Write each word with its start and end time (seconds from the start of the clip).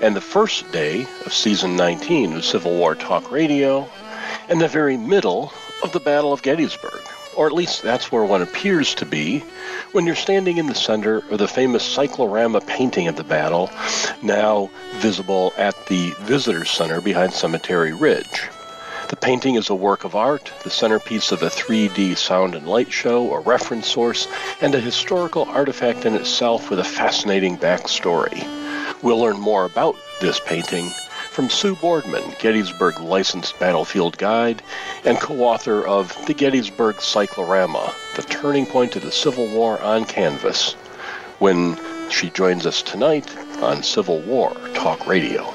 and 0.00 0.14
the 0.14 0.20
first 0.20 0.70
day 0.72 1.06
of 1.24 1.32
season 1.32 1.74
19 1.76 2.34
of 2.34 2.44
Civil 2.44 2.76
War 2.76 2.94
Talk 2.94 3.30
Radio 3.30 3.88
and 4.48 4.60
the 4.60 4.68
very 4.68 4.96
middle 4.96 5.52
of 5.82 5.92
the 5.92 6.00
Battle 6.00 6.32
of 6.32 6.42
Gettysburg. 6.42 7.00
Or 7.34 7.46
at 7.46 7.52
least 7.52 7.82
that's 7.82 8.12
where 8.12 8.24
one 8.24 8.42
appears 8.42 8.94
to 8.96 9.06
be 9.06 9.42
when 9.92 10.06
you're 10.06 10.14
standing 10.14 10.58
in 10.58 10.66
the 10.66 10.74
center 10.74 11.18
of 11.30 11.38
the 11.38 11.48
famous 11.48 11.82
cyclorama 11.82 12.60
painting 12.60 13.08
of 13.08 13.16
the 13.16 13.24
battle, 13.24 13.70
now 14.22 14.70
visible 14.96 15.52
at 15.56 15.86
the 15.86 16.10
Visitor 16.20 16.64
Center 16.64 17.00
behind 17.00 17.32
Cemetery 17.32 17.92
Ridge. 17.92 18.48
The 19.08 19.16
painting 19.16 19.54
is 19.54 19.70
a 19.70 19.74
work 19.74 20.04
of 20.04 20.16
art, 20.16 20.50
the 20.64 20.70
centerpiece 20.70 21.30
of 21.30 21.42
a 21.42 21.48
3D 21.48 22.16
sound 22.16 22.54
and 22.54 22.66
light 22.66 22.92
show, 22.92 23.32
a 23.32 23.40
reference 23.40 23.86
source, 23.86 24.26
and 24.60 24.74
a 24.74 24.80
historical 24.80 25.44
artifact 25.44 26.04
in 26.04 26.14
itself 26.14 26.70
with 26.70 26.80
a 26.80 26.84
fascinating 26.84 27.56
backstory. 27.56 28.65
We'll 29.02 29.20
learn 29.20 29.38
more 29.38 29.64
about 29.64 29.96
this 30.20 30.40
painting 30.40 30.90
from 31.30 31.50
Sue 31.50 31.76
Boardman, 31.76 32.34
Gettysburg 32.38 32.98
Licensed 32.98 33.58
Battlefield 33.58 34.16
Guide, 34.16 34.62
and 35.04 35.18
co 35.20 35.34
author 35.42 35.86
of 35.86 36.16
The 36.26 36.34
Gettysburg 36.34 37.00
Cyclorama 37.00 37.94
The 38.16 38.22
Turning 38.22 38.64
Point 38.66 38.96
of 38.96 39.02
the 39.02 39.12
Civil 39.12 39.46
War 39.48 39.80
on 39.82 40.06
Canvas, 40.06 40.72
when 41.38 41.78
she 42.08 42.30
joins 42.30 42.64
us 42.64 42.82
tonight 42.82 43.36
on 43.62 43.82
Civil 43.82 44.20
War 44.20 44.54
Talk 44.74 45.06
Radio. 45.06 45.52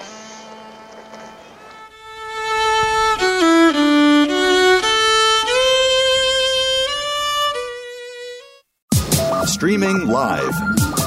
Streaming 9.46 10.08
live, 10.08 10.56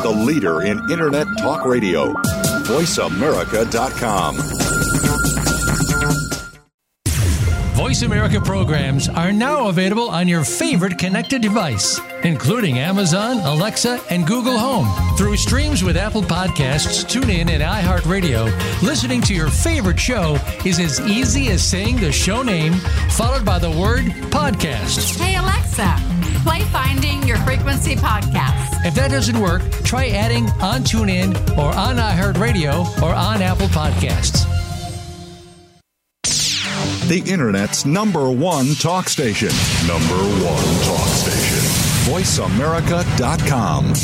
the 0.05 0.11
leader 0.11 0.61
in 0.65 0.79
Internet 0.91 1.27
talk 1.39 1.65
radio, 1.65 2.13
voiceamerica.com. 2.69 4.37
Voice 7.75 8.03
America 8.03 8.39
programs 8.39 9.09
are 9.09 9.33
now 9.33 9.69
available 9.69 10.11
on 10.11 10.29
your 10.29 10.45
favorite 10.45 10.99
connected 10.99 11.41
device, 11.41 11.99
including 12.23 12.79
Amazon, 12.79 13.39
Alexa, 13.39 13.99
and 14.11 14.27
Google 14.27 14.59
Home. 14.59 15.17
Through 15.17 15.39
streams 15.39 15.83
with 15.83 15.97
Apple 15.97 16.23
Podcasts, 16.23 17.05
TuneIn, 17.07 17.49
and 17.49 17.63
iHeartRadio, 17.63 18.53
listening 18.83 19.23
to 19.23 19.35
your 19.35 19.49
favorite 19.49 19.99
show 19.99 20.37
is 20.67 20.79
as 20.81 21.01
easy 21.01 21.49
as 21.49 21.63
saying 21.63 21.97
the 21.97 22.13
show 22.13 22.43
name 22.43 22.75
followed 23.11 23.45
by 23.45 23.59
the 23.59 23.71
word 23.71 24.05
podcast. 24.31 25.19
Hey, 25.19 25.37
Alexa, 25.37 25.97
play 26.45 26.61
Finding 26.65 27.23
Your 27.27 27.39
Frequency 27.39 27.97
podcast. 27.97 28.85
If 28.85 28.95
that 28.95 29.11
doesn't 29.11 29.41
work, 29.41 29.63
try 29.83 30.09
adding 30.11 30.45
on 30.61 30.83
TuneIn 30.83 31.35
or 31.57 31.75
on 31.75 31.97
iHeartRadio 31.97 33.03
or 33.03 33.15
on 33.15 33.41
Apple 33.43 33.69
Podcasts. 33.69 34.45
The 37.09 37.23
Internet's 37.27 37.85
number 37.87 38.31
one 38.31 38.75
talk 38.75 39.09
station. 39.09 39.51
Number 39.87 40.15
one 40.45 40.65
talk 40.85 41.09
station. 41.09 41.65
VoiceAmerica.com. 42.13 43.95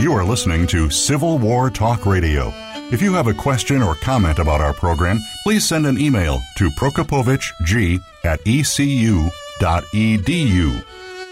You 0.00 0.12
are 0.12 0.24
listening 0.24 0.66
to 0.68 0.90
Civil 0.90 1.38
War 1.38 1.70
Talk 1.70 2.06
Radio. 2.06 2.52
If 2.90 3.02
you 3.02 3.12
have 3.12 3.26
a 3.26 3.34
question 3.34 3.82
or 3.82 3.94
comment 3.96 4.38
about 4.38 4.62
our 4.62 4.72
program, 4.72 5.20
please 5.42 5.68
send 5.68 5.84
an 5.86 6.00
email 6.00 6.40
to 6.56 6.70
prokopowiczg 6.70 8.02
at 8.24 8.40
ecu.edu. 8.46 9.30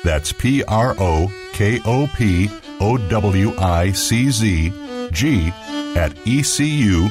That's 0.04 0.32
P 0.32 0.62
R 0.64 0.94
O 0.98 1.32
K 1.54 1.80
O 1.86 2.08
P 2.14 2.50
O 2.78 2.98
W 2.98 3.56
I 3.56 3.92
C 3.92 4.28
Z 4.28 4.70
G 5.12 5.46
at 5.96 6.14
ecu.edu. 6.26 7.10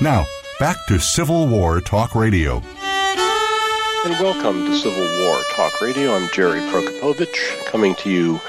Now, 0.00 0.26
back 0.58 0.78
to 0.88 0.98
Civil 0.98 1.46
War 1.46 1.80
Talk 1.80 2.16
Radio. 2.16 2.60
And 4.04 4.14
welcome 4.14 4.66
to 4.66 4.76
Civil 4.76 5.24
War 5.24 5.40
Talk 5.52 5.80
Radio. 5.80 6.16
I'm 6.16 6.28
Jerry 6.32 6.58
Prokopowicz, 6.58 7.66
coming 7.66 7.94
to 7.94 8.10
you 8.10 8.40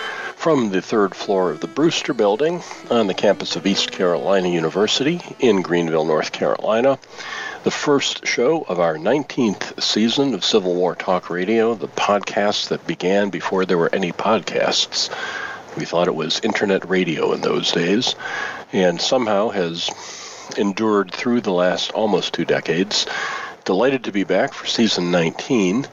from 0.44 0.72
the 0.72 0.82
third 0.82 1.16
floor 1.16 1.52
of 1.52 1.62
the 1.62 1.68
Brewster 1.68 2.14
Building 2.14 2.62
on 2.92 3.08
the 3.08 3.14
campus 3.14 3.56
of 3.56 3.66
East 3.66 3.94
Carolina 3.94 4.50
University 4.50 5.22
in 5.40 5.62
Greenville, 5.62 6.04
North 6.04 6.34
Carolina. 6.34 7.00
The 7.64 7.72
first 7.72 8.28
show 8.28 8.64
of 8.64 8.78
our 8.78 8.98
19th 8.98 9.82
season 9.82 10.34
of 10.34 10.44
Civil 10.44 10.76
War 10.76 10.96
Talk 10.96 11.30
Radio, 11.30 11.76
the 11.76 11.88
podcast 11.88 12.68
that 12.68 12.86
began 12.86 13.30
before 13.30 13.66
there 13.66 13.78
were 13.78 13.96
any 13.96 14.12
podcasts. 14.12 15.10
We 15.78 15.86
thought 15.86 16.10
it 16.10 16.16
was 16.16 16.42
internet 16.42 16.90
radio 16.90 17.32
in 17.32 17.40
those 17.40 17.72
days, 17.72 18.14
and 18.74 19.00
somehow 19.00 19.48
has 19.48 19.90
endured 20.58 21.14
through 21.14 21.40
the 21.40 21.54
last 21.54 21.94
almost 21.94 22.34
two 22.34 22.44
decades. 22.44 23.06
Delighted 23.64 24.04
to 24.04 24.12
be 24.12 24.26
back 24.26 24.52
for 24.52 24.68
season 24.68 25.10
19. 25.10 25.88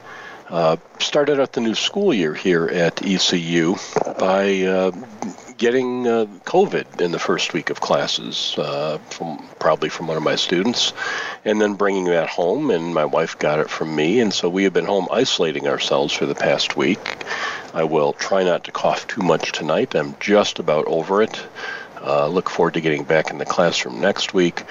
Uh, 0.51 0.75
started 0.99 1.39
out 1.39 1.53
the 1.53 1.61
new 1.61 1.73
school 1.73 2.13
year 2.13 2.33
here 2.33 2.67
at 2.67 3.01
ECU 3.05 3.73
by 4.19 4.63
uh, 4.63 4.91
getting 5.57 6.05
uh, 6.05 6.25
COVID 6.43 6.99
in 6.99 7.11
the 7.11 7.19
first 7.19 7.53
week 7.53 7.69
of 7.69 7.79
classes, 7.79 8.55
uh, 8.57 8.97
from 9.09 9.47
probably 9.59 9.87
from 9.87 10.07
one 10.07 10.17
of 10.17 10.23
my 10.23 10.35
students, 10.35 10.91
and 11.45 11.61
then 11.61 11.75
bringing 11.75 12.03
that 12.03 12.27
home. 12.27 12.69
And 12.69 12.93
my 12.93 13.05
wife 13.05 13.39
got 13.39 13.59
it 13.59 13.69
from 13.69 13.95
me, 13.95 14.19
and 14.19 14.33
so 14.33 14.49
we 14.49 14.65
have 14.65 14.73
been 14.73 14.83
home 14.83 15.07
isolating 15.09 15.69
ourselves 15.69 16.13
for 16.13 16.25
the 16.25 16.35
past 16.35 16.75
week. 16.75 16.99
I 17.73 17.85
will 17.85 18.11
try 18.11 18.43
not 18.43 18.65
to 18.65 18.73
cough 18.73 19.07
too 19.07 19.21
much 19.21 19.53
tonight. 19.53 19.95
I'm 19.95 20.17
just 20.19 20.59
about 20.59 20.85
over 20.85 21.21
it. 21.21 21.41
Uh, 22.01 22.27
look 22.27 22.49
forward 22.49 22.73
to 22.73 22.81
getting 22.81 23.05
back 23.05 23.29
in 23.29 23.37
the 23.37 23.45
classroom 23.45 24.01
next 24.01 24.33
week. 24.33 24.63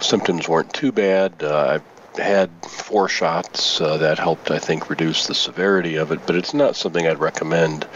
Symptoms 0.00 0.48
weren't 0.48 0.72
too 0.72 0.92
bad. 0.92 1.42
Uh, 1.42 1.78
I 1.78 1.99
had 2.20 2.50
four 2.66 3.08
shots 3.08 3.80
uh, 3.80 3.96
that 3.98 4.18
helped, 4.18 4.50
I 4.50 4.58
think, 4.58 4.90
reduce 4.90 5.26
the 5.26 5.34
severity 5.34 5.96
of 5.96 6.12
it, 6.12 6.20
but 6.26 6.36
it's 6.36 6.54
not 6.54 6.76
something 6.76 7.06
I'd 7.06 7.18
recommend. 7.18 7.86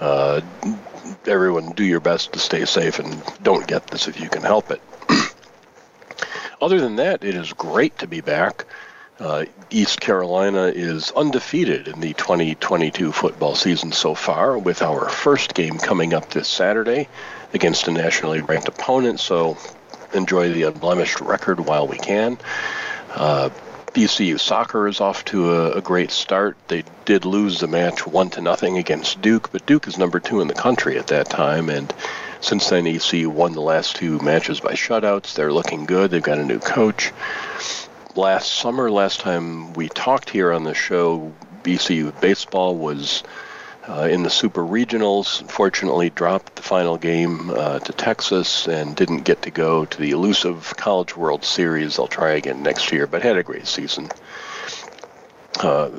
Uh, 0.00 0.40
everyone, 1.26 1.72
do 1.72 1.84
your 1.84 2.00
best 2.00 2.32
to 2.32 2.38
stay 2.38 2.64
safe 2.64 2.98
and 2.98 3.22
don't 3.42 3.66
get 3.66 3.86
this 3.88 4.08
if 4.08 4.20
you 4.20 4.28
can 4.28 4.42
help 4.42 4.70
it. 4.70 4.80
Other 6.60 6.80
than 6.80 6.96
that, 6.96 7.24
it 7.24 7.34
is 7.34 7.52
great 7.52 7.98
to 7.98 8.06
be 8.06 8.20
back. 8.20 8.64
Uh, 9.20 9.46
East 9.70 10.00
Carolina 10.00 10.66
is 10.66 11.10
undefeated 11.10 11.88
in 11.88 12.00
the 12.00 12.14
2022 12.14 13.10
football 13.10 13.56
season 13.56 13.90
so 13.90 14.14
far, 14.14 14.56
with 14.56 14.80
our 14.80 15.08
first 15.08 15.54
game 15.54 15.78
coming 15.78 16.14
up 16.14 16.30
this 16.30 16.46
Saturday 16.46 17.08
against 17.52 17.88
a 17.88 17.90
nationally 17.90 18.40
ranked 18.40 18.68
opponent. 18.68 19.18
So 19.18 19.56
enjoy 20.14 20.52
the 20.52 20.64
unblemished 20.64 21.20
record 21.20 21.60
while 21.60 21.88
we 21.88 21.98
can. 21.98 22.38
Uh, 23.14 23.50
ECU 23.98 24.38
soccer 24.38 24.86
is 24.86 25.00
off 25.00 25.24
to 25.24 25.50
a, 25.50 25.72
a, 25.72 25.80
great 25.80 26.12
start. 26.12 26.56
They 26.68 26.84
did 27.04 27.24
lose 27.24 27.58
the 27.58 27.66
match 27.66 28.06
one 28.06 28.30
to 28.30 28.40
nothing 28.40 28.78
against 28.78 29.20
Duke, 29.20 29.50
but 29.50 29.66
Duke 29.66 29.88
is 29.88 29.98
number 29.98 30.20
two 30.20 30.40
in 30.40 30.46
the 30.46 30.54
country 30.54 30.96
at 30.96 31.08
that 31.08 31.28
time, 31.28 31.68
and 31.68 31.92
since 32.40 32.68
then 32.68 32.86
ECU 32.86 33.28
won 33.28 33.54
the 33.54 33.60
last 33.60 33.96
two 33.96 34.20
matches 34.20 34.60
by 34.60 34.74
shutouts. 34.74 35.34
They're 35.34 35.52
looking 35.52 35.84
good. 35.84 36.12
They've 36.12 36.22
got 36.22 36.38
a 36.38 36.44
new 36.44 36.60
coach. 36.60 37.12
Last 38.14 38.52
summer, 38.52 38.88
last 38.88 39.18
time 39.18 39.72
we 39.72 39.88
talked 39.88 40.30
here 40.30 40.52
on 40.52 40.62
the 40.62 40.74
show, 40.74 41.32
ECU 41.66 42.12
baseball 42.20 42.76
was 42.76 43.24
uh, 43.88 44.08
in 44.10 44.22
the 44.22 44.30
Super 44.30 44.62
Regionals. 44.62 45.40
Unfortunately, 45.40 46.10
dropped 46.10 46.56
the 46.56 46.62
final 46.62 46.96
game 46.98 47.50
uh, 47.50 47.78
to 47.80 47.92
Texas 47.92 48.68
and 48.68 48.94
didn't 48.94 49.24
get 49.24 49.42
to 49.42 49.50
go 49.50 49.84
to 49.86 49.98
the 49.98 50.10
elusive 50.10 50.74
College 50.76 51.16
World 51.16 51.44
Series. 51.44 51.98
I'll 51.98 52.06
try 52.06 52.32
again 52.32 52.62
next 52.62 52.92
year, 52.92 53.06
but 53.06 53.22
had 53.22 53.36
a 53.36 53.42
great 53.42 53.66
season. 53.66 54.10
Uh, 55.60 55.90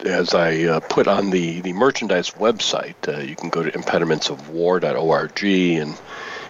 as 0.00 0.34
I 0.34 0.62
uh, 0.64 0.80
put 0.80 1.08
on 1.08 1.30
the, 1.30 1.60
the 1.62 1.72
merchandise 1.72 2.30
website, 2.32 2.94
uh, 3.08 3.20
you 3.20 3.34
can 3.34 3.48
go 3.48 3.62
to 3.62 3.70
impedimentsofwar.org 3.70 5.44
and 5.44 5.98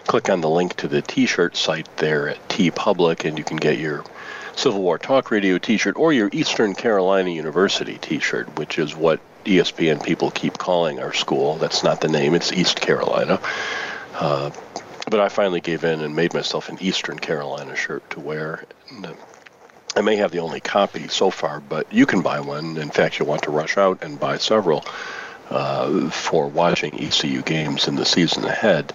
click 0.06 0.28
on 0.28 0.40
the 0.40 0.50
link 0.50 0.76
to 0.76 0.88
the 0.88 1.02
T-shirt 1.02 1.56
site 1.56 1.88
there 1.96 2.28
at 2.28 2.48
TeePublic, 2.48 3.24
and 3.24 3.38
you 3.38 3.44
can 3.44 3.56
get 3.56 3.78
your 3.78 4.04
Civil 4.56 4.82
War 4.82 4.98
Talk 4.98 5.30
Radio 5.30 5.58
T-shirt 5.58 5.96
or 5.96 6.12
your 6.12 6.28
Eastern 6.32 6.74
Carolina 6.74 7.30
University 7.30 7.98
T-shirt, 7.98 8.58
which 8.58 8.78
is 8.78 8.94
what 8.94 9.20
ESPN 9.46 10.02
people 10.02 10.30
keep 10.30 10.58
calling 10.58 11.00
our 11.00 11.12
school. 11.12 11.56
That's 11.56 11.82
not 11.82 12.00
the 12.00 12.08
name; 12.08 12.34
it's 12.34 12.52
East 12.52 12.80
Carolina. 12.80 13.40
Uh, 14.14 14.50
but 15.08 15.20
I 15.20 15.28
finally 15.28 15.60
gave 15.60 15.84
in 15.84 16.00
and 16.00 16.14
made 16.16 16.34
myself 16.34 16.68
an 16.68 16.78
Eastern 16.80 17.18
Carolina 17.18 17.76
shirt 17.76 18.08
to 18.10 18.20
wear. 18.20 18.64
And, 18.90 19.06
uh, 19.06 19.14
I 19.96 20.02
may 20.02 20.16
have 20.16 20.30
the 20.30 20.40
only 20.40 20.60
copy 20.60 21.08
so 21.08 21.30
far, 21.30 21.60
but 21.60 21.90
you 21.90 22.04
can 22.04 22.20
buy 22.20 22.40
one. 22.40 22.76
In 22.76 22.90
fact, 22.90 23.18
you'll 23.18 23.28
want 23.28 23.42
to 23.42 23.50
rush 23.50 23.78
out 23.78 24.02
and 24.02 24.20
buy 24.20 24.36
several 24.36 24.84
uh, 25.48 26.10
for 26.10 26.48
watching 26.48 27.00
ECU 27.00 27.42
games 27.42 27.88
in 27.88 27.94
the 27.94 28.04
season 28.04 28.44
ahead. 28.44 28.92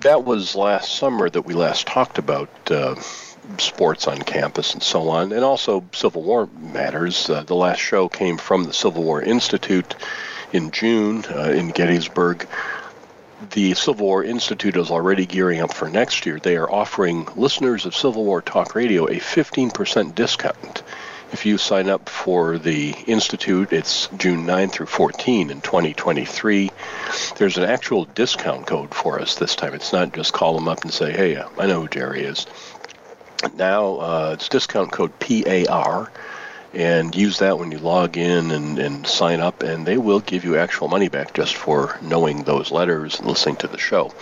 That 0.00 0.24
was 0.24 0.54
last 0.54 0.94
summer 0.94 1.28
that 1.28 1.42
we 1.42 1.54
last 1.54 1.86
talked 1.86 2.18
about 2.18 2.48
uh, 2.70 2.94
sports 3.58 4.06
on 4.06 4.18
campus 4.18 4.74
and 4.74 4.82
so 4.82 5.08
on, 5.08 5.32
and 5.32 5.44
also 5.44 5.84
Civil 5.92 6.22
War 6.22 6.48
matters. 6.58 7.28
Uh, 7.28 7.42
the 7.42 7.54
last 7.54 7.78
show 7.78 8.08
came 8.08 8.36
from 8.36 8.64
the 8.64 8.72
Civil 8.72 9.02
War 9.02 9.22
Institute 9.22 9.94
in 10.52 10.70
June 10.70 11.24
uh, 11.30 11.50
in 11.50 11.70
Gettysburg 11.70 12.46
the 13.52 13.74
Civil 13.74 14.06
War 14.06 14.22
Institute 14.22 14.76
is 14.76 14.90
already 14.90 15.24
gearing 15.24 15.60
up 15.60 15.72
for 15.72 15.88
next 15.88 16.26
year. 16.26 16.38
They 16.38 16.56
are 16.56 16.70
offering 16.70 17.26
listeners 17.36 17.86
of 17.86 17.96
Civil 17.96 18.24
War 18.24 18.42
Talk 18.42 18.74
Radio 18.74 19.06
a 19.06 19.14
15% 19.14 20.14
discount. 20.14 20.82
If 21.32 21.46
you 21.46 21.58
sign 21.58 21.88
up 21.88 22.08
for 22.08 22.58
the 22.58 22.90
Institute, 23.06 23.72
it's 23.72 24.08
June 24.18 24.46
9 24.46 24.68
through 24.68 24.86
14 24.86 25.50
in 25.50 25.60
2023. 25.60 26.70
There's 27.36 27.56
an 27.56 27.64
actual 27.64 28.04
discount 28.04 28.66
code 28.66 28.92
for 28.94 29.20
us 29.20 29.36
this 29.36 29.54
time. 29.54 29.72
It's 29.74 29.92
not 29.92 30.12
just 30.12 30.32
call 30.32 30.54
them 30.54 30.68
up 30.68 30.82
and 30.82 30.92
say, 30.92 31.12
hey, 31.12 31.40
I 31.58 31.66
know 31.66 31.82
who 31.82 31.88
Jerry 31.88 32.24
is. 32.24 32.46
Now 33.54 33.96
uh, 33.96 34.30
it's 34.34 34.48
discount 34.48 34.92
code 34.92 35.12
PAR 35.18 36.10
and 36.72 37.14
use 37.14 37.38
that 37.38 37.58
when 37.58 37.72
you 37.72 37.78
log 37.78 38.16
in 38.16 38.50
and, 38.50 38.78
and 38.78 39.06
sign 39.06 39.40
up, 39.40 39.62
and 39.62 39.86
they 39.86 39.98
will 39.98 40.20
give 40.20 40.44
you 40.44 40.56
actual 40.56 40.88
money 40.88 41.08
back 41.08 41.34
just 41.34 41.56
for 41.56 41.98
knowing 42.00 42.44
those 42.44 42.70
letters 42.70 43.18
and 43.18 43.28
listening 43.28 43.56
to 43.56 43.66
the 43.66 43.78
show. 43.78 44.12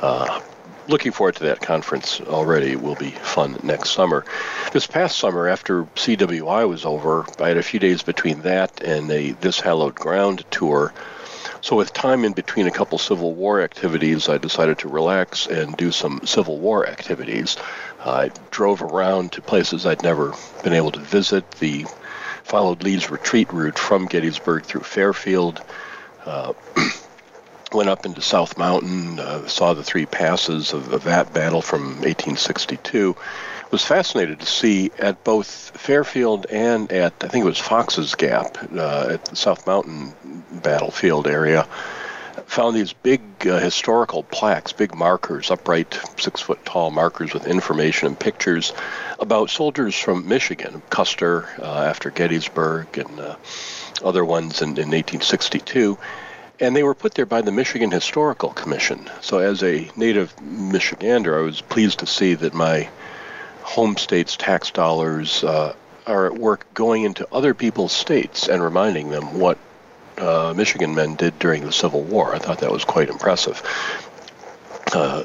Uh, 0.00 0.40
looking 0.88 1.12
forward 1.12 1.36
to 1.36 1.44
that 1.44 1.60
conference 1.60 2.20
already. 2.20 2.72
It 2.72 2.82
will 2.82 2.96
be 2.96 3.10
fun 3.10 3.58
next 3.62 3.90
summer. 3.90 4.24
This 4.72 4.86
past 4.86 5.18
summer, 5.18 5.48
after 5.48 5.84
CWI 5.84 6.68
was 6.68 6.84
over, 6.84 7.24
I 7.38 7.48
had 7.48 7.56
a 7.56 7.62
few 7.62 7.80
days 7.80 8.02
between 8.02 8.42
that 8.42 8.82
and 8.82 9.10
a 9.10 9.32
This 9.32 9.60
Hallowed 9.60 9.94
Ground 9.94 10.44
tour. 10.50 10.92
So, 11.64 11.76
with 11.76 11.94
time 11.94 12.26
in 12.26 12.34
between 12.34 12.66
a 12.66 12.70
couple 12.70 12.98
Civil 12.98 13.32
War 13.32 13.62
activities, 13.62 14.28
I 14.28 14.36
decided 14.36 14.80
to 14.80 14.88
relax 14.88 15.46
and 15.46 15.74
do 15.78 15.92
some 15.92 16.20
Civil 16.26 16.58
War 16.58 16.86
activities. 16.86 17.56
I 18.04 18.32
drove 18.50 18.82
around 18.82 19.32
to 19.32 19.40
places 19.40 19.86
I'd 19.86 20.02
never 20.02 20.34
been 20.62 20.74
able 20.74 20.92
to 20.92 21.00
visit. 21.00 21.50
The 21.52 21.86
followed 22.42 22.82
Lee's 22.82 23.08
retreat 23.10 23.50
route 23.50 23.78
from 23.78 24.04
Gettysburg 24.04 24.64
through 24.64 24.82
Fairfield. 24.82 25.62
Uh, 26.26 26.52
went 27.72 27.88
up 27.88 28.04
into 28.04 28.20
South 28.20 28.58
Mountain, 28.58 29.18
uh, 29.18 29.48
saw 29.48 29.72
the 29.72 29.82
three 29.82 30.04
passes 30.04 30.74
of, 30.74 30.92
of, 30.92 31.04
that 31.04 31.32
battle 31.32 31.62
from 31.62 31.86
1862. 32.02 33.16
Was 33.70 33.82
fascinated 33.82 34.40
to 34.40 34.46
see 34.46 34.90
at 34.98 35.24
both 35.24 35.48
Fairfield 35.74 36.44
and 36.50 36.92
at 36.92 37.14
I 37.22 37.28
think 37.28 37.42
it 37.42 37.48
was 37.48 37.58
Fox's 37.58 38.14
Gap 38.14 38.58
uh, 38.76 39.08
at 39.12 39.24
the 39.24 39.34
South 39.34 39.66
Mountain 39.66 40.14
battlefield 40.64 41.28
area 41.28 41.68
found 42.46 42.76
these 42.76 42.92
big 42.92 43.20
uh, 43.46 43.58
historical 43.58 44.22
plaques, 44.24 44.72
big 44.72 44.94
markers, 44.94 45.50
upright, 45.50 45.98
six 46.16 46.40
foot 46.40 46.64
tall 46.64 46.90
markers 46.90 47.32
with 47.32 47.46
information 47.46 48.08
and 48.08 48.18
pictures 48.18 48.72
about 49.18 49.50
soldiers 49.50 49.94
from 49.94 50.26
Michigan, 50.28 50.82
Custer 50.90 51.48
uh, 51.60 51.84
after 51.84 52.10
Gettysburg, 52.10 52.98
and 52.98 53.20
uh, 53.20 53.36
other 54.02 54.24
ones 54.24 54.62
in, 54.62 54.70
in 54.70 54.90
1862. 54.90 55.98
And 56.60 56.76
they 56.76 56.82
were 56.82 56.94
put 56.94 57.14
there 57.14 57.26
by 57.26 57.42
the 57.42 57.52
Michigan 57.52 57.90
Historical 57.90 58.50
Commission. 58.50 59.10
So, 59.20 59.38
as 59.38 59.62
a 59.62 59.90
native 59.96 60.34
Michigander, 60.36 61.36
I 61.38 61.42
was 61.42 61.60
pleased 61.60 61.98
to 62.00 62.06
see 62.06 62.34
that 62.34 62.54
my 62.54 62.88
home 63.62 63.96
state's 63.96 64.36
tax 64.36 64.70
dollars 64.70 65.42
uh, 65.42 65.74
are 66.06 66.26
at 66.26 66.38
work 66.38 66.66
going 66.74 67.02
into 67.02 67.26
other 67.32 67.54
people's 67.54 67.92
states 67.92 68.48
and 68.48 68.62
reminding 68.62 69.10
them 69.10 69.38
what 69.40 69.58
uh, 70.18 70.54
Michigan 70.56 70.94
men 70.94 71.14
did 71.14 71.38
during 71.38 71.64
the 71.64 71.72
Civil 71.72 72.02
War. 72.02 72.34
I 72.34 72.38
thought 72.38 72.58
that 72.58 72.72
was 72.72 72.84
quite 72.84 73.08
impressive. 73.08 73.62
Uh, 74.92 75.24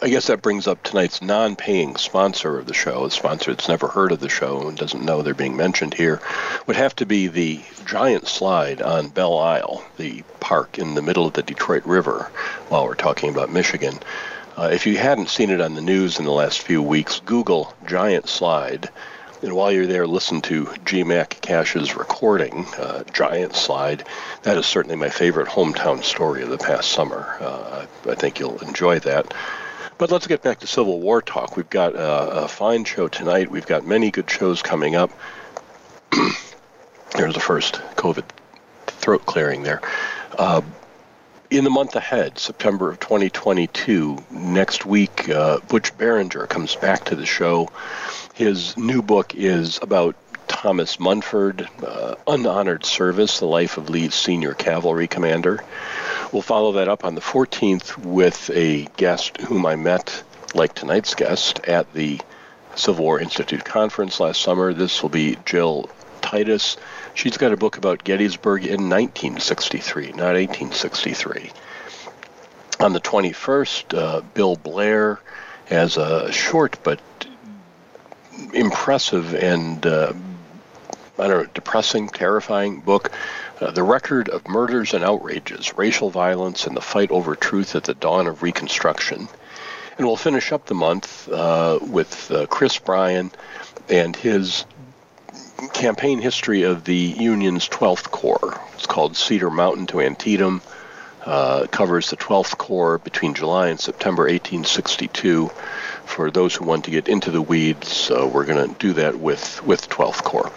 I 0.00 0.08
guess 0.08 0.26
that 0.26 0.42
brings 0.42 0.66
up 0.66 0.82
tonight's 0.82 1.22
non-paying 1.22 1.94
sponsor 1.94 2.58
of 2.58 2.66
the 2.66 2.74
show, 2.74 3.04
a 3.04 3.10
sponsor 3.12 3.52
that's 3.52 3.68
never 3.68 3.86
heard 3.86 4.10
of 4.10 4.18
the 4.18 4.28
show 4.28 4.66
and 4.66 4.76
doesn't 4.76 5.04
know 5.04 5.22
they're 5.22 5.32
being 5.32 5.56
mentioned 5.56 5.94
here, 5.94 6.20
would 6.66 6.74
have 6.74 6.96
to 6.96 7.06
be 7.06 7.28
the 7.28 7.60
giant 7.86 8.26
slide 8.26 8.82
on 8.82 9.10
Belle 9.10 9.38
Isle, 9.38 9.84
the 9.98 10.24
park 10.40 10.76
in 10.76 10.94
the 10.94 11.02
middle 11.02 11.24
of 11.24 11.34
the 11.34 11.42
Detroit 11.44 11.86
River, 11.86 12.32
while 12.68 12.84
we're 12.84 12.96
talking 12.96 13.30
about 13.30 13.52
Michigan. 13.52 13.96
Uh, 14.56 14.70
if 14.72 14.86
you 14.86 14.98
hadn't 14.98 15.28
seen 15.28 15.50
it 15.50 15.60
on 15.60 15.74
the 15.74 15.80
news 15.80 16.18
in 16.18 16.24
the 16.24 16.32
last 16.32 16.62
few 16.62 16.82
weeks, 16.82 17.20
Google 17.20 17.72
giant 17.86 18.28
slide 18.28 18.90
and 19.42 19.54
while 19.54 19.72
you're 19.72 19.86
there, 19.86 20.06
listen 20.06 20.40
to 20.42 20.72
G. 20.84 21.02
Mac 21.02 21.30
Cash's 21.40 21.96
recording, 21.96 22.64
uh, 22.78 23.02
Giant 23.12 23.56
Slide. 23.56 24.04
That 24.44 24.56
is 24.56 24.66
certainly 24.66 24.96
my 24.96 25.08
favorite 25.08 25.48
hometown 25.48 26.04
story 26.04 26.42
of 26.42 26.48
the 26.48 26.58
past 26.58 26.92
summer. 26.92 27.36
Uh, 27.40 27.86
I 28.08 28.14
think 28.14 28.38
you'll 28.38 28.60
enjoy 28.60 29.00
that. 29.00 29.34
But 29.98 30.12
let's 30.12 30.28
get 30.28 30.42
back 30.42 30.60
to 30.60 30.68
Civil 30.68 31.00
War 31.00 31.20
talk. 31.20 31.56
We've 31.56 31.68
got 31.68 31.94
a, 31.94 32.44
a 32.44 32.48
fine 32.48 32.84
show 32.84 33.08
tonight. 33.08 33.50
We've 33.50 33.66
got 33.66 33.84
many 33.84 34.12
good 34.12 34.30
shows 34.30 34.62
coming 34.62 34.94
up. 34.94 35.10
There's 37.16 37.34
the 37.34 37.40
first 37.40 37.74
COVID 37.96 38.24
throat 38.86 39.26
clearing 39.26 39.64
there. 39.64 39.80
Uh, 40.38 40.62
in 41.50 41.64
the 41.64 41.70
month 41.70 41.96
ahead, 41.96 42.38
September 42.38 42.90
of 42.90 43.00
2022, 43.00 44.24
next 44.30 44.86
week, 44.86 45.28
uh, 45.28 45.58
Butch 45.68 45.96
Barringer 45.98 46.46
comes 46.46 46.74
back 46.76 47.04
to 47.06 47.16
the 47.16 47.26
show 47.26 47.68
his 48.42 48.76
new 48.76 49.02
book 49.02 49.36
is 49.36 49.78
about 49.82 50.16
Thomas 50.48 50.98
Munford, 50.98 51.68
uh, 51.86 52.16
Unhonored 52.26 52.84
Service, 52.84 53.38
the 53.38 53.46
life 53.46 53.76
of 53.78 53.88
Lee's 53.88 54.16
senior 54.16 54.52
cavalry 54.52 55.06
commander. 55.06 55.62
We'll 56.32 56.42
follow 56.42 56.72
that 56.72 56.88
up 56.88 57.04
on 57.04 57.14
the 57.14 57.20
14th 57.20 57.96
with 57.98 58.50
a 58.50 58.88
guest 58.96 59.40
whom 59.42 59.64
I 59.64 59.76
met, 59.76 60.24
like 60.56 60.74
tonight's 60.74 61.14
guest, 61.14 61.60
at 61.68 61.92
the 61.92 62.20
Civil 62.74 63.04
War 63.04 63.20
Institute 63.20 63.64
conference 63.64 64.18
last 64.18 64.40
summer. 64.40 64.74
This 64.74 65.02
will 65.02 65.10
be 65.10 65.36
Jill 65.44 65.88
Titus. 66.20 66.76
She's 67.14 67.36
got 67.36 67.52
a 67.52 67.56
book 67.56 67.76
about 67.76 68.02
Gettysburg 68.02 68.64
in 68.64 68.90
1963, 68.90 70.06
not 70.14 70.34
1863. 70.34 71.52
On 72.80 72.92
the 72.92 73.00
21st, 73.00 73.96
uh, 73.96 74.20
Bill 74.34 74.56
Blair 74.56 75.20
has 75.66 75.96
a 75.96 76.32
short 76.32 76.78
but 76.82 76.98
impressive 78.52 79.34
and 79.34 79.84
uh, 79.86 80.12
I 81.18 81.28
don't 81.28 81.44
know, 81.44 81.50
depressing, 81.52 82.08
terrifying 82.08 82.80
book. 82.80 83.12
Uh, 83.60 83.70
the 83.70 83.82
record 83.82 84.28
of 84.28 84.48
murders 84.48 84.94
and 84.94 85.04
outrages, 85.04 85.76
racial 85.76 86.10
violence, 86.10 86.66
and 86.66 86.76
the 86.76 86.80
fight 86.80 87.10
over 87.10 87.36
truth 87.36 87.76
at 87.76 87.84
the 87.84 87.94
dawn 87.94 88.26
of 88.26 88.42
Reconstruction. 88.42 89.28
And 89.98 90.06
we'll 90.06 90.16
finish 90.16 90.52
up 90.52 90.66
the 90.66 90.74
month 90.74 91.28
uh, 91.28 91.78
with 91.82 92.30
uh, 92.30 92.46
Chris 92.46 92.78
Bryan 92.78 93.30
and 93.88 94.16
his 94.16 94.64
campaign 95.74 96.18
history 96.20 96.62
of 96.62 96.84
the 96.84 96.96
Union's 96.96 97.68
12th 97.68 98.10
Corps. 98.10 98.60
It's 98.74 98.86
called 98.86 99.16
Cedar 99.16 99.50
Mountain 99.50 99.86
to 99.88 100.00
Antietam. 100.00 100.62
Uh, 101.24 101.68
covers 101.68 102.10
the 102.10 102.16
12th 102.16 102.58
Corps 102.58 102.98
between 102.98 103.34
July 103.34 103.68
and 103.68 103.78
September 103.78 104.24
1862 104.24 105.52
for 106.12 106.30
those 106.30 106.54
who 106.54 106.64
want 106.66 106.84
to 106.84 106.90
get 106.90 107.08
into 107.08 107.30
the 107.30 107.40
weeds, 107.40 108.10
uh, 108.10 108.28
we're 108.32 108.44
going 108.44 108.68
to 108.68 108.74
do 108.78 108.92
that 108.92 109.18
with, 109.18 109.64
with 109.64 109.88
12th 109.88 110.22
Corps. 110.22 110.52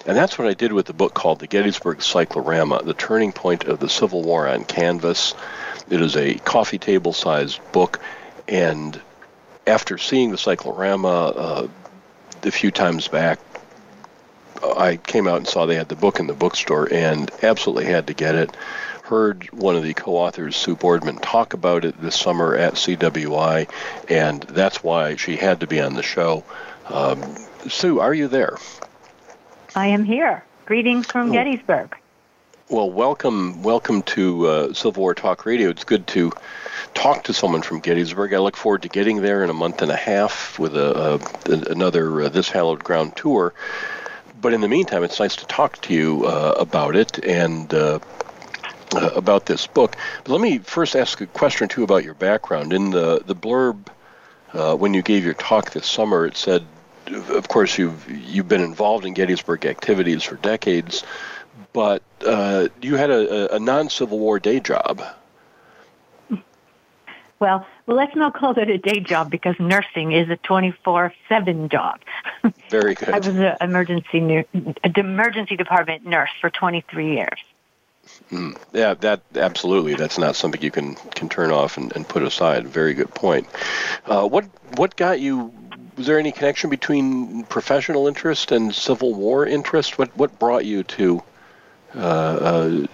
And 0.05 0.17
that's 0.17 0.37
what 0.37 0.47
I 0.47 0.53
did 0.53 0.73
with 0.73 0.85
the 0.85 0.93
book 0.93 1.13
called 1.13 1.39
The 1.39 1.47
Gettysburg 1.47 2.01
Cyclorama, 2.01 2.83
The 2.83 2.93
Turning 2.93 3.31
Point 3.31 3.65
of 3.65 3.79
the 3.79 3.89
Civil 3.89 4.23
War 4.23 4.47
on 4.47 4.65
Canvas. 4.65 5.33
It 5.89 6.01
is 6.01 6.15
a 6.15 6.35
coffee 6.35 6.77
table 6.77 7.13
sized 7.13 7.59
book, 7.71 7.99
and 8.47 8.99
after 9.67 9.97
seeing 9.97 10.31
the 10.31 10.37
cyclorama 10.37 11.07
uh, 11.07 11.67
a 12.43 12.51
few 12.51 12.71
times 12.71 13.07
back, 13.07 13.39
I 14.63 14.97
came 14.97 15.27
out 15.27 15.37
and 15.37 15.47
saw 15.47 15.65
they 15.65 15.75
had 15.75 15.89
the 15.89 15.95
book 15.95 16.19
in 16.19 16.27
the 16.27 16.33
bookstore 16.33 16.91
and 16.91 17.29
absolutely 17.43 17.85
had 17.85 18.07
to 18.07 18.13
get 18.13 18.35
it. 18.35 18.55
Heard 19.05 19.51
one 19.51 19.75
of 19.75 19.83
the 19.83 19.93
co 19.93 20.13
authors, 20.13 20.55
Sue 20.55 20.75
Boardman, 20.75 21.17
talk 21.17 21.53
about 21.53 21.85
it 21.85 22.01
this 22.01 22.19
summer 22.19 22.55
at 22.55 22.73
CWI, 22.73 23.69
and 24.09 24.41
that's 24.41 24.83
why 24.83 25.15
she 25.15 25.35
had 25.35 25.59
to 25.59 25.67
be 25.67 25.79
on 25.79 25.93
the 25.93 26.01
show. 26.01 26.43
Um, 26.89 27.21
Sue, 27.67 27.99
are 27.99 28.15
you 28.15 28.27
there? 28.27 28.57
I 29.75 29.89
am 29.89 30.05
here. 30.05 30.43
Greetings 30.65 31.05
from 31.05 31.29
oh. 31.29 31.33
Gettysburg. 31.33 31.95
Well, 32.67 32.89
welcome, 32.89 33.61
welcome 33.61 34.01
to 34.01 34.47
uh, 34.47 34.73
Civil 34.73 35.01
War 35.01 35.13
Talk 35.13 35.45
Radio. 35.45 35.69
It's 35.69 35.83
good 35.83 36.07
to 36.07 36.31
talk 36.95 37.25
to 37.25 37.33
someone 37.33 37.61
from 37.61 37.81
Gettysburg. 37.81 38.33
I 38.33 38.39
look 38.39 38.57
forward 38.57 38.81
to 38.81 38.89
getting 38.89 39.21
there 39.21 39.43
in 39.43 39.51
a 39.51 39.53
month 39.53 39.83
and 39.83 39.91
a 39.91 39.95
half 39.95 40.57
with 40.57 40.75
a, 40.75 41.21
a 41.45 41.51
another 41.69 42.23
uh, 42.23 42.29
This 42.29 42.49
Hallowed 42.49 42.83
Ground 42.83 43.15
tour. 43.15 43.53
But 44.41 44.55
in 44.55 44.61
the 44.61 44.67
meantime, 44.67 45.03
it's 45.03 45.19
nice 45.19 45.35
to 45.35 45.45
talk 45.45 45.79
to 45.81 45.93
you 45.93 46.25
uh, 46.25 46.55
about 46.57 46.95
it 46.95 47.23
and 47.23 47.71
uh, 48.97 49.09
about 49.15 49.45
this 49.45 49.67
book. 49.67 49.95
But 50.23 50.31
let 50.31 50.41
me 50.41 50.59
first 50.59 50.95
ask 50.95 51.21
a 51.21 51.27
question 51.27 51.65
or 51.65 51.67
two 51.67 51.83
about 51.83 52.03
your 52.03 52.13
background. 52.13 52.73
In 52.73 52.91
the 52.91 53.21
the 53.25 53.35
blurb 53.35 53.87
uh, 54.53 54.75
when 54.75 54.93
you 54.93 55.01
gave 55.01 55.23
your 55.23 55.33
talk 55.33 55.71
this 55.71 55.87
summer, 55.87 56.25
it 56.25 56.37
said, 56.37 56.65
of 57.07 57.47
course, 57.47 57.77
you've 57.77 58.09
you've 58.09 58.47
been 58.47 58.61
involved 58.61 59.05
in 59.05 59.13
Gettysburg 59.13 59.65
activities 59.65 60.23
for 60.23 60.35
decades 60.35 61.03
but 61.75 62.01
uh, 62.25 62.69
you 62.81 62.95
had 62.95 63.09
a, 63.11 63.55
a 63.55 63.59
non-Civil 63.59 64.17
War 64.17 64.39
day 64.39 64.59
job. 64.61 65.01
Well, 67.37 67.67
well, 67.85 67.97
let's 67.97 68.15
not 68.15 68.33
call 68.33 68.53
that 68.53 68.69
a 68.69 68.77
day 68.77 69.01
job 69.01 69.29
because 69.29 69.55
nursing 69.59 70.13
is 70.13 70.29
a 70.29 70.37
24/7 70.37 71.69
job. 71.69 71.99
Very 72.69 72.95
good. 72.95 73.09
I 73.13 73.17
was 73.17 73.27
an 73.27 73.57
emergency 73.59 74.45
emergency 74.95 75.57
department 75.57 76.05
nurse 76.05 76.29
for 76.39 76.49
23 76.49 77.13
years. 77.13 77.39
Mm, 78.31 78.57
yeah, 78.73 78.93
that 78.95 79.21
absolutely. 79.35 79.95
That's 79.95 80.17
not 80.17 80.35
something 80.35 80.61
you 80.61 80.71
can 80.71 80.95
can 80.95 81.29
turn 81.29 81.51
off 81.51 81.77
and, 81.77 81.95
and 81.95 82.07
put 82.07 82.23
aside. 82.23 82.67
Very 82.67 82.93
good 82.93 83.13
point. 83.13 83.47
Uh, 84.05 84.27
what 84.27 84.45
what 84.77 84.95
got 84.95 85.19
you? 85.19 85.53
Was 85.97 86.07
there 86.07 86.19
any 86.19 86.31
connection 86.31 86.69
between 86.69 87.43
professional 87.43 88.07
interest 88.07 88.51
and 88.51 88.73
Civil 88.73 89.13
War 89.13 89.45
interest? 89.45 89.97
What 89.97 90.15
what 90.17 90.37
brought 90.39 90.65
you 90.65 90.83
to 90.83 91.23
uh, 91.93 92.87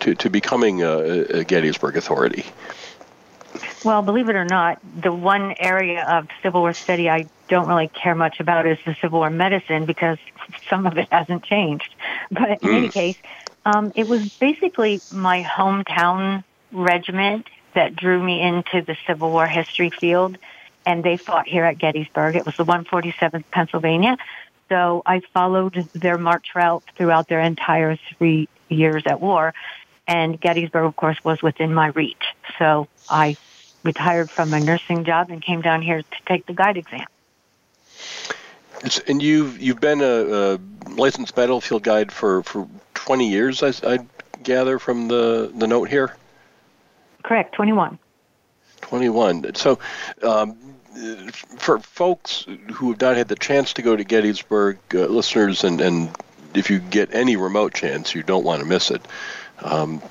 to, 0.00 0.14
to 0.14 0.30
becoming 0.30 0.82
a, 0.82 0.98
a 0.98 1.44
Gettysburg 1.44 1.96
Authority? 1.96 2.44
Well, 3.84 4.02
believe 4.02 4.28
it 4.28 4.36
or 4.36 4.44
not, 4.44 4.78
the 5.00 5.12
one 5.12 5.54
area 5.58 6.04
of 6.04 6.28
Civil 6.42 6.60
War 6.62 6.72
study 6.72 7.10
I 7.10 7.26
don't 7.48 7.68
really 7.68 7.88
care 7.88 8.14
much 8.14 8.40
about 8.40 8.66
is 8.66 8.78
the 8.86 8.94
Civil 9.00 9.18
War 9.18 9.30
medicine 9.30 9.84
because 9.86 10.18
some 10.70 10.86
of 10.86 10.96
it 10.98 11.08
hasn't 11.10 11.42
changed. 11.42 11.94
But 12.30 12.62
in 12.62 12.68
mm. 12.68 12.74
any 12.74 12.88
case, 12.88 13.16
um, 13.64 13.92
it 13.94 14.08
was 14.08 14.28
basically 14.38 15.00
my 15.12 15.42
hometown 15.42 16.44
regiment 16.72 17.46
that 17.74 17.96
drew 17.96 18.22
me 18.22 18.40
into 18.40 18.82
the 18.82 18.96
Civil 19.06 19.30
War 19.30 19.46
history 19.46 19.90
field, 19.90 20.38
and 20.84 21.04
they 21.04 21.16
fought 21.16 21.46
here 21.46 21.64
at 21.64 21.78
Gettysburg. 21.78 22.36
It 22.36 22.44
was 22.44 22.56
the 22.56 22.64
147th 22.64 23.44
Pennsylvania. 23.50 24.16
So 24.68 25.02
I 25.04 25.20
followed 25.32 25.74
their 25.92 26.18
march 26.18 26.54
route 26.54 26.82
throughout 26.96 27.28
their 27.28 27.40
entire 27.40 27.96
three 28.16 28.48
years 28.68 29.02
at 29.06 29.20
war. 29.20 29.54
And 30.06 30.40
Gettysburg, 30.40 30.84
of 30.84 30.96
course, 30.96 31.22
was 31.22 31.42
within 31.42 31.72
my 31.72 31.88
reach. 31.88 32.34
So 32.58 32.88
I 33.08 33.36
retired 33.82 34.30
from 34.30 34.50
my 34.50 34.58
nursing 34.58 35.04
job 35.04 35.30
and 35.30 35.42
came 35.42 35.60
down 35.60 35.82
here 35.82 36.02
to 36.02 36.18
take 36.26 36.46
the 36.46 36.52
guide 36.52 36.76
exam. 36.76 37.06
And 39.06 39.22
you've 39.22 39.60
you've 39.60 39.80
been 39.80 40.00
a, 40.00 40.54
a 40.54 40.58
licensed 40.96 41.34
battlefield 41.34 41.82
guide 41.82 42.12
for, 42.12 42.42
for 42.42 42.68
20 42.94 43.30
years, 43.30 43.62
I, 43.62 43.72
I 43.84 43.98
gather 44.42 44.78
from 44.78 45.08
the, 45.08 45.50
the 45.54 45.66
note 45.66 45.88
here. 45.88 46.16
Correct, 47.22 47.54
21. 47.54 47.98
21. 48.80 49.54
So, 49.54 49.78
um, 50.22 50.56
for 51.56 51.78
folks 51.78 52.46
who 52.72 52.90
have 52.90 53.00
not 53.00 53.16
had 53.16 53.28
the 53.28 53.36
chance 53.36 53.72
to 53.74 53.82
go 53.82 53.96
to 53.96 54.04
Gettysburg, 54.04 54.78
uh, 54.94 55.06
listeners, 55.06 55.64
and, 55.64 55.80
and 55.80 56.10
if 56.54 56.70
you 56.70 56.80
get 56.80 57.14
any 57.14 57.36
remote 57.36 57.74
chance, 57.74 58.14
you 58.14 58.22
don't 58.22 58.44
want 58.44 58.60
to 58.60 58.66
miss 58.66 58.90
it. 58.90 59.06
Um, 59.62 60.02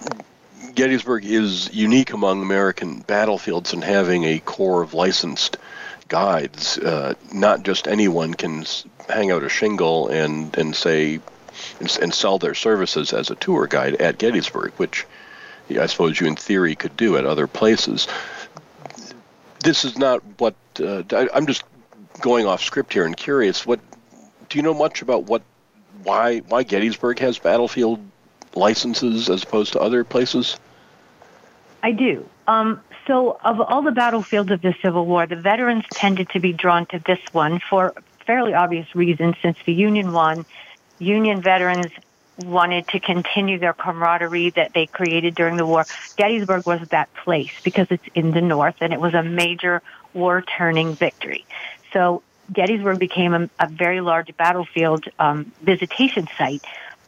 Gettysburg 0.73 1.25
is 1.25 1.73
unique 1.73 2.13
among 2.13 2.41
American 2.41 3.01
battlefields 3.01 3.73
in 3.73 3.81
having 3.81 4.23
a 4.23 4.39
corps 4.39 4.81
of 4.81 4.93
licensed 4.93 5.57
guides. 6.11 6.77
Uh, 6.77 7.15
not 7.33 7.63
just 7.63 7.87
anyone 7.87 8.33
can 8.33 8.65
hang 9.09 9.31
out 9.31 9.43
a 9.43 9.49
shingle 9.49 10.09
and 10.09 10.55
and 10.57 10.75
say 10.75 11.19
and, 11.79 11.97
and, 12.01 12.13
sell 12.13 12.37
their 12.37 12.53
services 12.53 13.13
as 13.13 13.29
a 13.29 13.35
tour 13.35 13.67
guide 13.67 13.95
at 13.95 14.17
Gettysburg, 14.17 14.71
which 14.77 15.05
I 15.69 15.85
suppose 15.85 16.19
you 16.19 16.27
in 16.27 16.35
theory 16.35 16.75
could 16.75 16.95
do 16.97 17.17
at 17.17 17.25
other 17.25 17.47
places 17.47 18.07
this 19.63 19.85
is 19.85 19.97
not 19.97 20.21
what 20.37 20.55
uh, 20.79 21.03
I, 21.11 21.29
I'm 21.33 21.47
just 21.47 21.63
going 22.19 22.45
off 22.45 22.63
script 22.63 22.93
here 22.93 23.05
and 23.05 23.15
curious. 23.15 23.65
What 23.65 23.79
do 24.49 24.57
you 24.57 24.63
know 24.63 24.73
much 24.73 25.01
about 25.01 25.25
what 25.25 25.41
why 26.03 26.39
why 26.39 26.63
Gettysburg 26.63 27.19
has 27.19 27.39
battlefield 27.39 27.99
licenses 28.55 29.29
as 29.29 29.43
opposed 29.43 29.73
to 29.73 29.79
other 29.79 30.03
places? 30.03 30.57
I 31.83 31.91
do. 31.91 32.27
Um, 32.47 32.81
so, 33.11 33.37
of 33.43 33.59
all 33.59 33.81
the 33.81 33.91
battlefields 33.91 34.51
of 34.51 34.61
the 34.61 34.73
Civil 34.81 35.05
War, 35.05 35.27
the 35.27 35.35
veterans 35.35 35.83
tended 35.91 36.29
to 36.29 36.39
be 36.39 36.53
drawn 36.53 36.85
to 36.85 36.99
this 36.99 37.19
one 37.33 37.59
for 37.59 37.93
fairly 38.25 38.53
obvious 38.53 38.95
reasons. 38.95 39.35
Since 39.41 39.57
the 39.65 39.73
Union 39.73 40.13
won, 40.13 40.45
Union 40.97 41.41
veterans 41.41 41.91
wanted 42.41 42.87
to 42.87 43.01
continue 43.01 43.59
their 43.59 43.73
camaraderie 43.73 44.51
that 44.51 44.71
they 44.73 44.85
created 44.85 45.35
during 45.35 45.57
the 45.57 45.65
war. 45.65 45.83
Gettysburg 46.15 46.65
was 46.65 46.87
that 46.87 47.13
place 47.15 47.51
because 47.65 47.87
it's 47.89 48.07
in 48.15 48.31
the 48.31 48.39
north 48.39 48.75
and 48.79 48.93
it 48.93 49.01
was 49.01 49.13
a 49.13 49.23
major 49.23 49.81
war 50.13 50.41
turning 50.41 50.95
victory. 50.95 51.45
So 51.91 52.23
Gettysburg 52.53 52.97
became 52.97 53.33
a, 53.33 53.49
a 53.59 53.67
very 53.67 53.99
large 53.99 54.37
battlefield 54.37 55.03
um, 55.19 55.51
visitation 55.61 56.29
site, 56.37 56.63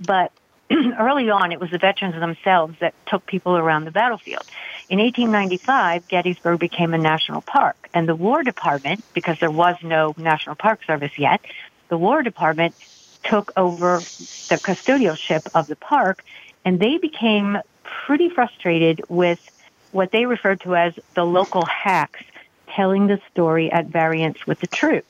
but 0.06 0.34
early 1.00 1.30
on 1.30 1.52
it 1.52 1.60
was 1.60 1.72
the 1.72 1.78
veterans 1.78 2.16
themselves 2.16 2.76
that 2.80 2.94
took 3.06 3.26
people 3.26 3.58
around 3.58 3.86
the 3.86 3.92
battlefield. 3.92 4.44
In 4.90 5.00
1895, 5.00 6.08
Gettysburg 6.08 6.60
became 6.60 6.94
a 6.94 6.98
national 6.98 7.42
park, 7.42 7.90
and 7.94 8.08
the 8.08 8.16
War 8.16 8.44
Department, 8.44 9.04
because 9.14 9.40
there 9.40 9.52
was 9.52 9.76
no 9.82 10.14
National 10.18 10.56
Park 10.56 10.84
Service 10.86 11.18
yet, 11.18 11.42
the 11.90 11.98
War 11.98 12.24
Department 12.24 12.76
took 13.24 13.52
over 13.56 13.98
the 13.98 14.60
custodialship 14.62 15.48
of 15.56 15.68
the 15.68 15.76
park, 15.76 16.24
and 16.66 16.80
they 16.80 16.98
became 16.98 17.58
pretty 17.84 18.30
frustrated 18.30 19.02
with 19.10 19.40
what 19.92 20.12
they 20.12 20.26
referred 20.26 20.60
to 20.62 20.76
as 20.76 20.94
the 21.14 21.26
local 21.26 21.66
hacks 21.66 22.24
telling 22.68 23.08
the 23.08 23.22
story 23.32 23.72
at 23.72 23.86
variance 23.86 24.46
with 24.48 24.60
the 24.60 24.68
truth. 24.68 25.06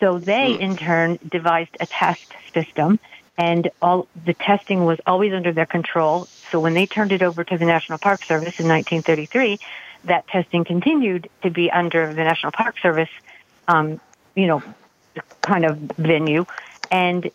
So 0.00 0.18
they, 0.18 0.54
hmm. 0.54 0.62
in 0.62 0.76
turn, 0.76 1.18
devised 1.26 1.76
a 1.78 1.86
test 1.86 2.32
system, 2.52 2.98
and 3.38 3.70
all 3.80 4.06
the 4.26 4.34
testing 4.34 4.84
was 4.84 4.98
always 5.06 5.32
under 5.32 5.52
their 5.52 5.66
control. 5.66 6.28
So 6.50 6.60
when 6.60 6.74
they 6.74 6.86
turned 6.86 7.12
it 7.12 7.22
over 7.22 7.44
to 7.44 7.58
the 7.58 7.64
National 7.64 7.98
Park 7.98 8.24
Service 8.24 8.60
in 8.60 8.68
1933, 8.68 9.58
that 10.04 10.26
testing 10.28 10.64
continued 10.64 11.30
to 11.42 11.50
be 11.50 11.70
under 11.70 12.08
the 12.12 12.24
National 12.24 12.52
Park 12.52 12.76
Service, 12.80 13.08
um, 13.68 14.00
you 14.34 14.46
know, 14.46 14.62
kind 15.42 15.64
of 15.64 15.76
venue 15.76 16.46
and 16.92 17.30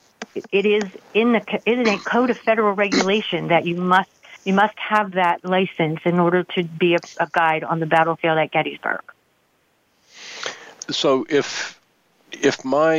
it 0.51 0.65
is 0.65 0.83
in 1.13 1.33
the 1.33 1.61
in 1.65 1.87
a 1.87 1.97
code 1.97 2.29
of 2.29 2.37
federal 2.37 2.73
regulation 2.73 3.47
that 3.47 3.65
you 3.65 3.75
must 3.75 4.09
you 4.45 4.53
must 4.53 4.77
have 4.77 5.13
that 5.13 5.43
license 5.43 5.99
in 6.05 6.19
order 6.19 6.43
to 6.43 6.63
be 6.63 6.93
a, 6.93 6.99
a 7.19 7.27
guide 7.31 7.63
on 7.63 7.79
the 7.79 7.85
battlefield 7.85 8.37
at 8.37 8.51
Gettysburg. 8.51 9.01
So 10.89 11.25
if 11.29 11.76
if 12.31 12.63
my 12.65 12.95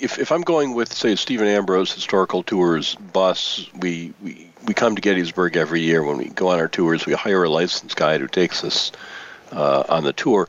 if, 0.00 0.18
if 0.18 0.32
I'm 0.32 0.42
going 0.42 0.74
with 0.74 0.92
say 0.92 1.16
Stephen 1.16 1.48
Ambrose 1.48 1.92
historical 1.92 2.42
tours 2.42 2.94
bus, 2.94 3.68
we, 3.74 4.12
we 4.22 4.50
we 4.66 4.74
come 4.74 4.96
to 4.96 5.02
Gettysburg 5.02 5.56
every 5.56 5.80
year 5.80 6.02
when 6.02 6.18
we 6.18 6.28
go 6.28 6.48
on 6.48 6.58
our 6.58 6.68
tours. 6.68 7.06
We 7.06 7.12
hire 7.12 7.44
a 7.44 7.50
licensed 7.50 7.96
guide 7.96 8.20
who 8.20 8.28
takes 8.28 8.64
us 8.64 8.92
uh, 9.52 9.84
on 9.88 10.04
the 10.04 10.12
tour. 10.12 10.48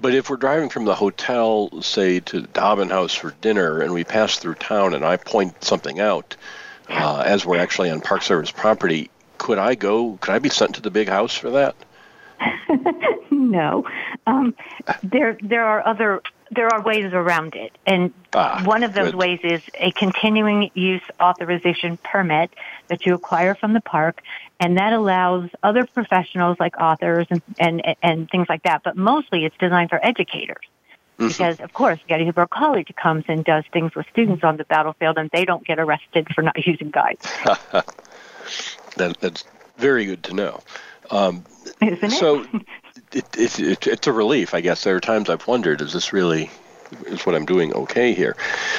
But 0.00 0.14
if 0.14 0.30
we're 0.30 0.36
driving 0.36 0.68
from 0.68 0.84
the 0.84 0.94
hotel, 0.94 1.82
say, 1.82 2.20
to 2.20 2.42
Dobbin 2.42 2.88
House 2.88 3.14
for 3.14 3.32
dinner, 3.40 3.80
and 3.80 3.92
we 3.92 4.04
pass 4.04 4.38
through 4.38 4.54
town, 4.54 4.94
and 4.94 5.04
I 5.04 5.16
point 5.16 5.62
something 5.64 5.98
out 5.98 6.36
uh, 6.88 7.24
as 7.26 7.44
we're 7.44 7.58
actually 7.58 7.90
on 7.90 8.00
Park 8.00 8.22
Service 8.22 8.52
property, 8.52 9.10
could 9.38 9.58
I 9.58 9.74
go? 9.74 10.16
Could 10.20 10.32
I 10.32 10.38
be 10.38 10.48
sent 10.48 10.76
to 10.76 10.80
the 10.80 10.90
big 10.90 11.08
house 11.08 11.36
for 11.36 11.50
that? 11.50 11.74
no, 13.30 13.84
um, 14.26 14.54
there 15.02 15.36
there 15.42 15.64
are 15.64 15.86
other 15.86 16.22
there 16.50 16.68
are 16.68 16.82
ways 16.82 17.12
around 17.12 17.54
it, 17.54 17.72
and 17.86 18.12
Ah, 18.34 18.62
one 18.64 18.82
of 18.82 18.92
those 18.94 19.12
good. 19.12 19.14
ways 19.16 19.40
is 19.42 19.62
a 19.74 19.90
continuing 19.92 20.70
use 20.74 21.02
authorization 21.20 21.96
permit 21.98 22.50
that 22.88 23.04
you 23.06 23.14
acquire 23.14 23.54
from 23.54 23.72
the 23.72 23.80
park, 23.80 24.22
and 24.60 24.76
that 24.78 24.92
allows 24.92 25.50
other 25.62 25.86
professionals 25.86 26.56
like 26.60 26.78
authors 26.80 27.26
and 27.30 27.42
and 27.58 27.82
and 28.02 28.30
things 28.30 28.48
like 28.48 28.62
that. 28.64 28.82
But 28.82 28.96
mostly, 28.96 29.44
it's 29.44 29.56
designed 29.58 29.90
for 29.90 30.04
educators. 30.04 30.64
Mm-hmm. 31.18 31.28
Because 31.28 31.60
of 31.60 31.72
course 31.72 31.98
Gettysburg 32.06 32.50
College 32.50 32.92
comes 32.94 33.24
and 33.28 33.44
does 33.44 33.64
things 33.72 33.94
with 33.94 34.06
students 34.12 34.44
on 34.44 34.56
the 34.56 34.64
battlefield, 34.64 35.18
and 35.18 35.28
they 35.32 35.44
don't 35.44 35.66
get 35.66 35.78
arrested 35.80 36.28
for 36.34 36.42
not 36.42 36.56
using 36.66 36.90
guides, 36.90 37.26
That, 38.96 39.16
that's 39.20 39.44
very 39.76 40.06
good 40.06 40.22
to 40.24 40.34
know. 40.34 40.60
Um, 41.10 41.44
isn't 41.80 42.10
so 42.10 42.42
it, 42.42 42.48
it, 43.12 43.60
it, 43.60 43.86
it's 43.86 44.06
a 44.06 44.12
relief, 44.12 44.54
I 44.54 44.60
guess. 44.60 44.84
There 44.84 44.96
are 44.96 45.00
times 45.00 45.28
I've 45.28 45.46
wondered, 45.46 45.80
is 45.80 45.92
this 45.92 46.12
really 46.12 46.50
is 47.06 47.26
what 47.26 47.34
I'm 47.34 47.46
doing 47.46 47.72
okay 47.74 48.14
here? 48.14 48.36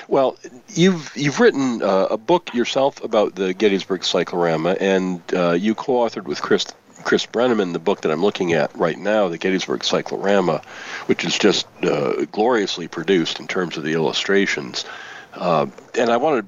Well, 0.07 0.37
you've 0.69 1.11
you've 1.15 1.39
written 1.39 1.81
uh, 1.81 2.07
a 2.09 2.17
book 2.17 2.53
yourself 2.53 3.03
about 3.03 3.35
the 3.35 3.53
Gettysburg 3.53 4.03
Cyclorama, 4.03 4.75
and 4.79 5.21
uh, 5.33 5.51
you 5.51 5.75
co-authored 5.75 6.25
with 6.25 6.41
Chris 6.41 6.65
Chris 7.03 7.25
Brenneman 7.25 7.73
the 7.73 7.79
book 7.79 8.01
that 8.01 8.11
I'm 8.11 8.21
looking 8.21 8.53
at 8.53 8.75
right 8.75 8.97
now, 8.97 9.29
the 9.29 9.37
Gettysburg 9.37 9.83
Cyclorama, 9.83 10.61
which 11.05 11.23
is 11.23 11.37
just 11.37 11.65
uh, 11.83 12.25
gloriously 12.25 12.87
produced 12.87 13.39
in 13.39 13.47
terms 13.47 13.77
of 13.77 13.83
the 13.83 13.93
illustrations. 13.93 14.85
Uh, 15.33 15.67
and 15.97 16.09
I 16.09 16.17
wanted 16.17 16.45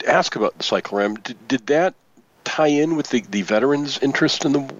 to 0.00 0.08
ask 0.08 0.36
about 0.36 0.56
the 0.56 0.64
cyclorama. 0.64 1.18
Did, 1.20 1.48
did 1.48 1.66
that 1.68 1.94
tie 2.44 2.68
in 2.68 2.96
with 2.96 3.08
the, 3.10 3.20
the 3.22 3.42
veterans' 3.42 3.98
interest 3.98 4.44
in 4.44 4.52
the 4.52 4.74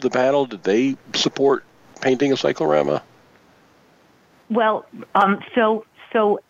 the 0.00 0.10
battle? 0.10 0.46
Did 0.46 0.64
they 0.64 0.96
support 1.14 1.64
painting 2.00 2.32
a 2.32 2.36
cyclorama? 2.36 3.02
Well, 4.48 4.86
um, 5.14 5.42
so 5.54 5.86
so 6.12 6.40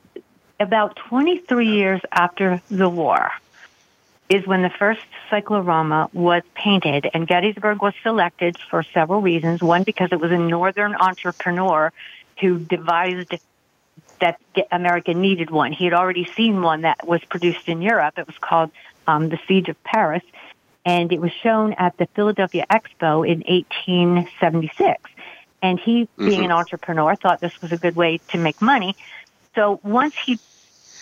about 0.59 0.97
23 1.09 1.69
years 1.69 2.00
after 2.12 2.62
the 2.71 2.88
war 2.88 3.30
is 4.28 4.47
when 4.47 4.62
the 4.62 4.71
first 4.71 5.02
cyclorama 5.28 6.09
was 6.12 6.42
painted, 6.54 7.11
and 7.12 7.26
Gettysburg 7.26 7.83
was 7.83 7.95
selected 8.02 8.57
for 8.71 8.83
several 8.83 9.21
reasons. 9.21 9.61
One, 9.62 9.83
because 9.83 10.12
it 10.12 10.21
was 10.21 10.30
a 10.30 10.38
northern 10.38 10.95
entrepreneur 10.95 11.92
who 12.40 12.59
devised 12.61 13.35
that 14.21 14.40
America 14.71 15.14
needed 15.14 15.50
one. 15.50 15.73
He 15.73 15.85
had 15.85 15.95
already 15.95 16.25
seen 16.37 16.62
one 16.62 16.83
that 16.83 17.07
was 17.07 17.25
produced 17.25 17.69
in 17.69 17.83
Europe. 17.83 18.19
It 18.19 18.26
was 18.26 18.38
called 18.38 18.71
um, 19.07 19.30
the 19.30 19.38
Siege 19.49 19.69
of 19.69 19.83
Paris, 19.83 20.23
and 20.85 21.12
it 21.12 21.21
was 21.21 21.33
shown 21.33 21.73
at 21.75 21.97
the 21.97 22.07
Philadelphia 22.07 22.66
Expo 22.71 23.26
in 23.26 23.40
1876. 23.40 25.10
And 25.62 25.79
he, 25.79 26.09
being 26.17 26.40
an 26.40 26.45
mm-hmm. 26.45 26.52
entrepreneur, 26.52 27.14
thought 27.14 27.40
this 27.40 27.61
was 27.61 27.73
a 27.73 27.76
good 27.76 27.97
way 27.97 28.19
to 28.29 28.38
make 28.38 28.62
money. 28.62 28.97
So 29.55 29.81
once 29.83 30.14
he 30.17 30.38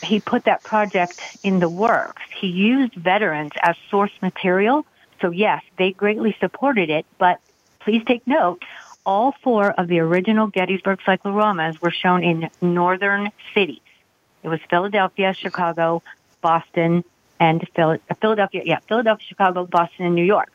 he 0.02 0.20
put 0.20 0.44
that 0.44 0.62
project 0.62 1.20
in 1.42 1.58
the 1.58 1.68
works, 1.68 2.22
he 2.40 2.46
used 2.46 2.94
veterans 2.94 3.52
as 3.62 3.76
source 3.90 4.12
material. 4.22 4.86
So 5.20 5.30
yes, 5.30 5.62
they 5.76 5.92
greatly 5.92 6.36
supported 6.38 6.88
it, 6.88 7.04
but 7.18 7.40
please 7.80 8.04
take 8.04 8.26
note, 8.26 8.62
all 9.04 9.34
four 9.42 9.70
of 9.72 9.88
the 9.88 9.98
original 10.00 10.46
Gettysburg 10.46 11.00
cycloramas 11.00 11.80
were 11.80 11.90
shown 11.90 12.22
in 12.22 12.50
northern 12.60 13.30
cities. 13.54 13.80
It 14.42 14.48
was 14.48 14.60
Philadelphia, 14.70 15.34
Chicago, 15.34 16.02
Boston, 16.40 17.02
and 17.40 17.66
Phil- 17.74 17.98
Philadelphia, 18.20 18.62
yeah, 18.64 18.78
Philadelphia, 18.80 19.26
Chicago, 19.26 19.66
Boston, 19.66 20.06
and 20.06 20.14
New 20.14 20.24
York. 20.24 20.52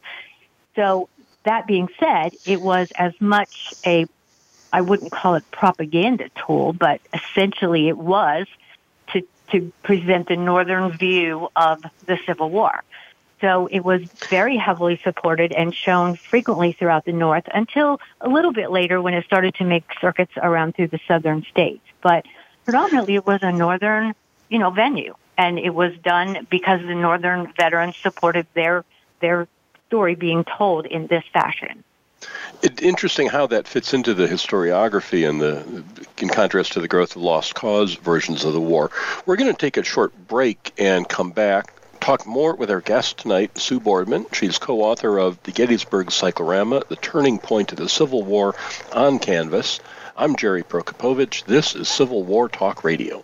So 0.76 1.10
that 1.44 1.68
being 1.68 1.90
said, 2.00 2.36
it 2.46 2.62
was 2.62 2.92
as 2.96 3.14
much 3.20 3.74
a, 3.86 4.08
I 4.72 4.82
wouldn't 4.82 5.12
call 5.12 5.36
it 5.36 5.50
propaganda 5.52 6.30
tool, 6.46 6.74
but 6.74 7.02
essentially 7.14 7.88
it 7.88 7.98
was 7.98 8.48
to, 9.12 9.26
to 9.52 9.72
present 9.84 10.28
the 10.28 10.38
northern 10.38 10.92
view 10.92 11.50
of 11.56 11.84
the 12.06 12.18
Civil 12.26 12.50
War. 12.50 12.84
So 13.44 13.68
it 13.68 13.82
was 13.82 14.02
very 14.30 14.56
heavily 14.56 15.02
supported 15.04 15.52
and 15.52 15.76
shown 15.76 16.16
frequently 16.16 16.72
throughout 16.72 17.04
the 17.04 17.12
North 17.12 17.44
until 17.54 18.00
a 18.22 18.30
little 18.30 18.54
bit 18.54 18.72
later 18.72 19.02
when 19.02 19.14
it 19.14 19.26
started 19.26 19.56
to 19.56 19.66
make 19.66 19.84
circuits 20.00 20.32
around 20.38 20.76
through 20.76 20.88
the 20.88 21.00
southern 21.10 21.44
states. 21.44 21.84
But 22.02 22.26
predominantly 22.64 23.16
it 23.16 23.26
was 23.26 23.44
a 23.44 23.52
northern, 23.52 24.16
you 24.48 24.60
know, 24.60 24.70
venue. 24.70 25.16
And 25.38 25.60
it 25.60 25.72
was 25.72 25.92
done 25.98 26.48
because 26.50 26.80
the 26.82 26.96
northern 26.96 27.52
veterans 27.58 27.98
supported 27.98 28.48
their, 28.54 28.86
their 29.20 29.50
story 29.94 30.16
being 30.16 30.44
told 30.58 30.88
in 30.88 31.06
this 31.06 31.24
fashion. 31.32 31.84
It, 32.64 32.82
interesting 32.82 33.28
how 33.28 33.46
that 33.46 33.68
fits 33.68 33.94
into 33.94 34.16
the 34.16 34.26
historiography 34.26 35.30
and 35.30 35.40
the, 35.40 35.84
in 36.18 36.30
contrast 36.30 36.74
to 36.74 36.82
the 36.82 36.88
growth 36.88 37.16
of 37.16 37.22
lost 37.22 37.54
cause 37.54 37.94
versions 37.94 38.44
of 38.44 38.54
the 38.54 38.60
war. 38.60 38.90
We're 39.28 39.36
going 39.36 39.52
to 39.52 39.58
take 39.58 39.78
a 39.78 39.84
short 39.84 40.12
break 40.28 40.74
and 40.80 41.08
come 41.08 41.30
back. 41.30 41.76
Talk 42.00 42.26
more 42.26 42.56
with 42.56 42.72
our 42.72 42.82
guest 42.82 43.20
tonight, 43.20 43.56
Sue 43.60 43.80
Boardman. 43.80 44.26
She's 44.34 44.58
co-author 44.58 45.20
of 45.20 45.42
The 45.44 45.52
Gettysburg 45.52 46.10
Cyclorama, 46.10 46.82
The 46.90 46.96
Turning 46.96 47.38
Point 47.38 47.72
of 47.72 47.78
the 47.78 47.88
Civil 47.88 48.24
War 48.24 48.56
on 48.94 49.20
Canvas. 49.20 49.80
I'm 50.18 50.36
Jerry 50.36 50.64
Prokopowicz. 50.64 51.46
This 51.46 51.76
is 51.76 51.88
Civil 51.88 52.24
War 52.24 52.50
Talk 52.50 52.84
Radio. 52.84 53.24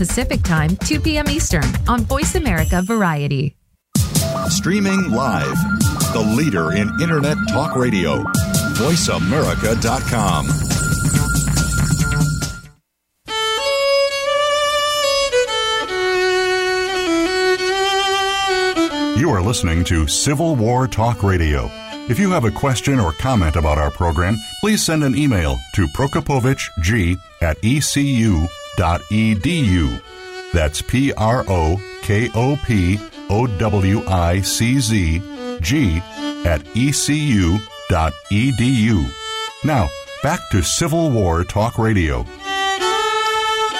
Pacific 0.00 0.42
Time, 0.42 0.74
2 0.76 0.98
p.m. 1.00 1.28
Eastern 1.28 1.66
on 1.86 2.00
Voice 2.04 2.34
America 2.34 2.80
Variety. 2.80 3.54
Streaming 4.48 5.10
live. 5.10 5.54
The 6.14 6.34
leader 6.38 6.72
in 6.72 6.88
internet 7.02 7.36
talk 7.50 7.76
radio. 7.76 8.22
VoiceAmerica.com. 8.80 10.46
You 19.20 19.28
are 19.28 19.42
listening 19.42 19.84
to 19.84 20.08
Civil 20.08 20.56
War 20.56 20.88
Talk 20.88 21.22
Radio. 21.22 21.70
If 22.08 22.18
you 22.18 22.30
have 22.30 22.46
a 22.46 22.50
question 22.50 22.98
or 22.98 23.12
comment 23.12 23.56
about 23.56 23.76
our 23.76 23.90
program, 23.90 24.38
please 24.60 24.82
send 24.82 25.04
an 25.04 25.14
email 25.14 25.58
to 25.74 25.86
prokopowiczg 25.88 27.18
at 27.42 27.58
ecu.edu. 28.80 30.02
That's 30.52 30.82
P 30.82 31.12
R 31.12 31.44
O 31.48 31.80
K 32.02 32.30
O 32.34 32.58
P 32.64 32.98
O 33.28 33.46
W 33.46 34.02
I 34.06 34.40
C 34.40 34.80
Z 34.80 35.22
G 35.60 35.98
at 36.44 36.64
ecu.edu. 36.74 37.60
Now, 39.62 39.88
back 40.22 40.40
to 40.50 40.62
Civil 40.62 41.10
War 41.10 41.44
Talk 41.44 41.78
Radio. 41.78 42.24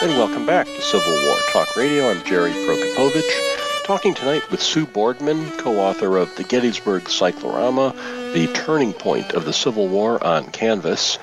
And 0.03 0.11
welcome 0.13 0.47
back 0.47 0.67
to 0.67 0.81
Civil 0.83 1.13
War 1.13 1.37
Talk 1.53 1.77
Radio. 1.77 2.11
I'm 2.11 2.23
Jerry 2.25 2.53
Prokopowicz, 2.53 3.85
talking 3.85 4.15
tonight 4.15 4.51
with 4.51 4.63
Sue 4.63 4.87
Boardman, 4.87 5.51
co-author 5.59 6.17
of 6.17 6.35
the 6.37 6.45
Gettysburg 6.45 7.09
Cyclorama, 7.09 7.95
The 8.33 8.47
Turning 8.55 8.93
Point 8.95 9.33
of 9.33 9.45
the 9.45 9.53
Civil 9.53 9.89
War 9.89 10.23
on 10.25 10.51
Canvas. 10.53 11.19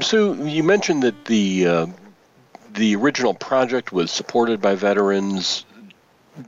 Sue, 0.00 0.34
you 0.46 0.62
mentioned 0.62 1.02
that 1.02 1.26
the 1.26 1.66
uh, 1.66 1.86
the 2.74 2.96
original 2.96 3.34
project 3.34 3.92
was 3.92 4.10
supported 4.10 4.60
by 4.60 4.74
veterans. 4.74 5.64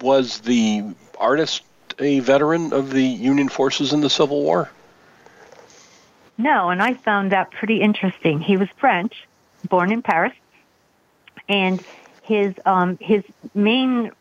Was 0.00 0.40
the 0.40 0.94
artist 1.18 1.62
a 1.98 2.20
veteran 2.20 2.72
of 2.72 2.90
the 2.90 3.02
Union 3.02 3.48
forces 3.48 3.92
in 3.92 4.00
the 4.00 4.10
Civil 4.10 4.42
War? 4.42 4.70
No, 6.38 6.70
and 6.70 6.82
I 6.82 6.94
found 6.94 7.32
that 7.32 7.50
pretty 7.50 7.80
interesting. 7.80 8.40
He 8.40 8.56
was 8.56 8.68
French, 8.76 9.26
born 9.68 9.92
in 9.92 10.02
Paris, 10.02 10.32
and 11.48 11.82
his 12.22 12.54
um, 12.64 12.98
his 13.00 13.22
main 13.54 14.12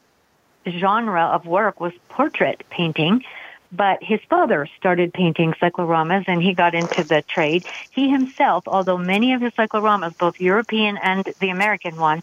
genre 0.68 1.26
of 1.26 1.46
work 1.46 1.80
was 1.80 1.94
portrait 2.10 2.64
painting. 2.70 3.24
But 3.72 4.04
his 4.04 4.20
father 4.30 4.68
started 4.78 5.14
painting 5.14 5.54
cycloramas 5.54 6.26
and 6.28 6.42
he 6.42 6.54
got 6.54 6.76
into 6.76 7.04
the 7.04 7.22
trade. 7.22 7.66
He 7.90 8.10
himself, 8.10 8.68
although 8.68 8.98
many 8.98 9.34
of 9.34 9.42
his 9.42 9.54
cycloramas, 9.54 10.18
both 10.18 10.42
European 10.42 10.98
and 10.98 11.24
the 11.40 11.50
American 11.50 11.96
one, 11.96 12.22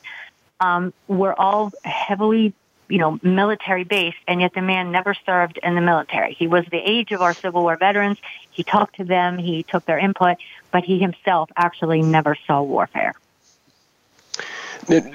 um, 0.60 0.92
were 1.06 1.38
all 1.38 1.72
heavily 1.84 2.52
you 2.88 2.98
know, 2.98 3.18
military 3.22 3.84
based, 3.84 4.16
and 4.26 4.40
yet 4.40 4.54
the 4.54 4.62
man 4.62 4.90
never 4.90 5.14
served 5.26 5.58
in 5.62 5.74
the 5.74 5.80
military. 5.80 6.32
He 6.32 6.46
was 6.46 6.64
the 6.70 6.78
age 6.78 7.12
of 7.12 7.20
our 7.20 7.34
Civil 7.34 7.62
War 7.62 7.76
veterans. 7.76 8.18
He 8.50 8.64
talked 8.64 8.96
to 8.96 9.04
them, 9.04 9.38
he 9.38 9.62
took 9.62 9.84
their 9.84 9.98
input, 9.98 10.38
but 10.70 10.84
he 10.84 10.98
himself 10.98 11.50
actually 11.56 12.02
never 12.02 12.36
saw 12.46 12.62
warfare. 12.62 13.14
Now, 14.88 15.12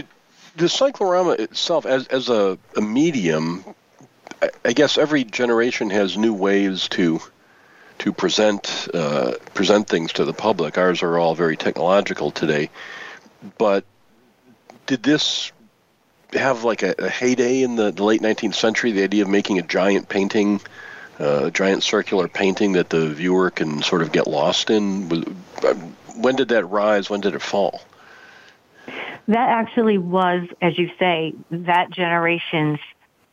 the 0.56 0.70
cyclorama 0.70 1.32
itself, 1.32 1.86
as 1.86 2.06
as 2.08 2.30
a, 2.30 2.60
a 2.78 2.82
medium, 2.82 3.66
I, 4.66 4.74
guess 4.74 4.98
every 4.98 5.24
generation 5.24 5.90
has 5.90 6.18
new 6.18 6.34
ways 6.34 6.88
to 6.90 7.22
to 8.00 8.12
present 8.12 8.88
uh, 8.94 9.34
present 9.54 9.88
things 9.88 10.14
to 10.14 10.26
the 10.26 10.34
public. 10.34 10.78
Ours 10.78 11.04
are 11.04 11.18
all 11.18 11.36
very 11.36 11.58
technological 11.58 12.32
today, 12.32 12.70
but 13.58 13.86
did 14.86 15.04
this 15.04 15.52
have 16.34 16.64
like 16.64 16.84
a, 16.84 16.96
a 16.98 17.10
heyday 17.10 17.62
in 17.62 17.76
the, 17.76 17.92
the, 17.92 18.04
late 18.04 18.22
19th 18.22 18.56
century? 18.56 18.92
The 18.92 19.04
idea 19.04 19.24
of 19.24 19.30
making 19.30 19.60
a 19.60 19.62
giant 19.62 20.10
painting, 20.10 20.60
uh, 21.20 21.46
a 21.46 21.52
giant 21.52 21.84
circular 21.84 22.28
painting 22.28 22.74
that 22.74 22.90
the 22.90 23.10
viewer 23.10 23.52
can 23.52 23.82
sort 23.82 24.02
of 24.02 24.12
get 24.12 24.28
lost 24.28 24.70
in. 24.70 25.10
When 26.16 26.36
did 26.36 26.50
that 26.50 26.66
rise? 26.66 27.10
When 27.10 27.22
did 27.22 27.36
it 27.36 27.42
fall? 27.42 27.82
That 29.28 29.50
actually 29.50 29.98
was, 29.98 30.48
as 30.62 30.78
you 30.78 30.90
say, 31.00 31.34
that 31.50 31.92
generation's 31.92 32.80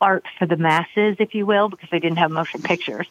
art 0.01 0.25
for 0.39 0.47
the 0.47 0.57
masses, 0.57 1.17
if 1.19 1.35
you 1.35 1.47
will, 1.47 1.69
because 1.69 1.91
they 1.91 1.99
didn't 1.99 2.19
have 2.19 2.31
motion 2.31 2.63
pictures. 2.63 3.07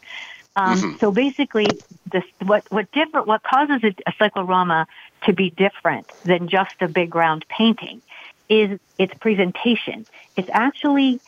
Um, 0.56 0.78
mm-hmm. 0.78 0.96
So 0.98 1.12
basically, 1.12 1.68
this, 2.10 2.24
what 2.42 2.64
what 2.70 2.90
different 2.92 3.26
what 3.26 3.42
causes 3.42 3.84
a, 3.84 3.94
a 4.06 4.12
cyclorama 4.18 4.86
to 5.26 5.32
be 5.32 5.50
different 5.50 6.10
than 6.24 6.48
just 6.48 6.74
a 6.80 6.88
big 6.88 7.14
round 7.14 7.46
painting 7.48 8.02
is 8.48 8.80
its 8.98 9.14
presentation. 9.14 10.06
It's 10.36 10.50
actually, 10.52 11.20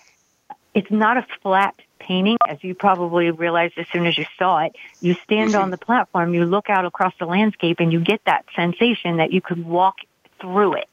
it's 0.74 0.90
not 0.90 1.18
a 1.18 1.26
flat 1.40 1.74
painting, 2.00 2.36
as 2.48 2.64
you 2.64 2.74
probably 2.74 3.30
realized 3.30 3.78
as 3.78 3.86
soon 3.92 4.06
as 4.06 4.18
you 4.18 4.26
saw 4.38 4.64
it. 4.64 4.74
You 5.00 5.14
stand 5.14 5.54
on 5.54 5.70
the 5.70 5.78
platform, 5.78 6.34
you 6.34 6.44
look 6.44 6.68
out 6.68 6.84
across 6.84 7.14
the 7.20 7.26
landscape, 7.26 7.78
and 7.78 7.92
you 7.92 8.00
get 8.00 8.24
that 8.24 8.44
sensation 8.56 9.18
that 9.18 9.32
you 9.32 9.40
could 9.40 9.64
walk 9.64 9.98
through 10.40 10.74
it. 10.74 10.88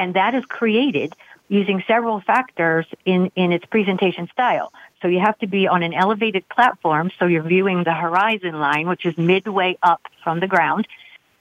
And 0.00 0.14
that 0.14 0.34
is 0.34 0.44
created 0.44 1.14
using 1.48 1.82
several 1.86 2.20
factors 2.20 2.86
in, 3.04 3.30
in 3.36 3.52
its 3.52 3.64
presentation 3.66 4.28
style. 4.32 4.72
So 5.02 5.08
you 5.08 5.20
have 5.20 5.38
to 5.40 5.46
be 5.46 5.68
on 5.68 5.82
an 5.82 5.92
elevated 5.92 6.48
platform, 6.48 7.10
so 7.18 7.26
you're 7.26 7.42
viewing 7.42 7.84
the 7.84 7.92
horizon 7.92 8.58
line, 8.58 8.88
which 8.88 9.04
is 9.04 9.16
midway 9.18 9.76
up 9.82 10.00
from 10.22 10.40
the 10.40 10.46
ground. 10.46 10.86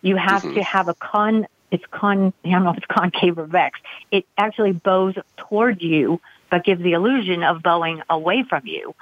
You 0.02 0.16
have 0.18 0.42
mm-hmm. 0.42 0.56
to 0.56 0.64
have 0.64 0.88
a 0.88 0.94
con 0.96 1.48
it's 1.72 1.86
con, 1.90 2.34
I 2.44 2.50
don't 2.52 2.64
know 2.66 2.72
if 2.72 2.78
it's 2.78 2.86
concave 2.86 3.38
or 3.38 3.46
vex. 3.46 3.80
It 4.12 4.26
actually 4.38 4.74
bows 4.74 5.16
toward 5.38 5.82
you, 5.82 6.20
but 6.50 6.66
gives 6.66 6.84
the 6.84 6.92
illusion 6.92 7.44
of 7.44 7.64
bowing 7.64 8.02
away 8.10 8.44
from 8.44 8.68
you. 8.68 8.94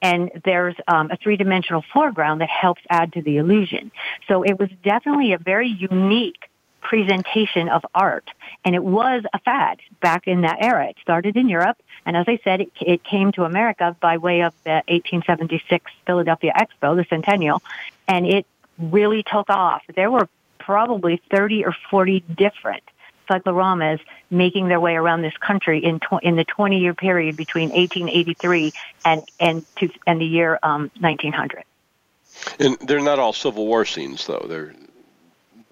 And 0.00 0.30
there's 0.44 0.74
um, 0.88 1.10
a 1.10 1.16
three-dimensional 1.16 1.84
foreground 1.92 2.40
that 2.40 2.48
helps 2.48 2.80
add 2.88 3.12
to 3.12 3.22
the 3.22 3.36
illusion. 3.36 3.92
So 4.26 4.42
it 4.42 4.58
was 4.58 4.70
definitely 4.82 5.34
a 5.34 5.38
very 5.38 5.68
unique 5.68 6.48
presentation 6.84 7.68
of 7.68 7.84
art. 7.94 8.28
And 8.64 8.74
it 8.74 8.84
was 8.84 9.24
a 9.32 9.38
fad 9.40 9.80
back 10.00 10.28
in 10.28 10.42
that 10.42 10.58
era. 10.60 10.88
It 10.90 10.96
started 11.02 11.36
in 11.36 11.48
Europe. 11.48 11.78
And 12.06 12.16
as 12.16 12.26
I 12.28 12.38
said, 12.44 12.60
it, 12.60 12.72
it 12.80 13.02
came 13.02 13.32
to 13.32 13.44
America 13.44 13.96
by 14.00 14.18
way 14.18 14.42
of 14.42 14.52
the 14.64 14.82
1876 14.88 15.90
Philadelphia 16.06 16.52
Expo, 16.54 16.94
the 16.94 17.06
centennial. 17.08 17.62
And 18.06 18.26
it 18.26 18.46
really 18.78 19.22
took 19.22 19.50
off. 19.50 19.82
There 19.94 20.10
were 20.10 20.28
probably 20.58 21.20
30 21.30 21.64
or 21.64 21.74
40 21.90 22.20
different 22.20 22.82
cycloramas 23.28 24.00
making 24.30 24.68
their 24.68 24.80
way 24.80 24.94
around 24.96 25.22
this 25.22 25.36
country 25.38 25.82
in 25.82 25.98
tw- 25.98 26.22
in 26.22 26.36
the 26.36 26.44
20 26.44 26.78
year 26.78 26.92
period 26.92 27.36
between 27.36 27.70
1883 27.70 28.72
and 29.04 29.22
and 29.40 29.64
to, 29.76 29.88
and 30.06 30.20
the 30.20 30.26
year 30.26 30.58
um, 30.62 30.90
1900. 31.00 31.64
And 32.58 32.76
they're 32.80 33.00
not 33.00 33.18
all 33.18 33.32
Civil 33.32 33.66
War 33.66 33.84
scenes, 33.84 34.26
though. 34.26 34.44
They're 34.46 34.74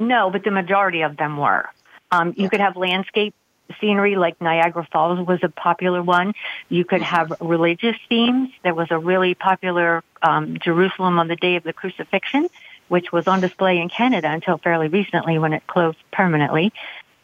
no, 0.08 0.30
but 0.30 0.44
the 0.44 0.50
majority 0.50 1.02
of 1.02 1.16
them 1.16 1.36
were. 1.36 1.68
Um, 2.10 2.34
you 2.36 2.50
could 2.50 2.60
have 2.60 2.76
landscape 2.76 3.34
scenery, 3.80 4.16
like 4.16 4.38
Niagara 4.40 4.86
Falls 4.92 5.26
was 5.26 5.40
a 5.42 5.48
popular 5.48 6.02
one. 6.02 6.34
You 6.68 6.84
could 6.84 7.00
have 7.00 7.32
religious 7.40 7.96
themes. 8.08 8.50
There 8.62 8.74
was 8.74 8.88
a 8.90 8.98
really 8.98 9.34
popular 9.34 10.04
um, 10.22 10.58
Jerusalem 10.58 11.18
on 11.18 11.28
the 11.28 11.36
day 11.36 11.56
of 11.56 11.62
the 11.62 11.72
crucifixion 11.72 12.48
which 12.92 13.10
was 13.10 13.26
on 13.26 13.40
display 13.40 13.78
in 13.78 13.88
Canada 13.88 14.30
until 14.30 14.58
fairly 14.58 14.86
recently 14.86 15.38
when 15.38 15.54
it 15.54 15.66
closed 15.66 15.96
permanently. 16.12 16.74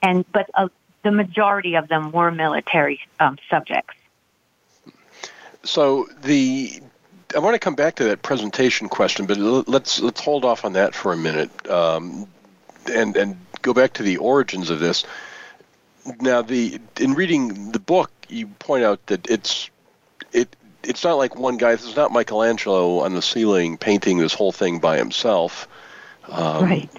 And 0.01 0.25
but 0.33 0.49
uh, 0.55 0.69
the 1.03 1.13
majority 1.13 1.75
of 1.75 1.89
them 1.89 2.11
were 2.11 2.31
military 2.31 3.01
um, 3.21 3.37
subjects. 3.51 3.95
So 5.65 6.09
the 6.23 6.81
I 7.37 7.41
want 7.41 7.55
to 7.55 7.59
come 7.59 7.75
back 7.75 7.97
to 7.97 8.05
that 8.05 8.23
presentation 8.23 8.89
question, 8.89 9.27
but 9.27 9.37
let's 9.37 10.01
let's 10.01 10.23
hold 10.23 10.47
off 10.47 10.65
on 10.65 10.73
that 10.73 10.95
for 10.95 11.13
a 11.13 11.19
minute, 11.19 11.51
um, 11.69 12.27
and 12.89 13.17
and 13.17 13.37
go 13.63 13.73
back 13.73 13.95
to 13.95 14.03
the 14.03 14.17
origins 14.19 14.71
of 14.71 14.81
this. 14.81 15.05
Now, 16.21 16.43
the 16.43 16.81
in 16.99 17.15
reading 17.15 17.73
the 17.73 17.79
book, 17.79 18.11
you 18.29 18.47
point 18.47 18.85
out 18.85 19.07
that 19.07 19.29
it's 19.29 19.71
it 20.33 20.55
it's 20.83 21.05
not 21.05 21.15
like 21.15 21.37
one 21.37 21.57
guy. 21.57 21.73
This 21.73 21.85
is 21.85 21.97
not 21.97 22.13
Michelangelo 22.13 23.01
on 23.01 23.15
the 23.15 23.23
ceiling 23.23 23.77
painting 23.77 24.19
this 24.19 24.35
whole 24.35 24.53
thing 24.53 24.79
by 24.79 24.97
himself. 24.97 25.69
Um, 26.29 26.65
right. 26.65 26.91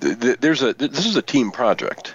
Th- 0.00 0.18
th- 0.18 0.38
there's 0.40 0.62
a 0.62 0.74
th- 0.74 0.90
this 0.90 1.06
is 1.06 1.16
a 1.16 1.22
team 1.22 1.50
project. 1.50 2.14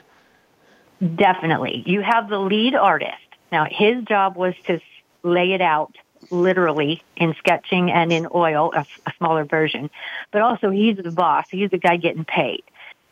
Definitely, 1.16 1.84
you 1.86 2.02
have 2.02 2.30
the 2.30 2.40
lead 2.40 2.76
artist. 2.76 3.14
Now, 3.52 3.66
his 3.70 4.04
job 4.06 4.36
was 4.36 4.54
to 4.68 4.80
lay 5.24 5.54
it 5.54 5.62
out 5.62 5.96
literally 6.32 7.04
in 7.16 7.36
sketching 7.36 7.92
and 7.92 8.12
in 8.12 8.28
oil, 8.34 8.72
a, 8.76 8.86
a 9.06 9.14
smaller 9.18 9.44
version. 9.44 9.90
But 10.32 10.42
also, 10.42 10.70
he's 10.70 10.98
the 10.98 11.12
boss. 11.12 11.46
He's 11.50 11.70
the 11.70 11.78
guy 11.78 11.98
getting 11.98 12.26
paid. 12.26 12.64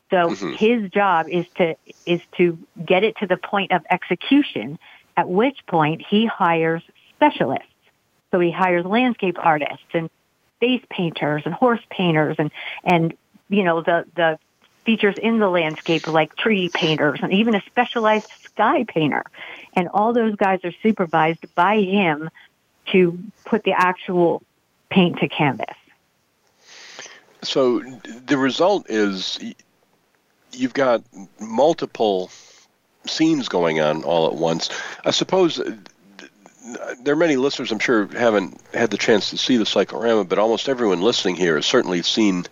So 0.09 0.29
mm-hmm. 0.29 0.53
his 0.53 0.91
job 0.91 1.27
is 1.29 1.45
to 1.57 1.75
is 2.05 2.21
to 2.37 2.57
get 2.85 3.03
it 3.03 3.17
to 3.17 3.27
the 3.27 3.37
point 3.37 3.71
of 3.71 3.83
execution. 3.89 4.77
At 5.15 5.29
which 5.29 5.65
point 5.67 6.03
he 6.09 6.25
hires 6.25 6.81
specialists. 7.15 7.67
So 8.31 8.39
he 8.39 8.51
hires 8.51 8.83
landscape 8.83 9.37
artists 9.37 9.85
and 9.93 10.09
face 10.59 10.83
painters 10.89 11.43
and 11.45 11.53
horse 11.53 11.81
painters 11.91 12.37
and, 12.39 12.49
and, 12.83 13.13
you 13.47 13.63
know, 13.63 13.81
the, 13.81 14.05
the 14.15 14.39
features 14.85 15.15
in 15.21 15.37
the 15.37 15.49
landscape 15.49 16.07
like 16.07 16.35
tree 16.35 16.69
painters 16.73 17.19
and 17.21 17.31
even 17.31 17.53
a 17.53 17.61
specialized 17.67 18.27
sky 18.41 18.85
painter. 18.87 19.23
And 19.73 19.87
all 19.89 20.13
those 20.13 20.35
guys 20.35 20.61
are 20.63 20.73
supervised 20.81 21.53
by 21.53 21.81
him 21.81 22.31
to 22.87 23.19
put 23.45 23.63
the 23.63 23.73
actual 23.73 24.41
paint 24.89 25.19
to 25.19 25.27
canvas. 25.27 25.75
So 27.43 27.81
the 28.25 28.37
result 28.37 28.89
is 28.89 29.37
you've 30.53 30.73
got 30.73 31.03
multiple 31.39 32.29
scenes 33.05 33.49
going 33.49 33.79
on 33.79 34.03
all 34.03 34.27
at 34.27 34.35
once. 34.35 34.69
I 35.03 35.11
suppose 35.11 35.61
there 37.01 37.13
are 37.13 37.17
many 37.17 37.35
listeners, 37.35 37.71
I'm 37.71 37.79
sure, 37.79 38.07
haven't 38.07 38.59
had 38.73 38.89
the 38.89 38.97
chance 38.97 39.29
to 39.31 39.37
see 39.37 39.57
the 39.57 39.65
cyclorama, 39.65 40.23
but 40.23 40.39
almost 40.39 40.69
everyone 40.69 41.01
listening 41.01 41.35
here 41.35 41.55
has 41.55 41.65
certainly 41.65 42.01
seen 42.01 42.45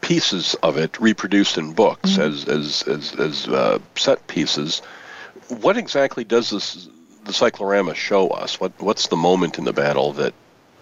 pieces 0.00 0.54
of 0.62 0.76
it 0.76 1.00
reproduced 1.00 1.58
in 1.58 1.72
books 1.72 2.10
mm-hmm. 2.10 2.22
as 2.22 2.44
as 2.44 2.82
as, 2.82 3.14
as 3.18 3.48
uh, 3.48 3.78
set 3.96 4.26
pieces. 4.26 4.80
What 5.48 5.76
exactly 5.76 6.24
does 6.24 6.50
this 6.50 6.88
the 7.24 7.32
cyclorama 7.32 7.94
show 7.94 8.28
us? 8.28 8.60
What 8.60 8.72
what's 8.80 9.08
the 9.08 9.16
moment 9.16 9.58
in 9.58 9.64
the 9.64 9.72
battle 9.72 10.12
that 10.14 10.34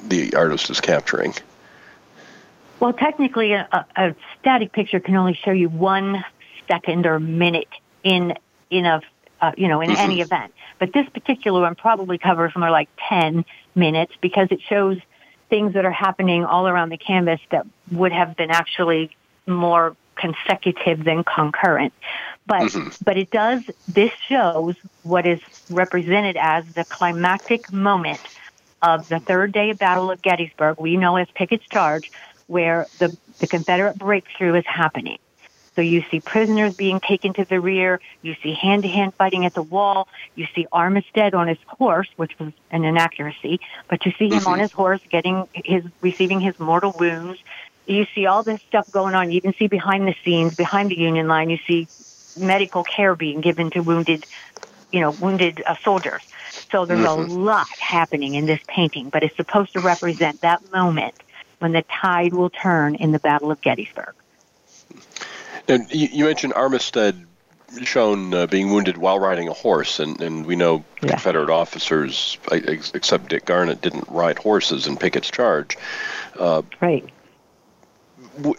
the 0.02 0.34
artist 0.34 0.70
is 0.70 0.80
capturing? 0.80 1.34
Well, 2.78 2.92
technically, 2.92 3.52
a, 3.52 3.86
a 3.96 4.14
static 4.38 4.72
picture 4.72 5.00
can 5.00 5.16
only 5.16 5.32
show 5.32 5.50
you 5.50 5.70
one 5.70 6.22
second 6.68 7.06
or 7.06 7.18
minute 7.20 7.68
in 8.02 8.34
in 8.70 8.86
a 8.86 9.00
uh, 9.40 9.52
you 9.56 9.68
know 9.68 9.80
in 9.80 9.90
mm-hmm. 9.90 10.00
any 10.00 10.20
event. 10.20 10.52
But 10.78 10.92
this 10.92 11.08
particular 11.08 11.60
one 11.60 11.74
probably 11.74 12.18
covers 12.18 12.52
more 12.56 12.70
like 12.70 12.88
ten 13.08 13.44
minutes 13.74 14.12
because 14.20 14.48
it 14.50 14.60
shows 14.62 14.98
things 15.48 15.74
that 15.74 15.84
are 15.84 15.92
happening 15.92 16.44
all 16.44 16.66
around 16.66 16.88
the 16.90 16.98
canvas 16.98 17.40
that 17.50 17.66
would 17.92 18.12
have 18.12 18.36
been 18.36 18.50
actually 18.50 19.16
more 19.46 19.96
consecutive 20.16 21.04
than 21.04 21.22
concurrent. 21.22 21.92
But 22.46 22.62
mm-hmm. 22.62 22.88
but 23.04 23.16
it 23.16 23.30
does 23.30 23.62
this 23.88 24.12
shows 24.28 24.76
what 25.02 25.26
is 25.26 25.40
represented 25.70 26.36
as 26.36 26.66
the 26.74 26.84
climactic 26.84 27.72
moment 27.72 28.20
of 28.82 29.08
the 29.08 29.18
third 29.18 29.52
day 29.52 29.70
of 29.70 29.78
Battle 29.78 30.10
of 30.10 30.22
Gettysburg, 30.22 30.78
we 30.78 30.96
know 30.96 31.16
as 31.16 31.28
Pickett's 31.34 31.66
Charge, 31.66 32.10
where 32.46 32.86
the, 32.98 33.16
the 33.38 33.46
Confederate 33.46 33.98
breakthrough 33.98 34.54
is 34.54 34.64
happening. 34.66 35.18
So 35.76 35.82
you 35.82 36.02
see 36.10 36.20
prisoners 36.20 36.74
being 36.74 37.00
taken 37.00 37.34
to 37.34 37.44
the 37.44 37.60
rear. 37.60 38.00
You 38.22 38.34
see 38.42 38.54
hand-to-hand 38.54 39.14
fighting 39.14 39.44
at 39.44 39.52
the 39.52 39.62
wall. 39.62 40.08
You 40.34 40.46
see 40.54 40.66
Armistead 40.72 41.34
on 41.34 41.48
his 41.48 41.58
horse, 41.66 42.08
which 42.16 42.36
was 42.38 42.52
an 42.70 42.84
inaccuracy, 42.84 43.60
but 43.86 44.06
you 44.06 44.12
see 44.18 44.28
him 44.28 44.40
mm-hmm. 44.40 44.48
on 44.48 44.58
his 44.58 44.72
horse 44.72 45.02
getting 45.10 45.46
his, 45.52 45.84
receiving 46.00 46.40
his 46.40 46.58
mortal 46.58 46.96
wounds. 46.98 47.38
You 47.86 48.06
see 48.14 48.24
all 48.24 48.42
this 48.42 48.62
stuff 48.62 48.90
going 48.90 49.14
on. 49.14 49.30
You 49.30 49.42
can 49.42 49.54
see 49.54 49.68
behind 49.68 50.08
the 50.08 50.16
scenes, 50.24 50.56
behind 50.56 50.90
the 50.90 50.98
Union 50.98 51.28
line, 51.28 51.50
you 51.50 51.58
see 51.58 51.86
medical 52.38 52.82
care 52.82 53.14
being 53.14 53.42
given 53.42 53.70
to 53.70 53.80
wounded, 53.80 54.24
you 54.90 55.00
know, 55.00 55.10
wounded 55.10 55.62
uh, 55.66 55.76
soldiers. 55.84 56.22
So 56.72 56.86
there's 56.86 57.00
mm-hmm. 57.00 57.30
a 57.30 57.34
lot 57.34 57.68
happening 57.78 58.34
in 58.34 58.46
this 58.46 58.60
painting, 58.66 59.10
but 59.10 59.22
it's 59.22 59.36
supposed 59.36 59.74
to 59.74 59.80
represent 59.80 60.40
that 60.40 60.72
moment 60.72 61.14
when 61.58 61.72
the 61.72 61.82
tide 61.82 62.32
will 62.32 62.50
turn 62.50 62.94
in 62.94 63.12
the 63.12 63.18
Battle 63.18 63.50
of 63.50 63.60
Gettysburg. 63.60 64.14
And 65.68 65.90
you 65.92 66.24
mentioned 66.24 66.54
Armistead 66.54 67.26
shown 67.82 68.32
uh, 68.32 68.46
being 68.46 68.70
wounded 68.70 68.96
while 68.96 69.18
riding 69.18 69.48
a 69.48 69.52
horse, 69.52 69.98
and, 69.98 70.20
and 70.20 70.46
we 70.46 70.56
know 70.56 70.84
yeah. 71.02 71.10
Confederate 71.10 71.50
officers, 71.50 72.38
except 72.52 73.28
Dick 73.28 73.44
Garnett, 73.44 73.80
didn't 73.80 74.08
ride 74.08 74.38
horses 74.38 74.86
in 74.86 74.96
Pickett's 74.96 75.30
charge. 75.30 75.76
Uh, 76.38 76.62
right. 76.80 77.04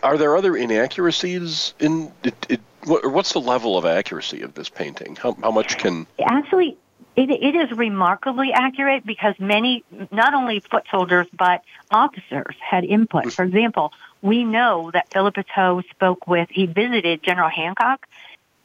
Are 0.03 0.17
there 0.17 0.35
other 0.35 0.55
inaccuracies 0.55 1.73
in 1.79 2.11
it? 2.23 2.45
it 2.49 2.61
what, 2.85 3.11
what's 3.11 3.33
the 3.33 3.41
level 3.41 3.77
of 3.77 3.85
accuracy 3.85 4.41
of 4.41 4.53
this 4.53 4.69
painting? 4.69 5.15
How, 5.15 5.33
how 5.41 5.51
much 5.51 5.77
can 5.77 6.07
actually? 6.23 6.77
It, 7.15 7.31
it 7.31 7.55
is 7.55 7.75
remarkably 7.75 8.51
accurate 8.53 9.03
because 9.03 9.33
many, 9.39 9.83
not 10.11 10.35
only 10.35 10.59
foot 10.59 10.83
soldiers, 10.91 11.25
but 11.35 11.63
officers 11.89 12.55
had 12.59 12.83
input. 12.83 13.23
Mm-hmm. 13.23 13.29
For 13.31 13.43
example, 13.43 13.91
we 14.21 14.43
know 14.43 14.91
that 14.91 15.11
Philippoteaux 15.11 15.81
spoke 15.91 16.27
with, 16.27 16.49
he 16.49 16.65
visited 16.65 17.23
General 17.23 17.49
Hancock. 17.49 18.07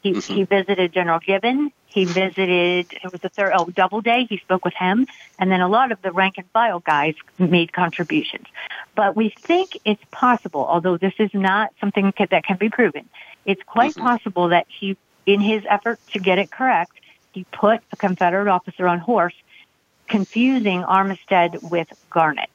He, 0.03 0.13
mm-hmm. 0.13 0.35
he 0.35 0.45
visited 0.45 0.93
General 0.93 1.21
Gibbon. 1.21 1.73
He 1.87 2.07
visited, 2.07 2.93
it 2.93 3.13
was 3.13 3.21
the 3.21 3.29
third, 3.29 3.53
oh, 3.55 3.67
Doubleday. 3.67 4.27
He 4.29 4.39
spoke 4.39 4.65
with 4.65 4.75
him. 4.75 5.07
And 5.39 5.51
then 5.51 5.61
a 5.61 5.69
lot 5.69 5.93
of 5.93 6.01
the 6.03 6.11
rank 6.11 6.39
and 6.39 6.49
file 6.51 6.81
guys 6.81 7.15
made 7.39 7.73
contributions. 7.73 8.47
But 8.95 9.15
we 9.15 9.29
think 9.29 9.79
it's 9.85 10.03
possible, 10.11 10.65
although 10.67 10.97
this 10.97 11.15
is 11.19 11.31
not 11.35 11.73
something 11.81 12.13
that 12.19 12.45
can 12.45 12.57
be 12.57 12.71
proven, 12.71 13.09
it's 13.45 13.63
quite 13.63 13.93
mm-hmm. 13.93 14.07
possible 14.07 14.49
that 14.49 14.67
he, 14.69 14.97
in 15.27 15.41
his 15.41 15.63
effort 15.69 16.01
to 16.13 16.19
get 16.19 16.39
it 16.39 16.51
correct, 16.51 16.93
he 17.33 17.45
put 17.53 17.81
a 17.93 17.97
Confederate 17.97 18.49
officer 18.49 18.89
on 18.89 18.99
horse, 18.99 19.35
confusing 20.09 20.83
Armistead 20.83 21.71
with 21.71 21.89
Garnett 22.11 22.51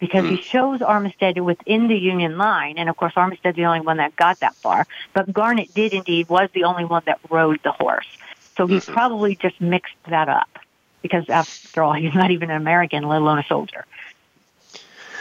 because 0.00 0.24
he 0.24 0.36
hmm. 0.36 0.42
shows 0.42 0.80
Armistead 0.80 1.40
within 1.40 1.86
the 1.86 1.96
Union 1.96 2.36
line, 2.38 2.78
and 2.78 2.88
of 2.88 2.96
course 2.96 3.12
Armistead's 3.14 3.56
the 3.56 3.66
only 3.66 3.80
one 3.80 3.98
that 3.98 4.16
got 4.16 4.40
that 4.40 4.54
far. 4.56 4.86
But 5.12 5.32
Garnett 5.32 5.72
did 5.74 5.92
indeed 5.92 6.28
was 6.28 6.48
the 6.52 6.64
only 6.64 6.84
one 6.84 7.02
that 7.06 7.20
rode 7.30 7.60
the 7.62 7.72
horse, 7.72 8.08
so 8.56 8.66
he 8.66 8.76
mm-hmm. 8.76 8.92
probably 8.92 9.36
just 9.36 9.60
mixed 9.60 9.94
that 10.08 10.28
up 10.28 10.58
because 11.02 11.28
after 11.28 11.82
all, 11.82 11.92
he's 12.02 12.14
not 12.14 12.30
even 12.30 12.50
an 12.50 12.56
American, 12.56 13.04
let 13.04 13.20
alone 13.20 13.38
a 13.38 13.44
soldier. 13.44 13.84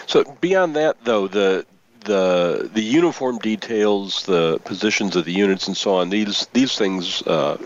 So 0.08 0.24
beyond 0.42 0.76
that, 0.76 1.04
though, 1.04 1.28
the 1.28 1.65
the 2.02 2.70
the 2.74 2.82
uniform 2.82 3.38
details, 3.39 4.24
the 4.24 4.60
positions 4.63 5.15
of 5.15 5.26
the 5.26 5.34
units, 5.34 5.68
and 5.68 5.76
so 5.78 5.96
on 5.96 6.10
these 6.10 6.48
these 6.54 6.78
things 6.78 7.22
uh, 7.24 7.58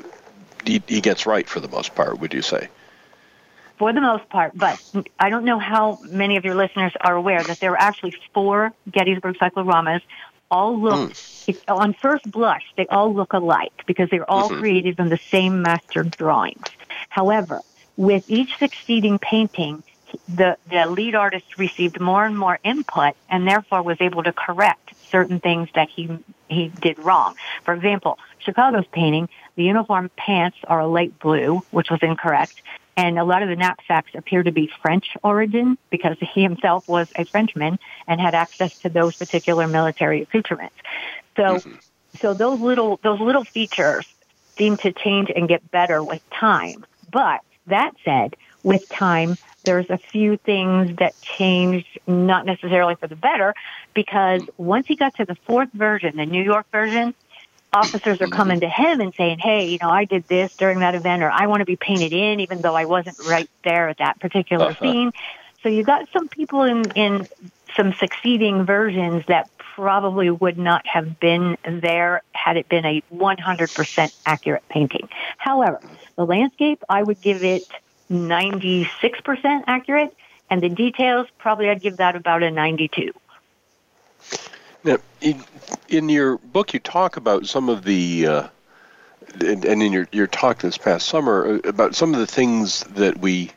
he, 0.65 0.81
he 0.87 1.01
gets 1.01 1.25
right 1.25 1.47
for 1.47 1.59
the 1.59 1.67
most 1.67 1.95
part. 1.95 2.19
Would 2.19 2.33
you 2.33 2.41
say? 2.41 2.67
For 3.77 3.93
the 3.93 4.01
most 4.01 4.27
part, 4.29 4.51
but 4.55 4.81
I 5.19 5.29
don't 5.29 5.45
know 5.45 5.59
how 5.59 5.99
many 6.09 6.37
of 6.37 6.45
your 6.45 6.55
listeners 6.55 6.93
are 7.01 7.15
aware 7.15 7.43
that 7.43 7.59
there 7.59 7.71
are 7.71 7.81
actually 7.81 8.13
four 8.33 8.73
Gettysburg 8.89 9.37
cycloramas. 9.37 10.01
All 10.51 10.79
look, 10.79 11.11
mm. 11.11 11.59
on 11.67 11.93
first 11.93 12.29
blush, 12.29 12.63
they 12.77 12.85
all 12.87 13.13
look 13.13 13.33
alike 13.33 13.83
because 13.87 14.09
they're 14.09 14.29
all 14.29 14.49
mm-hmm. 14.49 14.59
created 14.59 14.97
from 14.97 15.09
the 15.09 15.17
same 15.17 15.63
master 15.63 16.03
drawings. 16.03 16.67
However, 17.09 17.61
with 17.97 18.29
each 18.29 18.57
succeeding 18.57 19.17
painting, 19.17 19.83
the, 20.29 20.57
the 20.69 20.85
lead 20.85 21.15
artist 21.15 21.57
received 21.57 21.99
more 21.99 22.25
and 22.25 22.37
more 22.37 22.59
input 22.63 23.15
and 23.29 23.47
therefore 23.47 23.81
was 23.81 23.97
able 23.99 24.23
to 24.23 24.31
correct 24.31 24.93
certain 25.09 25.39
things 25.39 25.69
that 25.73 25.89
he, 25.89 26.09
he 26.47 26.69
did 26.69 26.99
wrong. 26.99 27.35
For 27.63 27.73
example, 27.73 28.19
Chicago's 28.39 28.85
painting, 28.91 29.29
the 29.55 29.63
uniform 29.63 30.11
pants 30.15 30.57
are 30.67 30.81
a 30.81 30.87
light 30.87 31.17
blue, 31.19 31.63
which 31.71 31.89
was 31.89 31.99
incorrect 32.03 32.61
and 32.95 33.17
a 33.17 33.23
lot 33.23 33.43
of 33.43 33.49
the 33.49 33.55
knapsacks 33.55 34.11
appear 34.13 34.43
to 34.43 34.51
be 34.51 34.71
French 34.81 35.17
origin 35.23 35.77
because 35.89 36.17
he 36.19 36.43
himself 36.43 36.87
was 36.87 37.11
a 37.15 37.25
Frenchman 37.25 37.79
and 38.07 38.21
had 38.21 38.35
access 38.35 38.77
to 38.79 38.89
those 38.89 39.15
particular 39.15 39.67
military 39.67 40.21
accoutrements. 40.21 40.75
So, 41.35 41.43
mm-hmm. 41.43 41.73
so 42.19 42.33
those 42.33 42.59
little 42.59 42.99
those 43.03 43.19
little 43.19 43.43
features 43.43 44.05
seem 44.57 44.77
to 44.77 44.91
change 44.91 45.31
and 45.35 45.47
get 45.47 45.69
better 45.71 46.03
with 46.03 46.21
time. 46.29 46.85
But 47.11 47.41
that 47.67 47.93
said, 48.05 48.35
with 48.63 48.87
time, 48.89 49.37
there's 49.63 49.89
a 49.89 49.97
few 49.97 50.37
things 50.37 50.97
that 50.97 51.19
changed, 51.21 51.99
not 52.05 52.45
necessarily 52.45 52.95
for 52.95 53.07
the 53.07 53.15
better, 53.15 53.55
because 53.93 54.41
once 54.57 54.87
he 54.87 54.95
got 54.95 55.15
to 55.15 55.25
the 55.25 55.35
fourth 55.35 55.69
version, 55.73 56.17
the 56.17 56.25
New 56.25 56.43
York 56.43 56.65
version, 56.71 57.13
officers 57.73 58.21
are 58.21 58.27
coming 58.27 58.59
to 58.61 58.69
him 58.69 59.01
and 59.01 59.13
saying, 59.15 59.39
"Hey, 59.39 59.67
you 59.67 59.77
know, 59.81 59.89
I 59.89 60.05
did 60.05 60.27
this 60.27 60.55
during 60.55 60.79
that 60.79 60.95
event, 60.95 61.23
or 61.23 61.31
I 61.31 61.47
want 61.47 61.61
to 61.61 61.65
be 61.65 61.75
painted 61.75 62.13
in, 62.13 62.39
even 62.39 62.61
though 62.61 62.75
I 62.75 62.85
wasn't 62.85 63.17
right 63.27 63.49
there 63.63 63.89
at 63.89 63.97
that 63.97 64.19
particular 64.19 64.67
uh-huh. 64.67 64.81
scene." 64.81 65.11
So 65.61 65.69
you 65.69 65.83
got 65.83 66.07
some 66.11 66.27
people 66.27 66.63
in 66.63 66.91
in 66.91 67.27
some 67.75 67.93
succeeding 67.93 68.65
versions 68.65 69.23
that 69.27 69.49
probably 69.75 70.29
would 70.29 70.57
not 70.57 70.85
have 70.85 71.19
been 71.19 71.57
there 71.65 72.21
had 72.33 72.57
it 72.57 72.69
been 72.69 72.85
a 72.85 73.01
100% 73.11 74.13
accurate 74.25 74.63
painting. 74.69 75.09
However, 75.37 75.79
the 76.15 76.25
landscape, 76.25 76.83
I 76.87 77.01
would 77.01 77.19
give 77.21 77.43
it 77.43 77.63
96% 78.11 79.63
accurate, 79.65 80.15
and 80.49 80.61
the 80.61 80.69
details, 80.69 81.27
probably 81.39 81.69
I'd 81.69 81.81
give 81.81 81.97
that 81.97 82.15
about 82.15 82.43
a 82.43 82.51
92. 82.51 83.13
Now, 84.83 84.97
in, 85.21 85.43
in 85.87 86.09
your 86.09 86.37
book, 86.37 86.73
you 86.73 86.79
talk 86.79 87.17
about 87.17 87.47
some 87.47 87.69
of 87.69 87.83
the, 87.83 88.27
uh, 88.27 88.47
and, 89.39 89.63
and, 89.63 89.81
in 89.81 89.93
your, 89.93 90.07
your 90.11 90.27
talk 90.27 90.59
this 90.59 90.77
past 90.77 91.07
summer, 91.07 91.55
uh, 91.55 91.69
about 91.69 91.95
some 91.95 92.13
of 92.13 92.19
the 92.19 92.27
things 92.27 92.81
that 92.95 93.17
we 93.17 93.51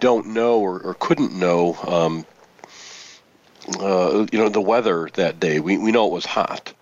don't 0.00 0.28
know 0.28 0.60
or, 0.60 0.80
or 0.80 0.94
couldn't 0.94 1.32
know. 1.32 1.74
Um, 1.86 2.26
uh, 3.80 4.26
you 4.32 4.38
know, 4.38 4.48
the 4.48 4.60
weather 4.60 5.08
that 5.14 5.38
day. 5.38 5.60
We, 5.60 5.78
we 5.78 5.92
know 5.92 6.06
it 6.06 6.12
was 6.12 6.26
hot. 6.26 6.72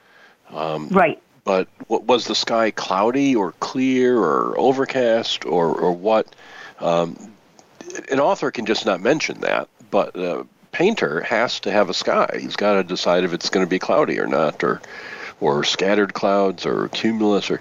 Um, 0.48 0.88
right. 0.88 1.20
But 1.44 1.68
what, 1.86 2.04
was 2.04 2.26
the 2.26 2.34
sky 2.34 2.70
cloudy 2.70 3.36
or 3.36 3.52
clear 3.52 4.18
or 4.18 4.58
overcast 4.58 5.44
or, 5.44 5.66
or 5.68 5.92
what? 5.92 6.34
Um, 6.80 7.32
an 8.10 8.20
author 8.20 8.50
can 8.50 8.66
just 8.66 8.86
not 8.86 9.00
mention 9.00 9.40
that, 9.40 9.68
but 9.90 10.16
uh, 10.16 10.44
painter 10.72 11.20
has 11.22 11.60
to 11.60 11.70
have 11.70 11.90
a 11.90 11.94
sky. 11.94 12.38
He's 12.40 12.56
got 12.56 12.74
to 12.74 12.84
decide 12.84 13.24
if 13.24 13.32
it's 13.32 13.50
going 13.50 13.64
to 13.64 13.70
be 13.70 13.78
cloudy 13.78 14.18
or 14.18 14.26
not, 14.26 14.62
or 14.62 14.80
or 15.40 15.64
scattered 15.64 16.14
clouds 16.14 16.66
or 16.66 16.88
cumulus. 16.88 17.50
Or 17.50 17.60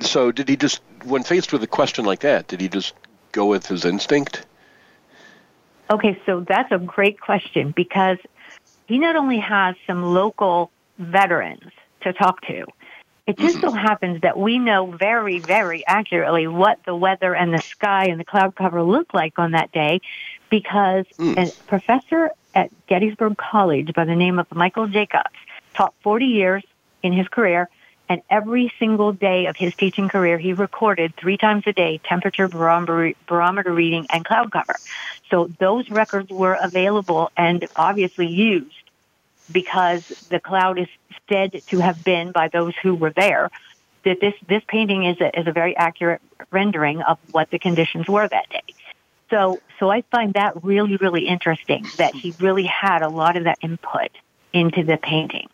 so, 0.00 0.30
did 0.30 0.48
he 0.48 0.56
just, 0.56 0.80
when 1.04 1.22
faced 1.22 1.52
with 1.52 1.62
a 1.62 1.66
question 1.66 2.04
like 2.04 2.20
that, 2.20 2.48
did 2.48 2.60
he 2.60 2.68
just 2.68 2.94
go 3.32 3.46
with 3.46 3.66
his 3.66 3.84
instinct? 3.84 4.44
Okay, 5.90 6.20
so 6.26 6.40
that's 6.40 6.70
a 6.70 6.78
great 6.78 7.20
question 7.20 7.72
because 7.74 8.18
he 8.86 8.98
not 8.98 9.16
only 9.16 9.38
has 9.38 9.74
some 9.86 10.02
local 10.02 10.70
veterans 10.98 11.72
to 12.02 12.12
talk 12.12 12.42
to, 12.42 12.66
it 13.26 13.38
just 13.38 13.58
mm-hmm. 13.58 13.68
so 13.68 13.72
happens 13.72 14.20
that 14.22 14.38
we 14.38 14.58
know 14.58 14.90
very, 14.90 15.38
very 15.38 15.86
accurately 15.86 16.46
what 16.46 16.80
the 16.84 16.94
weather 16.94 17.34
and 17.34 17.52
the 17.52 17.60
sky 17.60 18.06
and 18.06 18.20
the 18.20 18.24
cloud 18.24 18.54
cover 18.54 18.82
looked 18.82 19.14
like 19.14 19.38
on 19.38 19.52
that 19.52 19.72
day 19.72 20.00
because 20.50 21.06
mm. 21.18 21.36
a 21.36 21.50
professor 21.64 22.30
at 22.54 22.70
Gettysburg 22.86 23.36
College 23.36 23.92
by 23.94 24.04
the 24.04 24.16
name 24.16 24.38
of 24.38 24.52
Michael 24.54 24.88
Jacobs 24.88 25.34
taught 25.74 25.94
40 26.02 26.26
years 26.26 26.64
in 27.02 27.12
his 27.12 27.28
career 27.28 27.68
And 28.08 28.22
every 28.30 28.72
single 28.78 29.12
day 29.12 29.46
of 29.46 29.56
his 29.56 29.74
teaching 29.74 30.08
career, 30.08 30.38
he 30.38 30.54
recorded 30.54 31.14
three 31.16 31.36
times 31.36 31.64
a 31.66 31.72
day 31.72 32.00
temperature 32.02 32.48
barometer, 32.48 33.12
barometer 33.26 33.72
reading 33.72 34.06
and 34.10 34.24
cloud 34.24 34.50
cover. 34.50 34.76
So 35.30 35.50
those 35.58 35.90
records 35.90 36.30
were 36.30 36.56
available 36.60 37.30
and 37.36 37.68
obviously 37.76 38.26
used 38.26 38.74
because 39.52 40.08
the 40.30 40.40
cloud 40.40 40.78
is 40.78 40.88
said 41.28 41.62
to 41.66 41.78
have 41.80 42.02
been 42.02 42.32
by 42.32 42.48
those 42.48 42.74
who 42.82 42.94
were 42.94 43.10
there 43.10 43.50
that 44.04 44.20
this, 44.20 44.34
this 44.48 44.62
painting 44.66 45.04
is 45.04 45.20
a, 45.20 45.38
is 45.38 45.46
a 45.46 45.52
very 45.52 45.76
accurate 45.76 46.22
rendering 46.50 47.02
of 47.02 47.18
what 47.32 47.50
the 47.50 47.58
conditions 47.58 48.08
were 48.08 48.26
that 48.26 48.48
day. 48.48 48.62
So, 49.30 49.60
so 49.78 49.90
I 49.90 50.02
find 50.10 50.34
that 50.34 50.64
really, 50.64 50.96
really 50.96 51.26
interesting 51.26 51.86
that 51.98 52.14
he 52.14 52.34
really 52.40 52.64
had 52.64 53.02
a 53.02 53.08
lot 53.08 53.36
of 53.36 53.44
that 53.44 53.58
input 53.62 54.10
into 54.52 54.82
the 54.82 54.96
painting. 54.96 55.48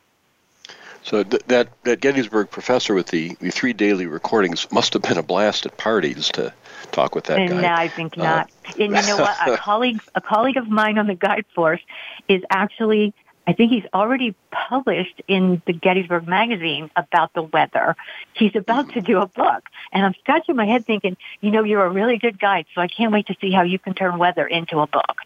So 1.03 1.23
th- 1.23 1.43
that 1.49 1.69
that 1.83 2.01
Gettysburg 2.01 2.51
professor 2.51 2.95
with 2.95 3.09
the, 3.09 3.37
the 3.39 3.51
three 3.51 3.75
daily 3.75 4.07
recordings 4.07 4.71
must 4.73 4.95
have 4.95 5.03
been 5.03 5.19
a 5.19 5.23
blast 5.23 5.67
at 5.67 5.77
parties 5.77 6.29
to 6.31 6.53
talk 6.93 7.15
with 7.15 7.25
that 7.25 7.39
and 7.39 7.51
guy. 7.51 7.61
No, 7.61 7.69
I 7.69 7.89
think 7.89 8.17
not. 8.17 8.51
Uh, 8.67 8.73
and 8.83 8.97
you 8.97 9.03
know 9.03 9.19
what? 9.19 9.37
A 9.47 9.57
colleague 9.59 10.01
a 10.15 10.23
colleague 10.23 10.57
of 10.57 10.69
mine 10.69 10.97
on 10.97 11.07
the 11.07 11.15
guide 11.15 11.45
force 11.55 11.83
is 12.27 12.43
actually 12.49 13.13
I 13.47 13.53
think 13.53 13.71
he's 13.71 13.85
already 13.93 14.35
published 14.51 15.21
in 15.29 15.61
the 15.67 15.73
Gettysburg 15.73 16.27
magazine 16.27 16.91
about 16.97 17.33
the 17.35 17.43
weather. 17.43 17.97
He's 18.33 18.57
about 18.57 18.93
to 18.95 19.01
do 19.01 19.19
a 19.19 19.27
book. 19.27 19.65
And 19.93 20.05
I'm 20.05 20.15
scratching 20.15 20.57
my 20.57 20.65
head 20.65 20.87
thinking, 20.87 21.17
you 21.41 21.51
know, 21.51 21.63
you're 21.63 21.85
a 21.85 21.91
really 21.91 22.17
good 22.19 22.39
guide, 22.39 22.67
so 22.75 22.81
I 22.81 22.89
can't 22.89 23.13
wait 23.13 23.27
to 23.27 23.37
see 23.41 23.51
how 23.51 23.63
you 23.63 23.79
can 23.79 23.95
turn 23.95 24.19
weather 24.19 24.47
into 24.47 24.81
a 24.81 24.87
book. 24.87 25.17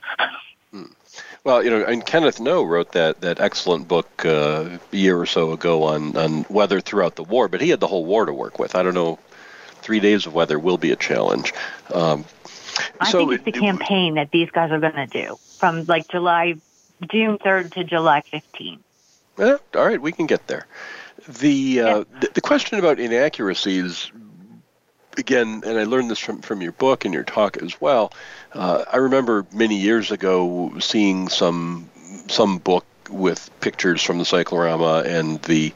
Hmm. 0.72 0.84
Well, 1.44 1.62
you 1.62 1.70
know, 1.70 1.84
and 1.84 2.04
Kenneth 2.04 2.40
Noe 2.40 2.62
wrote 2.62 2.92
that, 2.92 3.20
that 3.20 3.40
excellent 3.40 3.88
book 3.88 4.24
uh, 4.24 4.78
a 4.92 4.96
year 4.96 5.18
or 5.18 5.26
so 5.26 5.52
ago 5.52 5.84
on, 5.84 6.16
on 6.16 6.44
weather 6.48 6.80
throughout 6.80 7.16
the 7.16 7.24
war, 7.24 7.48
but 7.48 7.60
he 7.60 7.70
had 7.70 7.80
the 7.80 7.86
whole 7.86 8.04
war 8.04 8.26
to 8.26 8.32
work 8.32 8.58
with. 8.58 8.74
I 8.74 8.82
don't 8.82 8.94
know, 8.94 9.18
three 9.80 10.00
days 10.00 10.26
of 10.26 10.34
weather 10.34 10.58
will 10.58 10.76
be 10.76 10.90
a 10.90 10.96
challenge. 10.96 11.54
Um, 11.94 12.24
I 13.00 13.10
so 13.10 13.20
think 13.20 13.32
it's 13.32 13.44
the 13.44 13.50
it, 13.50 13.60
campaign 13.60 14.14
that 14.14 14.30
these 14.30 14.50
guys 14.50 14.70
are 14.70 14.80
going 14.80 14.94
to 14.94 15.06
do 15.06 15.36
from 15.58 15.84
like 15.86 16.08
July, 16.08 16.56
June 17.10 17.38
3rd 17.38 17.72
to 17.74 17.84
July 17.84 18.22
15th. 18.32 18.78
Yeah, 19.38 19.56
all 19.74 19.86
right, 19.86 20.00
we 20.00 20.12
can 20.12 20.26
get 20.26 20.46
there. 20.48 20.66
The, 21.28 21.80
uh, 21.80 21.98
yeah. 21.98 22.04
the, 22.20 22.30
the 22.34 22.40
question 22.40 22.78
about 22.78 22.98
inaccuracies 22.98 24.10
again, 25.16 25.62
and 25.66 25.78
I 25.78 25.84
learned 25.84 26.10
this 26.10 26.18
from, 26.18 26.40
from 26.40 26.62
your 26.62 26.72
book 26.72 27.04
and 27.04 27.12
your 27.12 27.24
talk 27.24 27.56
as 27.58 27.80
well. 27.80 28.12
Uh, 28.52 28.84
I 28.90 28.96
remember 28.96 29.46
many 29.52 29.76
years 29.76 30.10
ago 30.10 30.72
seeing 30.78 31.28
some 31.28 31.90
some 32.28 32.58
book 32.58 32.84
with 33.10 33.50
pictures 33.60 34.02
from 34.02 34.18
the 34.18 34.24
cyclorama 34.24 35.02
and 35.06 35.40
the 35.42 35.72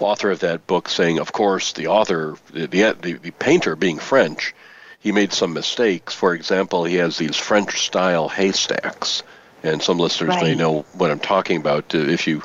author 0.00 0.30
of 0.30 0.40
that 0.40 0.66
book 0.66 0.88
saying, 0.88 1.18
of 1.18 1.32
course, 1.32 1.72
the 1.72 1.86
author, 1.86 2.36
the, 2.52 2.66
the, 2.66 3.18
the 3.22 3.30
painter 3.32 3.76
being 3.76 3.98
French, 3.98 4.54
he 4.98 5.12
made 5.12 5.32
some 5.32 5.52
mistakes. 5.52 6.14
For 6.14 6.34
example, 6.34 6.84
he 6.84 6.96
has 6.96 7.18
these 7.18 7.36
French 7.36 7.86
style 7.86 8.28
haystacks, 8.28 9.22
and 9.62 9.82
some 9.82 9.98
listeners 9.98 10.30
right. 10.30 10.42
may 10.42 10.54
know 10.54 10.82
what 10.94 11.10
I'm 11.10 11.20
talking 11.20 11.58
about. 11.58 11.94
Uh, 11.94 11.98
if 11.98 12.26
you 12.26 12.42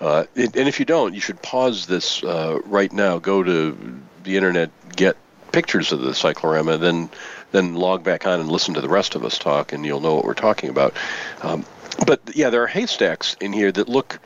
uh, 0.00 0.24
and 0.34 0.56
if 0.56 0.78
you 0.78 0.86
don't, 0.86 1.14
you 1.14 1.20
should 1.20 1.40
pause 1.42 1.86
this 1.86 2.24
uh, 2.24 2.58
right 2.64 2.92
now. 2.92 3.18
Go 3.18 3.42
to 3.42 4.00
the 4.24 4.36
internet, 4.36 4.70
get 4.96 5.16
pictures 5.52 5.92
of 5.92 6.00
the 6.00 6.14
cyclorama, 6.14 6.78
then 6.78 7.10
then 7.52 7.74
log 7.74 8.04
back 8.04 8.26
on 8.26 8.40
and 8.40 8.50
listen 8.50 8.74
to 8.74 8.80
the 8.80 8.88
rest 8.88 9.14
of 9.14 9.24
us 9.24 9.38
talk, 9.38 9.72
and 9.72 9.84
you'll 9.84 10.00
know 10.00 10.14
what 10.14 10.24
we're 10.24 10.34
talking 10.34 10.70
about. 10.70 10.94
Um, 11.42 11.64
but 12.06 12.20
yeah, 12.34 12.50
there 12.50 12.62
are 12.62 12.68
haystacks 12.68 13.36
in 13.40 13.52
here 13.52 13.72
that 13.72 13.88
look. 13.88 14.18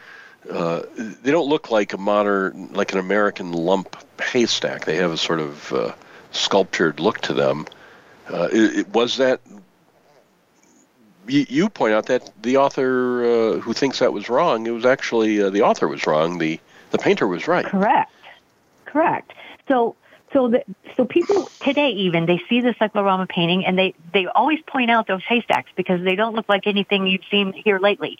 Uh, 0.50 0.82
they 0.96 1.30
don't 1.30 1.48
look 1.48 1.70
like 1.70 1.94
a 1.94 1.98
modern, 1.98 2.70
like 2.74 2.92
an 2.92 2.98
American 2.98 3.52
lump 3.52 3.96
haystack. 4.20 4.84
They 4.84 4.96
have 4.96 5.10
a 5.10 5.16
sort 5.16 5.40
of 5.40 5.72
uh, 5.72 5.94
sculptured 6.32 7.00
look 7.00 7.20
to 7.22 7.32
them. 7.32 7.66
Uh, 8.28 8.48
it, 8.52 8.78
it, 8.78 8.88
was 8.90 9.16
that 9.16 9.40
you, 11.26 11.46
you, 11.48 11.68
point 11.68 11.94
out 11.94 12.06
that 12.06 12.30
the 12.42 12.56
author 12.56 13.24
uh, 13.24 13.58
who 13.58 13.72
thinks 13.72 13.98
that 13.98 14.12
was 14.12 14.28
wrong, 14.28 14.66
it 14.66 14.70
was 14.70 14.84
actually 14.84 15.42
uh, 15.42 15.50
the 15.50 15.62
author 15.62 15.88
was 15.88 16.06
wrong. 16.06 16.38
The 16.38 16.60
the 16.90 16.98
painter 16.98 17.26
was 17.26 17.48
right. 17.48 17.64
Correct. 17.64 18.12
Correct. 18.84 19.32
So 19.68 19.96
so 20.32 20.48
that 20.48 20.66
so 20.96 21.04
people 21.04 21.48
today 21.60 21.90
even 21.90 22.26
they 22.26 22.40
see 22.48 22.60
the 22.60 22.74
cyclorama 22.78 23.26
painting 23.26 23.64
and 23.64 23.78
they 23.78 23.94
they 24.12 24.26
always 24.26 24.60
point 24.66 24.90
out 24.90 25.06
those 25.06 25.22
haystacks 25.24 25.70
because 25.76 26.02
they 26.02 26.16
don't 26.16 26.34
look 26.34 26.48
like 26.48 26.66
anything 26.66 27.06
you've 27.06 27.24
seen 27.30 27.52
here 27.52 27.78
lately. 27.78 28.18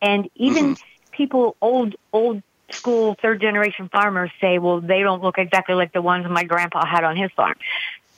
And 0.00 0.30
even 0.34 0.74
mm-hmm. 0.74 1.10
people 1.12 1.56
old 1.60 1.96
old 2.12 2.42
school 2.70 3.16
third 3.20 3.40
generation 3.40 3.88
farmers 3.88 4.30
say, 4.40 4.58
well, 4.58 4.80
they 4.80 5.00
don't 5.00 5.22
look 5.22 5.38
exactly 5.38 5.74
like 5.74 5.92
the 5.92 6.02
ones 6.02 6.26
my 6.28 6.44
grandpa 6.44 6.84
had 6.84 7.04
on 7.04 7.16
his 7.16 7.30
farm. 7.32 7.54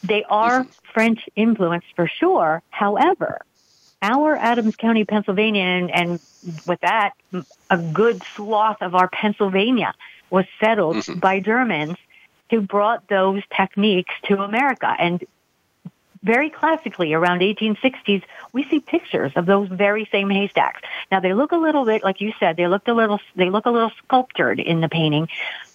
They 0.03 0.25
are 0.25 0.61
mm-hmm. 0.61 0.93
French 0.93 1.29
influenced 1.37 1.89
for 1.97 2.07
sure. 2.07 2.63
However, 2.71 3.41
our 4.03 4.37
Adams 4.37 4.77
County, 4.77 5.05
Pennsylvania, 5.05 5.63
and, 5.63 5.91
and 5.91 6.21
with 6.67 6.81
that, 6.81 7.13
a 7.71 7.79
good 7.79 8.23
swath 8.35 8.81
of 8.81 8.95
our 8.95 9.09
Pennsylvania 9.09 9.95
was 10.31 10.45
settled 10.61 10.97
mm-hmm. 10.97 11.19
by 11.19 11.41
Germans 11.41 11.97
who 12.51 12.61
brought 12.61 13.09
those 13.09 13.43
techniques 13.55 14.15
to 14.25 14.43
America. 14.43 14.95
And 14.99 15.25
very 16.23 16.51
classically, 16.51 17.13
around 17.13 17.41
1860s, 17.41 18.23
we 18.53 18.65
see 18.65 18.81
pictures 18.81 19.33
of 19.37 19.47
those 19.47 19.69
very 19.69 20.09
same 20.11 20.31
haystacks. 20.31 20.81
Now 21.11 21.21
they 21.21 21.35
look 21.35 21.53
a 21.53 21.57
little 21.57 21.85
bit, 21.85 22.03
like 22.03 22.21
you 22.21 22.33
said, 22.41 22.57
they 22.57 22.67
look 22.67 22.89
a 22.89 22.93
little, 22.93 23.21
they 23.37 23.51
look 23.51 23.67
a 23.67 23.71
little 23.71 23.93
sculptured 24.05 24.61
in 24.61 24.81
the 24.81 24.89
painting, 24.89 25.29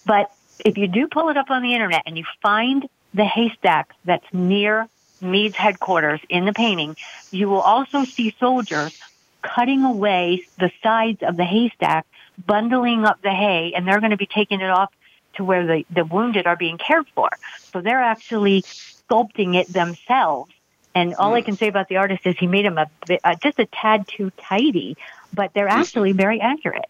but 0.04 0.32
if 0.64 0.76
you 0.78 0.86
do 0.86 1.08
pull 1.08 1.28
it 1.30 1.36
up 1.36 1.50
on 1.50 1.62
the 1.62 1.74
internet 1.74 2.02
and 2.06 2.16
you 2.16 2.24
find 2.42 2.88
the 3.14 3.24
haystack 3.24 3.94
that's 4.04 4.26
near 4.32 4.88
Meade's 5.24 5.56
headquarters 5.56 6.20
in 6.28 6.44
the 6.44 6.52
painting, 6.52 6.96
you 7.30 7.48
will 7.48 7.60
also 7.60 8.04
see 8.04 8.34
soldiers 8.38 8.98
cutting 9.42 9.84
away 9.84 10.42
the 10.58 10.70
sides 10.82 11.22
of 11.22 11.36
the 11.36 11.44
haystack, 11.44 12.06
bundling 12.46 13.04
up 13.04 13.20
the 13.22 13.30
hay, 13.30 13.72
and 13.74 13.86
they're 13.86 14.00
going 14.00 14.10
to 14.10 14.16
be 14.16 14.26
taking 14.26 14.60
it 14.60 14.70
off 14.70 14.92
to 15.34 15.44
where 15.44 15.66
the, 15.66 15.84
the 15.90 16.04
wounded 16.04 16.46
are 16.46 16.56
being 16.56 16.78
cared 16.78 17.06
for. 17.14 17.28
So 17.72 17.80
they're 17.80 18.02
actually 18.02 18.62
sculpting 18.62 19.54
it 19.54 19.68
themselves. 19.72 20.52
And 20.94 21.14
all 21.14 21.32
mm. 21.32 21.36
I 21.36 21.40
hmm. 21.40 21.46
can 21.46 21.56
say 21.56 21.68
about 21.68 21.88
the 21.88 21.96
artist 21.96 22.24
is 22.24 22.36
he 22.38 22.46
made 22.46 22.64
them 22.64 22.78
a, 22.78 22.88
a, 23.24 23.36
just 23.36 23.58
a 23.58 23.66
tad 23.66 24.06
too 24.06 24.30
tidy, 24.38 24.96
but 25.32 25.52
they're 25.52 25.68
hmm. 25.68 25.80
actually 25.80 26.12
very 26.12 26.40
accurate. 26.40 26.86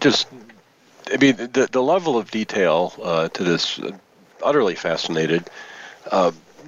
Just, 0.00 0.28
I 1.12 1.16
mean, 1.16 1.36
the 1.36 1.68
the 1.70 1.82
level 1.82 2.18
of 2.18 2.30
detail 2.30 2.92
uh, 3.02 3.28
to 3.28 3.44
this, 3.44 3.78
uh, 3.78 3.92
utterly 4.42 4.74
fascinated. 4.74 5.48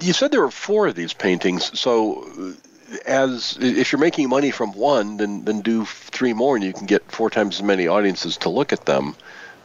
You 0.01 0.13
said 0.13 0.31
there 0.31 0.41
were 0.41 0.51
four 0.51 0.87
of 0.87 0.95
these 0.95 1.13
paintings, 1.13 1.77
so 1.79 2.23
uh, 2.39 2.97
as 3.05 3.57
if 3.59 3.91
you're 3.91 3.99
making 3.99 4.29
money 4.29 4.51
from 4.51 4.73
one, 4.73 5.17
then 5.17 5.45
then 5.45 5.61
do 5.61 5.85
three 5.85 6.33
more, 6.33 6.55
and 6.55 6.63
you 6.63 6.73
can 6.73 6.85
get 6.85 7.11
four 7.11 7.29
times 7.29 7.57
as 7.57 7.63
many 7.63 7.87
audiences 7.87 8.37
to 8.37 8.49
look 8.49 8.73
at 8.73 8.85
them. 8.85 9.15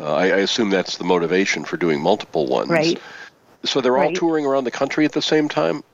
Uh, 0.01 0.13
I, 0.13 0.25
I, 0.25 0.39
assume 0.39 0.71
that's 0.71 0.97
the 0.97 1.05
motivation 1.05 1.65
for 1.65 1.77
doing 1.77 2.01
multiple 2.01 2.47
ones. 2.47 2.69
Right. 2.69 3.01
So 3.63 3.81
they're 3.81 3.97
all 3.97 4.07
right. 4.07 4.17
touring 4.17 4.45
around 4.45 4.65
the 4.65 4.73
country 4.73 5.05
at 5.05 5.13
the 5.13 5.23
same 5.23 5.49
time. 5.49 5.85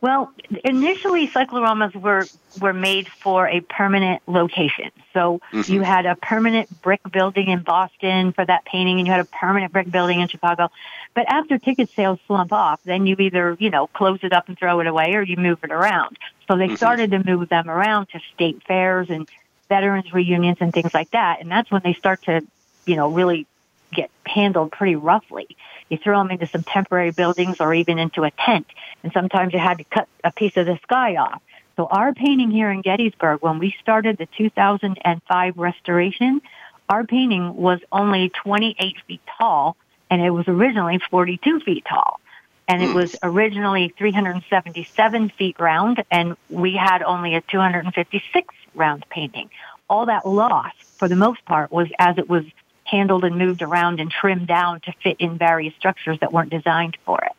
Well, 0.00 0.32
initially 0.64 1.26
cycloramas 1.28 1.94
were 1.94 2.26
were 2.60 2.72
made 2.72 3.08
for 3.08 3.48
a 3.48 3.60
permanent 3.60 4.22
location. 4.26 4.90
So 5.12 5.40
mm-hmm. 5.52 5.72
you 5.72 5.82
had 5.82 6.06
a 6.06 6.14
permanent 6.14 6.82
brick 6.82 7.00
building 7.10 7.48
in 7.48 7.62
Boston 7.62 8.32
for 8.32 8.44
that 8.44 8.64
painting, 8.64 8.98
and 8.98 9.06
you 9.06 9.12
had 9.12 9.20
a 9.20 9.24
permanent 9.24 9.72
brick 9.72 9.90
building 9.90 10.20
in 10.20 10.28
Chicago. 10.28 10.70
But 11.14 11.26
after 11.28 11.58
ticket 11.58 11.90
sales 11.90 12.20
slump 12.26 12.52
off, 12.52 12.80
then 12.84 13.06
you 13.06 13.16
either 13.18 13.56
you 13.58 13.70
know 13.70 13.88
close 13.88 14.20
it 14.22 14.32
up 14.32 14.48
and 14.48 14.56
throw 14.56 14.80
it 14.80 14.86
away, 14.86 15.14
or 15.14 15.22
you 15.22 15.36
move 15.36 15.64
it 15.64 15.72
around. 15.72 16.16
So 16.46 16.56
they 16.56 16.66
mm-hmm. 16.66 16.76
started 16.76 17.10
to 17.10 17.24
move 17.24 17.48
them 17.48 17.68
around 17.68 18.08
to 18.10 18.20
state 18.34 18.62
fairs 18.64 19.10
and 19.10 19.28
veterans 19.68 20.12
reunions 20.14 20.58
and 20.60 20.72
things 20.72 20.94
like 20.94 21.10
that, 21.10 21.40
and 21.40 21.50
that's 21.50 21.70
when 21.70 21.82
they 21.84 21.94
start 21.94 22.22
to 22.22 22.46
you 22.88 22.96
know, 22.96 23.08
really 23.08 23.46
get 23.92 24.10
handled 24.26 24.72
pretty 24.72 24.96
roughly. 24.96 25.46
You 25.88 25.98
throw 25.98 26.18
them 26.18 26.30
into 26.30 26.46
some 26.46 26.62
temporary 26.62 27.10
buildings 27.10 27.60
or 27.60 27.72
even 27.74 27.98
into 27.98 28.24
a 28.24 28.30
tent, 28.30 28.66
and 29.02 29.12
sometimes 29.12 29.52
you 29.52 29.58
had 29.58 29.78
to 29.78 29.84
cut 29.84 30.08
a 30.22 30.32
piece 30.32 30.56
of 30.56 30.66
the 30.66 30.78
sky 30.82 31.16
off. 31.16 31.40
So 31.76 31.86
our 31.86 32.12
painting 32.12 32.50
here 32.50 32.70
in 32.70 32.82
Gettysburg, 32.82 33.40
when 33.40 33.60
we 33.60 33.74
started 33.80 34.18
the 34.18 34.26
2005 34.36 35.58
restoration, 35.58 36.42
our 36.88 37.04
painting 37.04 37.54
was 37.54 37.78
only 37.92 38.30
28 38.30 38.96
feet 39.06 39.20
tall, 39.38 39.76
and 40.10 40.20
it 40.20 40.30
was 40.30 40.48
originally 40.48 40.98
42 41.10 41.60
feet 41.60 41.84
tall. 41.84 42.20
And 42.66 42.82
it 42.82 42.90
hmm. 42.90 42.96
was 42.96 43.16
originally 43.22 43.94
377 43.96 45.28
feet 45.30 45.60
round, 45.60 46.02
and 46.10 46.36
we 46.50 46.74
had 46.74 47.02
only 47.02 47.34
a 47.34 47.42
256 47.42 48.54
round 48.74 49.06
painting. 49.08 49.48
All 49.88 50.06
that 50.06 50.26
loss, 50.26 50.72
for 50.96 51.08
the 51.08 51.16
most 51.16 51.44
part, 51.44 51.70
was 51.70 51.88
as 51.98 52.18
it 52.18 52.28
was 52.28 52.44
handled 52.90 53.24
and 53.24 53.36
moved 53.36 53.62
around 53.62 54.00
and 54.00 54.10
trimmed 54.10 54.46
down 54.46 54.80
to 54.80 54.92
fit 55.02 55.16
in 55.18 55.38
various 55.38 55.74
structures 55.74 56.18
that 56.20 56.32
weren't 56.32 56.50
designed 56.50 56.96
for 57.04 57.22
it. 57.22 57.32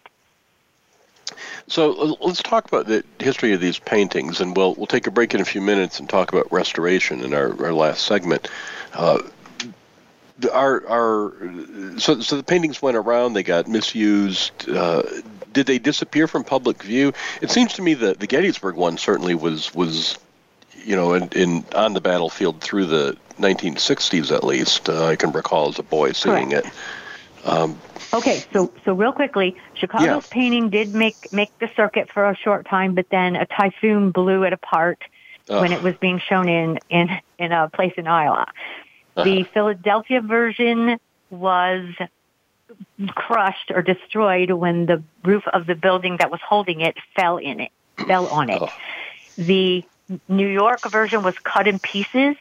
So 1.68 1.94
uh, 1.94 2.16
let's 2.22 2.42
talk 2.42 2.68
about 2.68 2.88
the 2.88 3.04
history 3.20 3.54
of 3.54 3.62
these 3.62 3.80
paintings, 3.80 4.42
and 4.42 4.56
we'll 4.56 4.74
we'll 4.76 4.88
take 4.88 5.08
a 5.08 5.12
break 5.12 5.34
in 5.34 5.42
a 5.42 5.46
few 5.46 5.62
minutes 5.62 6.00
and 6.00 6.10
talk 6.10 6.32
about 6.32 6.52
restoration 6.52 7.22
in 7.22 7.34
our, 7.34 7.50
our 7.64 7.74
last 7.74 8.06
segment. 8.06 8.50
Uh, 8.94 9.20
our 10.52 10.88
our 10.88 11.34
so 12.00 12.22
so 12.22 12.38
the 12.38 12.44
paintings 12.44 12.82
went 12.82 12.98
around. 12.98 13.34
They 13.34 13.44
got 13.44 13.68
misused. 13.68 14.70
Uh, 14.70 15.04
did 15.54 15.66
they 15.66 15.80
disappear 15.80 16.28
from 16.28 16.44
public 16.44 16.84
view? 16.84 17.14
It 17.42 17.52
seems 17.52 17.74
to 17.74 17.82
me 17.82 17.94
that 17.96 18.20
the 18.20 18.28
Gettysburg 18.28 18.76
one 18.76 18.98
certainly 18.98 19.36
was 19.36 19.74
was 19.74 20.18
you 20.86 20.96
know 20.96 21.14
in, 21.14 21.30
in 21.30 21.66
on 21.76 21.94
the 21.94 22.02
battlefield 22.02 22.62
through 22.62 22.86
the 22.86 23.18
1960s 23.40 24.32
at 24.36 24.44
least. 24.44 24.90
Uh, 24.90 25.06
I 25.06 25.16
can 25.16 25.32
recall 25.32 25.70
as 25.70 25.80
a 25.80 25.84
boy 25.84 26.12
seeing 26.12 26.52
Correct. 26.52 26.68
it. 26.68 27.48
Um, 27.48 27.78
Okay, 28.12 28.44
so 28.52 28.72
so 28.86 28.94
real 28.94 29.12
quickly, 29.12 29.56
Chicago's 29.76 30.06
Yeah. 30.26 30.30
painting 30.32 30.70
did 30.72 30.96
make 30.96 31.32
make 31.32 31.58
the 31.60 31.70
circuit 31.76 32.10
for 32.12 32.28
a 32.28 32.36
short 32.36 32.66
time, 32.68 32.96
but 32.96 33.08
then 33.10 33.36
a 33.36 33.46
typhoon 33.46 34.10
blew 34.12 34.44
it 34.44 34.52
apart 34.54 35.00
when 35.48 35.72
it 35.72 35.82
was 35.84 35.96
being 35.98 36.20
shown 36.20 36.50
in 36.50 36.80
in 36.90 37.10
in 37.38 37.52
a 37.52 37.70
place 37.70 37.94
in 37.98 38.08
Iowa. 38.08 38.48
Uh-huh. 39.16 39.24
The 39.24 39.44
Philadelphia 39.44 40.22
version 40.22 41.00
was 41.30 41.86
crushed 43.10 43.72
or 43.72 43.82
destroyed 43.82 44.52
when 44.52 44.86
the 44.88 45.04
roof 45.24 45.48
of 45.48 45.66
the 45.68 45.76
building 45.76 46.18
that 46.18 46.32
was 46.32 46.40
holding 46.42 46.82
it 46.82 46.96
fell 47.16 47.38
in 47.38 47.60
it 47.60 47.72
fell 48.08 48.28
on 48.28 48.50
it. 48.50 48.62
Oh. 48.62 48.70
The 49.38 49.84
New 50.28 50.48
York 50.48 50.82
version 50.90 51.24
was 51.24 51.38
cut 51.40 51.68
in 51.68 51.80
pieces. 51.80 52.36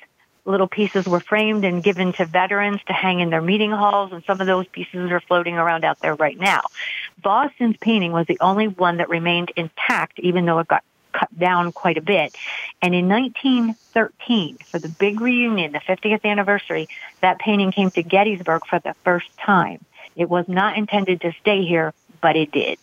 Little 0.45 0.69
pieces 0.69 1.07
were 1.07 1.21
framed 1.21 1.64
and 1.64 1.83
given 1.83 2.12
to 2.14 2.25
veterans 2.25 2.81
to 2.87 2.93
hang 2.95 3.21
in 3.21 3.29
their 3.29 3.43
meeting 3.43 3.71
halls, 3.71 4.12
and 4.12 4.25
some 4.25 4.41
of 4.41 4.47
those 4.47 4.66
pieces 4.69 5.11
are 5.11 5.21
floating 5.21 5.59
around 5.59 5.85
out 5.85 6.01
there 6.01 6.14
right 6.14 6.39
now. 6.39 6.62
Boston's 7.23 7.77
painting 7.77 8.12
was 8.12 8.27
the 8.27 8.39
only 8.41 8.69
one 8.69 8.97
that 8.97 9.11
remained 9.11 9.53
intact, 9.57 10.19
even 10.19 10.47
though 10.47 10.59
it 10.61 10.69
got 10.69 10.85
cut 11.12 11.39
down 11.39 11.73
quite 11.73 11.99
a 11.99 12.03
bit. 12.03 12.35
And 12.81 12.95
in 12.95 13.09
1913, 13.09 14.59
for 14.59 14.79
the 14.79 14.89
big 14.89 15.21
reunion, 15.21 15.73
the 15.73 15.81
50th 15.81 16.25
anniversary, 16.25 16.89
that 17.21 17.39
painting 17.39 17.73
came 17.73 17.91
to 17.91 18.03
Gettysburg 18.03 18.64
for 18.66 18.79
the 18.79 18.95
first 19.05 19.29
time. 19.37 19.85
It 20.16 20.31
was 20.31 20.49
not 20.49 20.79
intended 20.79 21.21
to 21.23 21.33
stay 21.41 21.64
here, 21.64 21.93
but 22.21 22.37
it 22.37 22.53
did. 22.53 22.79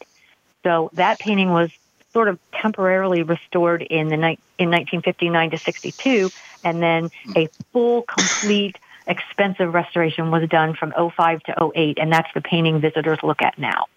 So 0.64 0.90
that 0.94 1.20
painting 1.20 1.52
was 1.52 1.72
sort 2.16 2.30
of 2.30 2.39
temporarily 2.53 3.24
restored 3.24 3.82
in 3.82 4.07
the 4.07 4.16
ni- 4.16 4.39
in 4.57 4.72
1959 4.72 5.49
to 5.51 5.57
62, 5.57 6.32
and 6.63 6.82
then 6.82 7.11
a 7.36 7.49
full, 7.74 8.03
complete, 8.03 8.78
expensive 9.05 9.74
restoration 9.74 10.32
was 10.32 10.47
done 10.47 10.76
from 10.76 10.93
05 10.93 11.43
to 11.43 11.72
08, 11.76 11.97
and 11.99 12.13
that's 12.13 12.34
the 12.34 12.39
painting 12.39 12.80
visitors 12.80 13.20
look 13.22 13.41
at 13.41 13.59
now. 13.59 13.88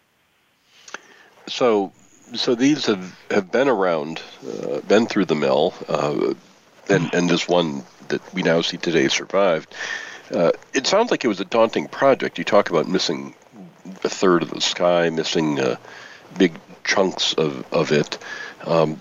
So, 1.46 1.92
so 2.34 2.56
these 2.56 2.86
have, 2.86 3.16
have 3.30 3.52
been 3.52 3.68
around, 3.68 4.20
uh, 4.44 4.80
been 4.80 5.06
through 5.06 5.26
the 5.26 5.36
mill, 5.36 5.72
uh, 5.88 6.34
and 6.90 7.14
and 7.14 7.30
this 7.30 7.46
one 7.46 7.84
that 8.08 8.34
we 8.34 8.42
now 8.42 8.62
see 8.62 8.78
today 8.78 9.06
survived. 9.06 9.72
Uh, 10.34 10.50
it 10.74 10.88
sounds 10.88 11.12
like 11.12 11.24
it 11.24 11.28
was 11.28 11.38
a 11.38 11.44
daunting 11.44 11.86
project. 11.86 12.36
You 12.36 12.44
talk 12.44 12.68
about 12.68 12.88
missing 12.88 13.34
a 14.02 14.08
third 14.08 14.42
of 14.42 14.50
the 14.50 14.60
sky, 14.60 15.08
missing 15.08 15.60
big 16.36 16.52
chunks 16.84 17.34
of 17.34 17.64
of 17.72 17.92
it. 17.92 18.18
Um, 18.64 19.00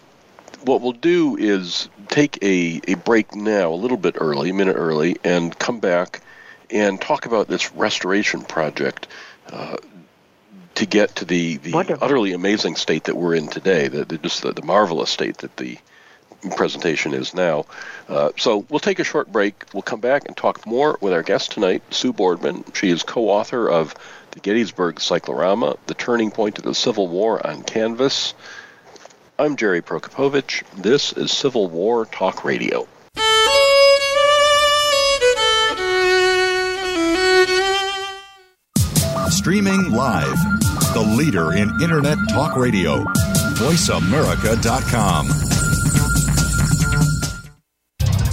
what 0.64 0.82
we'll 0.82 0.92
do 0.92 1.38
is 1.38 1.90
take 2.08 2.44
a, 2.44 2.82
a 2.88 2.96
break 2.96 3.36
now, 3.36 3.72
a 3.72 3.76
little 3.76 3.98
bit 3.98 4.16
early, 4.20 4.50
a 4.50 4.54
minute 4.54 4.76
early, 4.76 5.18
and 5.24 5.58
come 5.58 5.80
back 5.80 6.22
and 6.70 7.00
talk 7.00 7.26
about 7.26 7.48
this 7.48 7.72
restoration 7.74 8.42
project. 8.42 9.08
Uh, 9.52 9.78
to 10.76 10.86
get 10.86 11.16
to 11.16 11.26
the, 11.26 11.58
the 11.58 11.72
Wonderful. 11.72 12.04
utterly 12.04 12.34
amazing 12.34 12.76
state 12.76 13.06
that 13.06 13.18
we're 13.18 13.34
in 13.34 13.48
today, 13.48 13.88
the, 13.88 14.06
the, 14.06 14.20
just 14.20 14.44
the, 14.44 14.54
the 14.54 14.62
marvelous 14.62 15.10
state 15.10 15.38
that 15.40 15.58
the 15.58 15.80
presentation 16.56 17.16
is 17.16 17.34
now. 17.34 17.66
Uh, 18.08 18.30
so 18.38 18.64
we'll 18.70 18.80
take 18.80 19.00
a 19.00 19.04
short 19.04 19.32
break. 19.32 19.64
We'll 19.74 19.82
come 19.82 20.00
back 20.00 20.28
and 20.28 20.38
talk 20.38 20.68
more 20.68 21.00
with 21.02 21.14
our 21.14 21.24
guest 21.24 21.52
tonight, 21.52 21.82
Sue 21.90 22.14
Boardman. 22.14 22.64
She 22.74 22.90
is 22.90 23.02
co-author 23.02 23.68
of 23.68 23.96
the 24.38 24.42
Gettysburg 24.42 25.00
Cyclorama, 25.00 25.78
The 25.88 25.96
Turning 25.96 26.30
Point 26.30 26.60
of 26.60 26.64
the 26.64 26.76
Civil 26.76 27.08
War 27.08 27.46
on 27.46 27.64
Canvas. 27.64 28.36
I'm 29.40 29.56
Jerry 29.56 29.82
Prokopowicz. 29.82 30.62
This 30.76 31.12
is 31.12 31.32
Civil 31.32 31.70
War 31.70 32.06
Talk 32.06 32.46
Radio. 32.46 32.88
Streaming 39.30 39.92
live. 39.92 40.38
The 40.94 41.16
leader 41.18 41.54
in 41.54 41.72
Internet 41.82 42.20
talk 42.30 42.56
radio. 42.56 43.04
VoiceAmerica.com. 43.56 45.57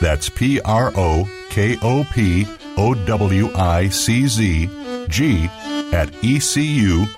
That's 0.00 0.28
P 0.28 0.60
R 0.60 0.92
O 0.96 1.28
K 1.50 1.76
O 1.82 2.04
P 2.12 2.46
O 2.76 2.94
W 2.94 3.52
I 3.54 3.88
C 3.88 4.26
Z 4.26 4.68
G 5.08 5.50
at 5.92 6.08
ecu.edu. 6.24 7.08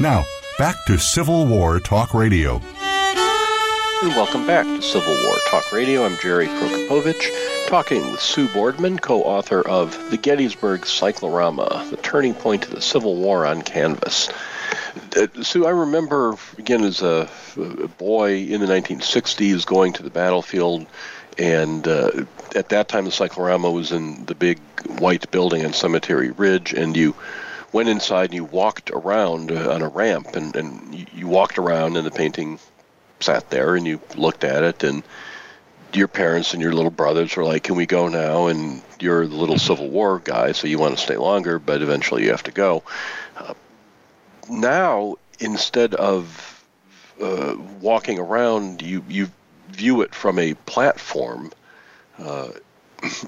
Now, 0.00 0.24
back 0.58 0.76
to 0.86 0.98
Civil 0.98 1.46
War 1.46 1.80
Talk 1.80 2.14
Radio. 2.14 2.60
And 4.00 4.10
welcome 4.10 4.46
back 4.46 4.64
to 4.64 4.80
Civil 4.80 5.12
War 5.24 5.36
Talk 5.48 5.72
Radio. 5.72 6.04
I'm 6.04 6.16
Jerry 6.18 6.46
Prokopowicz, 6.46 7.66
talking 7.66 8.12
with 8.12 8.20
Sue 8.20 8.46
Boardman, 8.48 9.00
co-author 9.00 9.66
of 9.68 10.10
The 10.10 10.16
Gettysburg 10.16 10.86
Cyclorama, 10.86 11.84
The 11.90 11.96
Turning 11.96 12.34
Point 12.34 12.64
of 12.66 12.70
the 12.70 12.80
Civil 12.80 13.16
War 13.16 13.44
on 13.44 13.62
Canvas. 13.62 14.28
Uh, 15.16 15.42
Sue, 15.42 15.66
I 15.66 15.70
remember, 15.70 16.36
again, 16.58 16.84
as 16.84 17.02
a, 17.02 17.28
a 17.56 17.88
boy 17.88 18.34
in 18.36 18.60
the 18.60 18.66
1960s 18.66 19.64
going 19.66 19.92
to 19.94 20.02
the 20.02 20.10
battlefield, 20.10 20.86
and 21.38 21.86
uh, 21.86 22.10
at 22.54 22.68
that 22.70 22.88
time 22.88 23.04
the 23.04 23.12
cyclorama 23.12 23.70
was 23.70 23.92
in 23.92 24.24
the 24.26 24.34
big 24.34 24.58
white 24.98 25.30
building 25.30 25.64
on 25.64 25.72
Cemetery 25.72 26.30
Ridge, 26.30 26.72
and 26.72 26.96
you 26.96 27.14
went 27.72 27.88
inside 27.88 28.26
and 28.26 28.34
you 28.34 28.44
walked 28.44 28.90
around 28.90 29.52
uh, 29.52 29.72
on 29.72 29.82
a 29.82 29.88
ramp, 29.88 30.34
and, 30.36 30.54
and 30.56 30.94
you, 30.94 31.06
you 31.12 31.28
walked 31.28 31.58
around, 31.58 31.96
and 31.96 32.06
the 32.06 32.10
painting 32.10 32.58
sat 33.20 33.50
there 33.50 33.74
and 33.74 33.86
you 33.86 34.00
looked 34.16 34.44
at 34.44 34.62
it 34.62 34.84
and 34.84 35.02
your 35.92 36.06
parents 36.08 36.52
and 36.52 36.62
your 36.62 36.72
little 36.72 36.90
brothers 36.90 37.34
were 37.34 37.44
like, 37.44 37.62
"Can 37.62 37.74
we 37.76 37.86
go 37.86 38.08
now?" 38.08 38.46
And 38.46 38.82
you're 39.00 39.26
the 39.26 39.34
little 39.34 39.58
Civil 39.58 39.88
War 39.88 40.20
guy, 40.22 40.52
so 40.52 40.66
you 40.66 40.78
want 40.78 40.96
to 40.96 41.02
stay 41.02 41.16
longer, 41.16 41.58
but 41.58 41.82
eventually 41.82 42.24
you 42.24 42.30
have 42.30 42.42
to 42.44 42.50
go. 42.50 42.82
Now, 44.48 45.16
instead 45.38 45.94
of 45.94 46.64
uh, 47.22 47.56
walking 47.80 48.18
around, 48.18 48.82
you 48.82 49.04
you 49.08 49.30
view 49.70 50.02
it 50.02 50.14
from 50.14 50.38
a 50.38 50.54
platform. 50.54 51.52
Uh, 52.18 52.48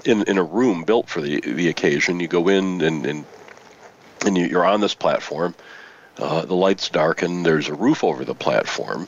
in 0.05 0.23
in 0.23 0.37
a 0.37 0.43
room 0.43 0.83
built 0.83 1.09
for 1.09 1.21
the 1.21 1.39
the 1.41 1.69
occasion. 1.69 2.19
You 2.19 2.27
go 2.27 2.47
in 2.47 2.81
and 2.81 3.05
and 3.05 3.25
and 4.25 4.37
you, 4.37 4.45
you're 4.45 4.65
on 4.65 4.81
this 4.81 4.95
platform. 4.95 5.55
Uh, 6.17 6.45
the 6.45 6.55
lights 6.55 6.89
darken. 6.89 7.43
There's 7.43 7.69
a 7.69 7.73
roof 7.73 8.03
over 8.03 8.25
the 8.25 8.35
platform. 8.35 9.07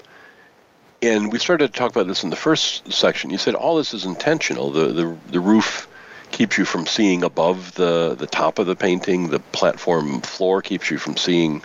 And 1.02 1.32
we 1.32 1.38
started 1.38 1.74
to 1.74 1.78
talk 1.78 1.92
about 1.92 2.08
this 2.08 2.24
in 2.24 2.30
the 2.30 2.36
first 2.38 2.92
section. 2.92 3.30
You 3.30 3.38
said 3.38 3.56
all 3.56 3.76
this 3.76 3.94
is 3.94 4.06
intentional. 4.06 4.72
The 4.72 4.88
the, 4.88 5.18
the 5.30 5.40
roof 5.40 5.88
keeps 6.32 6.58
you 6.58 6.66
from 6.66 6.88
seeing 6.88 7.24
above 7.24 7.76
the, 7.76 8.16
the 8.18 8.26
top 8.26 8.58
of 8.58 8.66
the 8.66 8.76
painting. 8.76 9.30
The 9.30 9.40
platform 9.40 10.22
floor 10.22 10.62
keeps 10.62 10.90
you 10.90 10.98
from 10.98 11.18
seeing 11.18 11.62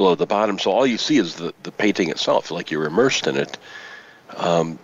below 0.00 0.14
the 0.14 0.24
bottom. 0.24 0.58
So 0.58 0.70
all 0.70 0.86
you 0.86 0.96
see 0.96 1.18
is 1.18 1.34
the, 1.34 1.52
the 1.62 1.70
painting 1.70 2.08
itself, 2.08 2.50
like 2.50 2.70
you're 2.70 2.86
immersed 2.86 3.26
in 3.26 3.36
it. 3.36 3.58
Um, 4.34 4.78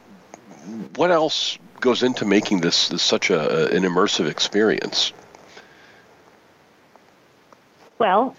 what 0.96 1.10
else 1.10 1.56
goes 1.80 2.02
into 2.02 2.26
making 2.26 2.60
this, 2.60 2.88
this 2.88 3.02
such 3.02 3.30
a, 3.30 3.74
an 3.74 3.82
immersive 3.84 4.28
experience? 4.28 5.14
Well, 7.98 8.36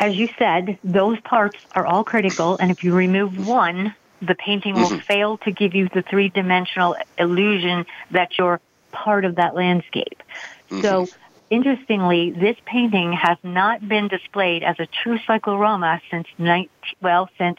as 0.00 0.16
you 0.16 0.28
said, 0.36 0.76
those 0.82 1.20
parts 1.20 1.56
are 1.76 1.86
all 1.86 2.02
critical, 2.02 2.56
and 2.56 2.72
if 2.72 2.82
you 2.82 2.92
remove 2.92 3.46
one, 3.46 3.94
the 4.20 4.34
painting 4.34 4.74
will 4.74 4.88
mm-hmm. 4.88 4.98
fail 4.98 5.38
to 5.38 5.52
give 5.52 5.76
you 5.76 5.88
the 5.94 6.02
three 6.02 6.30
dimensional 6.30 6.96
illusion 7.16 7.86
that 8.10 8.36
you're 8.38 8.60
part 8.90 9.24
of 9.24 9.36
that 9.36 9.54
landscape. 9.54 10.20
Mm-hmm. 10.68 10.80
So, 10.80 11.06
interestingly, 11.50 12.30
this 12.30 12.56
painting 12.64 13.12
has 13.12 13.38
not 13.42 13.86
been 13.86 14.08
displayed 14.08 14.62
as 14.62 14.78
a 14.78 14.86
true 14.86 15.18
cyclorama 15.26 16.00
since 16.10 16.26
19, 16.38 16.68
well, 17.00 17.28
since 17.38 17.58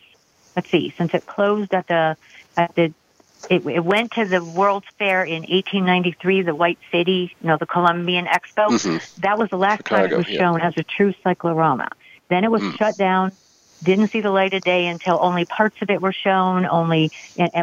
let's 0.55 0.69
see, 0.69 0.93
since 0.97 1.13
it 1.13 1.25
closed 1.25 1.73
at 1.73 1.87
the 1.87 2.17
at 2.55 2.75
the 2.75 2.93
it, 3.49 3.65
it, 3.65 3.85
went 3.85 4.13
to 4.13 4.25
the 4.25 4.43
World's 4.43 4.87
Fair 4.97 5.23
in 5.23 5.41
1893, 5.43 6.41
the 6.41 6.55
White 6.55 6.79
City, 6.91 7.35
you 7.39 7.47
know, 7.47 7.57
the 7.57 7.67
Columbian 7.67 8.25
Expo. 8.25 8.67
Mm-hmm. 8.67 9.21
That 9.21 9.37
was 9.37 9.49
the 9.51 9.57
last 9.57 9.87
Chicago, 9.87 10.03
time 10.03 10.11
it 10.11 10.17
was 10.17 10.29
yeah. 10.29 10.39
shown 10.39 10.61
as 10.61 10.73
a 10.75 10.83
true 10.83 11.13
cyclorama. 11.23 11.89
Then 12.29 12.43
it 12.43 12.51
was 12.51 12.63
mm. 12.63 12.75
shut 12.77 12.97
down, 12.97 13.31
didn't 13.83 14.07
see 14.07 14.21
the 14.21 14.31
light 14.31 14.53
of 14.53 14.63
day 14.63 14.87
until 14.87 15.19
only 15.21 15.45
parts 15.45 15.77
of 15.81 15.89
it 15.91 16.01
were 16.01 16.11
shown, 16.11 16.65
only, 16.65 17.11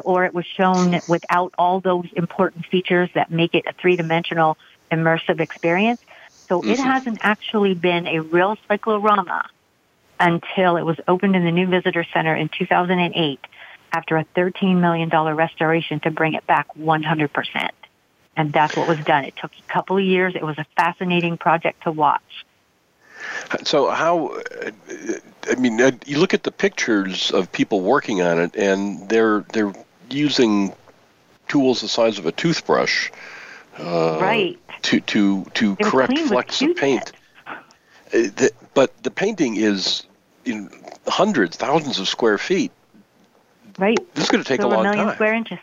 or 0.05 0.25
it 0.25 0.33
was 0.33 0.47
shown 0.47 1.01
without 1.09 1.53
all 1.59 1.81
those 1.81 2.07
important 2.15 2.67
features 2.67 3.11
that 3.15 3.31
make 3.31 3.55
it 3.55 3.65
a 3.67 3.73
three-dimensional 3.73 4.57
immersive 4.91 5.41
experience. 5.41 6.01
So 6.49 6.61
mm-hmm. 6.61 6.71
it 6.71 6.79
hasn't 6.79 7.19
actually 7.23 7.75
been 7.75 8.07
a 8.07 8.21
real 8.21 8.57
cyclorama 8.69 9.49
until 10.21 10.77
it 10.77 10.83
was 10.83 10.99
opened 11.09 11.37
in 11.37 11.45
the 11.45 11.51
new 11.51 11.67
visitor 11.67 12.05
center 12.13 12.35
in 12.35 12.49
2008 12.49 13.41
after 13.93 14.17
a 14.17 14.25
$13 14.37 14.81
million 14.81 15.09
restoration 15.09 16.01
to 16.01 16.11
bring 16.11 16.35
it 16.35 16.47
back 16.47 16.67
100%. 16.77 17.71
And 18.37 18.53
that's 18.53 18.77
what 18.77 18.89
was 18.89 18.99
done. 19.05 19.25
It 19.25 19.37
took 19.37 19.53
a 19.53 19.73
couple 19.73 19.97
of 19.97 20.05
years. 20.05 20.35
It 20.35 20.43
was 20.43 20.59
a 20.59 20.67
fascinating 20.77 21.39
project 21.39 21.85
to 21.85 21.93
watch. 21.93 22.45
So, 23.63 23.91
how, 23.91 24.41
I 25.49 25.55
mean, 25.55 25.81
uh, 25.81 25.93
you 26.05 26.19
look 26.19 26.35
at 26.35 26.43
the 26.43 26.51
pictures 26.51 27.31
of 27.31 27.51
people 27.53 27.81
working 27.81 28.21
on 28.23 28.41
it, 28.41 28.57
and 28.57 29.09
they're, 29.09 29.45
they're 29.53 29.73
using 30.11 30.75
tools 31.47 31.81
the 31.81 31.89
size 31.89 32.19
of 32.19 32.27
a 32.27 32.33
toothbrush. 32.33 33.11
Uh, 33.79 34.19
right. 34.21 34.59
To, 34.83 35.01
to, 35.01 35.45
to 35.55 35.77
correct 35.77 36.19
flecks 36.19 36.63
of 36.63 36.77
paint. 36.77 37.13
Uh, 37.47 37.53
the, 38.13 38.53
but 38.75 39.03
the 39.03 39.11
painting 39.11 39.57
is 39.57 40.05
in 40.45 40.71
hundreds, 41.07 41.57
thousands 41.57 41.99
of 41.99 42.09
square 42.09 42.39
feet. 42.39 42.73
Right. 43.79 43.99
This 44.15 44.25
is 44.25 44.31
going 44.31 44.45
to 44.45 44.49
take 44.49 44.61
so 44.61 44.69
a 44.69 44.71
long 44.71 44.81
a 44.87 44.91
million 44.91 45.07
time. 45.07 45.15
square 45.15 45.35
inches. 45.35 45.59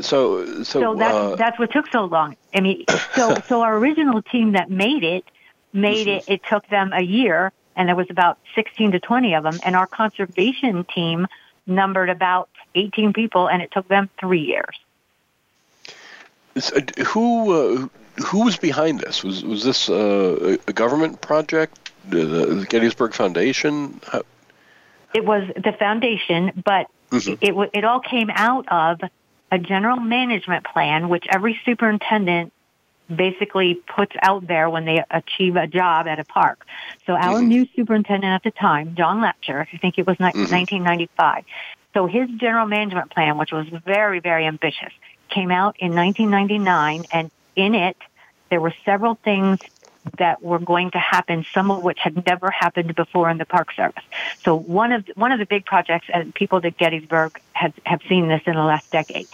So, 0.00 0.62
so, 0.62 0.62
so 0.62 0.94
that's 0.94 1.14
uh, 1.14 1.36
that's 1.36 1.58
what 1.58 1.70
took 1.70 1.86
so 1.88 2.06
long. 2.06 2.36
I 2.54 2.60
mean, 2.60 2.84
so 3.14 3.36
so 3.46 3.60
our 3.60 3.76
original 3.76 4.22
team 4.22 4.52
that 4.52 4.70
made 4.70 5.04
it 5.04 5.24
made 5.72 6.08
it. 6.08 6.24
It 6.28 6.42
took 6.48 6.66
them 6.68 6.92
a 6.92 7.02
year, 7.02 7.52
and 7.76 7.88
there 7.88 7.96
was 7.96 8.08
about 8.10 8.38
sixteen 8.54 8.92
to 8.92 9.00
twenty 9.00 9.34
of 9.34 9.42
them. 9.42 9.58
And 9.64 9.76
our 9.76 9.86
conservation 9.86 10.84
team 10.84 11.26
numbered 11.66 12.08
about 12.08 12.48
eighteen 12.74 13.12
people, 13.12 13.48
and 13.48 13.62
it 13.62 13.70
took 13.70 13.86
them 13.88 14.08
three 14.18 14.40
years. 14.40 14.78
So, 16.58 16.76
who 17.06 17.52
uh, 17.52 17.88
who 18.24 18.44
was 18.44 18.56
behind 18.56 19.00
this? 19.00 19.24
Was 19.24 19.44
was 19.44 19.64
this 19.64 19.88
uh, 19.88 20.58
a 20.66 20.72
government 20.72 21.20
project? 21.20 21.92
The 22.08 22.66
Gettysburg 22.68 23.14
Foundation? 23.14 24.00
How, 24.10 24.22
it 25.14 25.24
was 25.24 25.48
the 25.56 25.72
foundation, 25.78 26.62
but 26.64 26.88
mm-hmm. 27.10 27.34
it 27.40 27.70
it 27.74 27.84
all 27.84 28.00
came 28.00 28.30
out 28.30 28.66
of 28.68 29.00
a 29.50 29.58
general 29.58 29.98
management 29.98 30.64
plan, 30.64 31.08
which 31.08 31.26
every 31.30 31.58
superintendent 31.64 32.52
basically 33.14 33.74
puts 33.74 34.14
out 34.22 34.46
there 34.46 34.70
when 34.70 34.84
they 34.84 35.04
achieve 35.10 35.56
a 35.56 35.66
job 35.66 36.06
at 36.06 36.18
a 36.18 36.24
park. 36.24 36.64
So 37.06 37.12
our 37.12 37.38
mm-hmm. 37.38 37.48
new 37.48 37.68
superintendent 37.76 38.32
at 38.32 38.42
the 38.42 38.50
time, 38.50 38.94
John 38.94 39.20
Latschar, 39.20 39.66
I 39.72 39.76
think 39.76 39.98
it 39.98 40.06
was 40.06 40.16
mm-hmm. 40.16 40.54
1995. 40.54 41.44
So 41.94 42.06
his 42.06 42.28
general 42.38 42.66
management 42.66 43.10
plan, 43.10 43.36
which 43.36 43.52
was 43.52 43.66
very, 43.84 44.20
very 44.20 44.46
ambitious, 44.46 44.92
came 45.32 45.50
out 45.50 45.76
in 45.78 45.94
1999, 45.94 47.04
and 47.12 47.30
in 47.56 47.74
it 47.74 47.96
there 48.50 48.60
were 48.60 48.74
several 48.84 49.14
things 49.14 49.58
that 50.18 50.42
were 50.42 50.58
going 50.58 50.90
to 50.90 50.98
happen, 50.98 51.46
some 51.54 51.70
of 51.70 51.82
which 51.82 51.98
had 52.00 52.26
never 52.26 52.50
happened 52.50 52.94
before 52.94 53.30
in 53.30 53.38
the 53.38 53.44
Park 53.44 53.72
Service. 53.72 54.02
So 54.44 54.54
one 54.56 54.92
of 54.92 55.06
one 55.14 55.32
of 55.32 55.38
the 55.38 55.46
big 55.46 55.64
projects, 55.64 56.08
and 56.12 56.34
people 56.34 56.60
at 56.64 56.76
Gettysburg 56.76 57.40
have 57.52 57.72
have 57.84 58.00
seen 58.08 58.28
this 58.28 58.42
in 58.46 58.54
the 58.54 58.64
last 58.64 58.90
decade, 58.90 59.28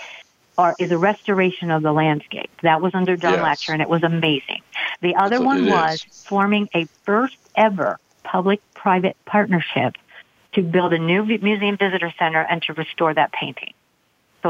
are 0.57 0.75
is 0.79 0.91
a 0.91 0.99
restoration 0.99 1.71
of 1.71 1.83
the 1.83 1.93
landscape. 1.93 2.51
That 2.63 2.81
was 2.81 2.95
under 2.95 3.17
John 3.17 3.35
yes. 3.35 3.43
Latschar, 3.43 3.73
and 3.75 3.83
it 3.83 3.89
was 3.89 4.03
amazing. 4.03 4.63
The 5.01 5.17
other 5.17 5.41
one 5.41 5.67
was 5.67 6.05
is. 6.05 6.25
forming 6.25 6.69
a 6.75 6.85
first 7.05 7.39
ever 7.55 7.99
public-private 8.25 9.17
partnership 9.25 9.97
to 10.53 10.63
build 10.63 10.93
a 10.93 10.99
new 10.99 11.25
museum 11.25 11.77
visitor 11.77 12.13
center 12.19 12.41
and 12.43 12.63
to 12.63 12.75
restore 12.75 13.15
that 13.15 13.33
painting. 13.33 13.73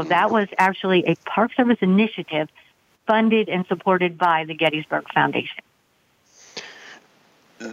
So 0.03 0.09
that 0.09 0.31
was 0.31 0.47
actually 0.57 1.05
a 1.05 1.15
Park 1.25 1.53
Service 1.53 1.77
initiative 1.81 2.49
funded 3.07 3.49
and 3.49 3.65
supported 3.67 4.17
by 4.17 4.45
the 4.45 4.53
Gettysburg 4.53 5.05
Foundation 5.13 5.63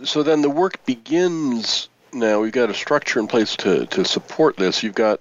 so 0.04 0.22
then 0.22 0.42
the 0.42 0.50
work 0.50 0.84
begins 0.84 1.88
now. 2.12 2.40
We've 2.40 2.52
got 2.52 2.70
a 2.70 2.74
structure 2.74 3.20
in 3.20 3.26
place 3.26 3.56
to, 3.56 3.86
to 3.86 4.04
support 4.04 4.56
this. 4.56 4.82
You've 4.82 4.94
got 4.94 5.20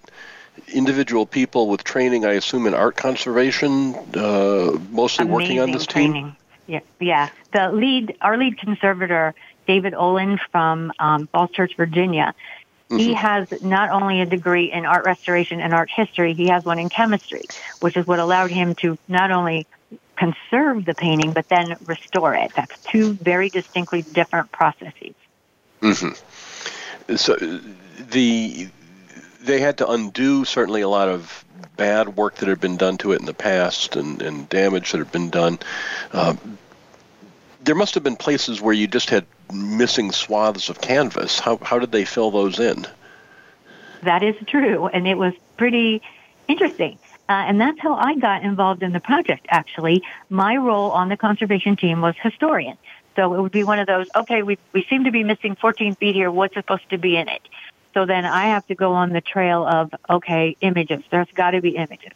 individual 0.67 1.25
people 1.25 1.67
with 1.67 1.83
training, 1.83 2.25
I 2.25 2.33
assume, 2.33 2.65
in 2.65 2.73
art 2.73 2.95
conservation, 2.95 3.95
uh, 4.15 4.77
mostly 4.91 5.25
Amazing 5.25 5.31
working 5.31 5.59
on 5.59 5.71
this 5.71 5.85
training. 5.85 6.23
team. 6.25 6.35
Yeah, 6.67 6.79
yeah. 6.99 7.29
The 7.53 7.71
lead, 7.71 8.17
our 8.21 8.37
lead 8.37 8.57
conservator, 8.57 9.35
David 9.67 9.93
Olin 9.93 10.39
from 10.51 10.91
um, 10.99 11.27
Falls 11.27 11.51
Church, 11.51 11.75
Virginia. 11.77 12.33
Mm-hmm. 12.89 12.97
He 12.97 13.13
has 13.13 13.63
not 13.63 13.89
only 13.89 14.21
a 14.21 14.25
degree 14.25 14.71
in 14.71 14.85
art 14.85 15.05
restoration 15.05 15.59
and 15.59 15.73
art 15.73 15.89
history, 15.89 16.33
he 16.33 16.49
has 16.49 16.63
one 16.65 16.77
in 16.77 16.89
chemistry, 16.89 17.43
which 17.79 17.97
is 17.97 18.05
what 18.05 18.19
allowed 18.19 18.51
him 18.51 18.75
to 18.75 18.97
not 19.07 19.31
only 19.31 19.65
conserve 20.15 20.85
the 20.85 20.93
painting, 20.93 21.33
but 21.33 21.49
then 21.49 21.75
restore 21.85 22.35
it. 22.35 22.51
That's 22.55 22.77
two 22.83 23.13
very 23.13 23.49
distinctly 23.49 24.03
different 24.03 24.51
processes. 24.51 25.15
Mm-hmm. 25.81 27.15
So 27.15 27.35
the 28.11 28.69
they 29.41 29.59
had 29.59 29.77
to 29.77 29.89
undo 29.89 30.45
certainly 30.45 30.81
a 30.81 30.89
lot 30.89 31.07
of 31.07 31.45
bad 31.77 32.15
work 32.15 32.35
that 32.35 32.49
had 32.49 32.59
been 32.59 32.77
done 32.77 32.97
to 32.97 33.11
it 33.11 33.19
in 33.19 33.25
the 33.25 33.33
past 33.33 33.95
and, 33.95 34.21
and 34.21 34.49
damage 34.49 34.91
that 34.91 34.97
had 34.97 35.11
been 35.11 35.29
done. 35.29 35.59
Uh, 36.11 36.35
there 37.63 37.75
must 37.75 37.93
have 37.95 38.03
been 38.03 38.15
places 38.15 38.61
where 38.61 38.73
you 38.73 38.87
just 38.87 39.09
had 39.09 39.25
missing 39.53 40.11
swaths 40.11 40.69
of 40.69 40.81
canvas. 40.81 41.39
How 41.39 41.57
how 41.57 41.79
did 41.79 41.91
they 41.91 42.05
fill 42.05 42.31
those 42.31 42.59
in? 42.59 42.85
That 44.03 44.23
is 44.23 44.35
true, 44.47 44.87
and 44.87 45.07
it 45.07 45.17
was 45.17 45.33
pretty 45.57 46.01
interesting. 46.47 46.97
Uh, 47.27 47.33
and 47.47 47.59
that's 47.59 47.79
how 47.79 47.95
I 47.95 48.15
got 48.15 48.43
involved 48.43 48.83
in 48.83 48.91
the 48.91 48.99
project, 48.99 49.47
actually. 49.49 50.03
My 50.29 50.57
role 50.57 50.91
on 50.91 51.09
the 51.09 51.17
conservation 51.17 51.75
team 51.75 52.01
was 52.01 52.15
historian. 52.21 52.77
So 53.15 53.33
it 53.33 53.41
would 53.41 53.51
be 53.51 53.63
one 53.63 53.79
of 53.79 53.87
those, 53.87 54.07
okay, 54.15 54.43
we, 54.43 54.57
we 54.73 54.83
seem 54.89 55.05
to 55.05 55.11
be 55.11 55.23
missing 55.23 55.55
14 55.55 55.95
feet 55.95 56.15
here. 56.15 56.29
What's 56.29 56.53
supposed 56.53 56.87
to 56.89 56.97
be 56.97 57.17
in 57.17 57.27
it? 57.29 57.41
So 57.93 58.05
then 58.05 58.25
I 58.25 58.47
have 58.47 58.67
to 58.67 58.75
go 58.75 58.91
on 58.91 59.11
the 59.11 59.21
trail 59.21 59.65
of, 59.65 59.93
okay, 60.09 60.55
images. 60.61 61.01
There's 61.09 61.31
got 61.33 61.51
to 61.51 61.61
be 61.61 61.77
images. 61.77 62.11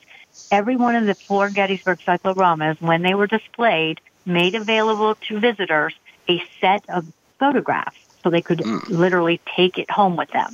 Every 0.51 0.75
one 0.75 0.95
of 0.95 1.05
the 1.05 1.15
four 1.15 1.49
Gettysburg 1.49 1.99
cycloramas, 1.99 2.79
when 2.81 3.01
they 3.01 3.15
were 3.15 3.27
displayed, 3.27 4.01
made 4.25 4.55
available 4.55 5.15
to 5.15 5.39
visitors 5.39 5.95
a 6.27 6.43
set 6.59 6.87
of 6.89 7.11
photographs 7.39 7.97
so 8.23 8.29
they 8.29 8.41
could 8.41 8.59
mm. 8.59 8.87
literally 8.89 9.39
take 9.55 9.77
it 9.77 9.89
home 9.89 10.15
with 10.15 10.29
them. 10.31 10.53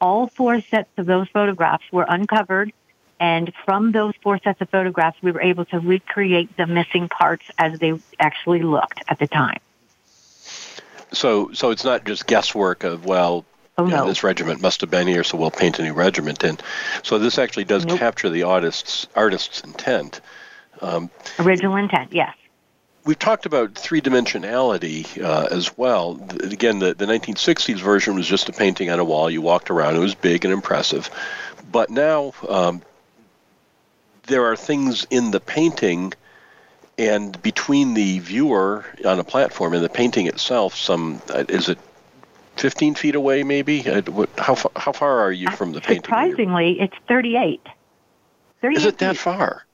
All 0.00 0.28
four 0.28 0.60
sets 0.60 0.88
of 0.96 1.06
those 1.06 1.28
photographs 1.28 1.84
were 1.92 2.06
uncovered 2.08 2.72
and 3.20 3.52
from 3.66 3.92
those 3.92 4.14
four 4.22 4.38
sets 4.38 4.62
of 4.62 4.70
photographs, 4.70 5.18
we 5.22 5.30
were 5.30 5.42
able 5.42 5.66
to 5.66 5.78
recreate 5.78 6.56
the 6.56 6.66
missing 6.66 7.10
parts 7.10 7.44
as 7.58 7.78
they 7.78 7.92
actually 8.18 8.62
looked 8.62 9.02
at 9.08 9.18
the 9.18 9.26
time. 9.26 9.60
So, 11.12 11.52
so 11.52 11.70
it's 11.70 11.84
not 11.84 12.06
just 12.06 12.26
guesswork 12.26 12.82
of 12.82 13.04
well, 13.04 13.44
oh, 13.76 13.84
know, 13.84 14.06
this 14.06 14.24
regiment 14.24 14.62
must 14.62 14.80
have 14.80 14.90
been 14.90 15.06
here, 15.06 15.22
so 15.22 15.36
we'll 15.36 15.50
paint 15.50 15.78
a 15.78 15.82
new 15.82 15.92
regiment 15.92 16.42
in. 16.42 16.58
So 17.02 17.18
this 17.18 17.38
actually 17.38 17.64
does 17.64 17.84
nope. 17.84 17.98
capture 17.98 18.30
the 18.30 18.44
artist's 18.44 19.06
artist's 19.14 19.60
intent. 19.60 20.22
Um, 20.80 21.10
Original 21.38 21.76
intent, 21.76 22.14
yes. 22.14 22.34
We've 23.04 23.18
talked 23.18 23.46
about 23.46 23.74
three 23.74 24.00
dimensionality 24.00 25.22
uh, 25.22 25.48
as 25.50 25.76
well. 25.76 26.20
Again, 26.42 26.80
the, 26.80 26.94
the 26.94 27.06
1960s 27.06 27.80
version 27.80 28.14
was 28.14 28.26
just 28.26 28.48
a 28.48 28.52
painting 28.52 28.90
on 28.90 28.98
a 28.98 29.04
wall. 29.04 29.30
You 29.30 29.40
walked 29.40 29.70
around, 29.70 29.96
it 29.96 30.00
was 30.00 30.14
big 30.14 30.44
and 30.44 30.52
impressive. 30.52 31.10
But 31.72 31.90
now 31.90 32.34
um, 32.48 32.82
there 34.24 34.44
are 34.46 34.56
things 34.56 35.06
in 35.10 35.30
the 35.30 35.40
painting 35.40 36.12
and 37.00 37.40
between 37.40 37.94
the 37.94 38.18
viewer 38.18 38.84
on 39.06 39.18
a 39.18 39.24
platform 39.24 39.72
and 39.72 39.82
the 39.82 39.88
painting 39.88 40.26
itself, 40.26 40.76
some 40.76 41.22
uh, 41.30 41.44
is 41.48 41.70
it 41.70 41.78
15 42.56 42.94
feet 42.94 43.14
away, 43.14 43.42
maybe? 43.42 43.88
Uh, 43.88 44.02
how, 44.36 44.54
how 44.76 44.92
far 44.92 45.20
are 45.20 45.32
you 45.32 45.50
from 45.50 45.72
the 45.72 45.80
painting? 45.80 46.02
Surprisingly, 46.02 46.78
it's 46.78 46.94
38. 47.08 47.66
38 48.60 48.76
is 48.76 48.84
it 48.84 48.98
that 48.98 49.16
far? 49.16 49.64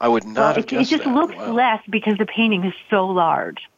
I 0.00 0.08
would 0.08 0.24
not 0.24 0.36
well, 0.36 0.48
have 0.48 0.58
it, 0.58 0.66
guessed 0.66 0.92
it 0.92 0.96
just 0.96 1.04
that. 1.04 1.14
looks 1.14 1.36
Wow. 1.36 1.52
less 1.52 1.82
because 1.88 2.16
the 2.18 2.26
painting 2.26 2.64
is 2.64 2.74
so 2.90 3.06
large. 3.06 3.68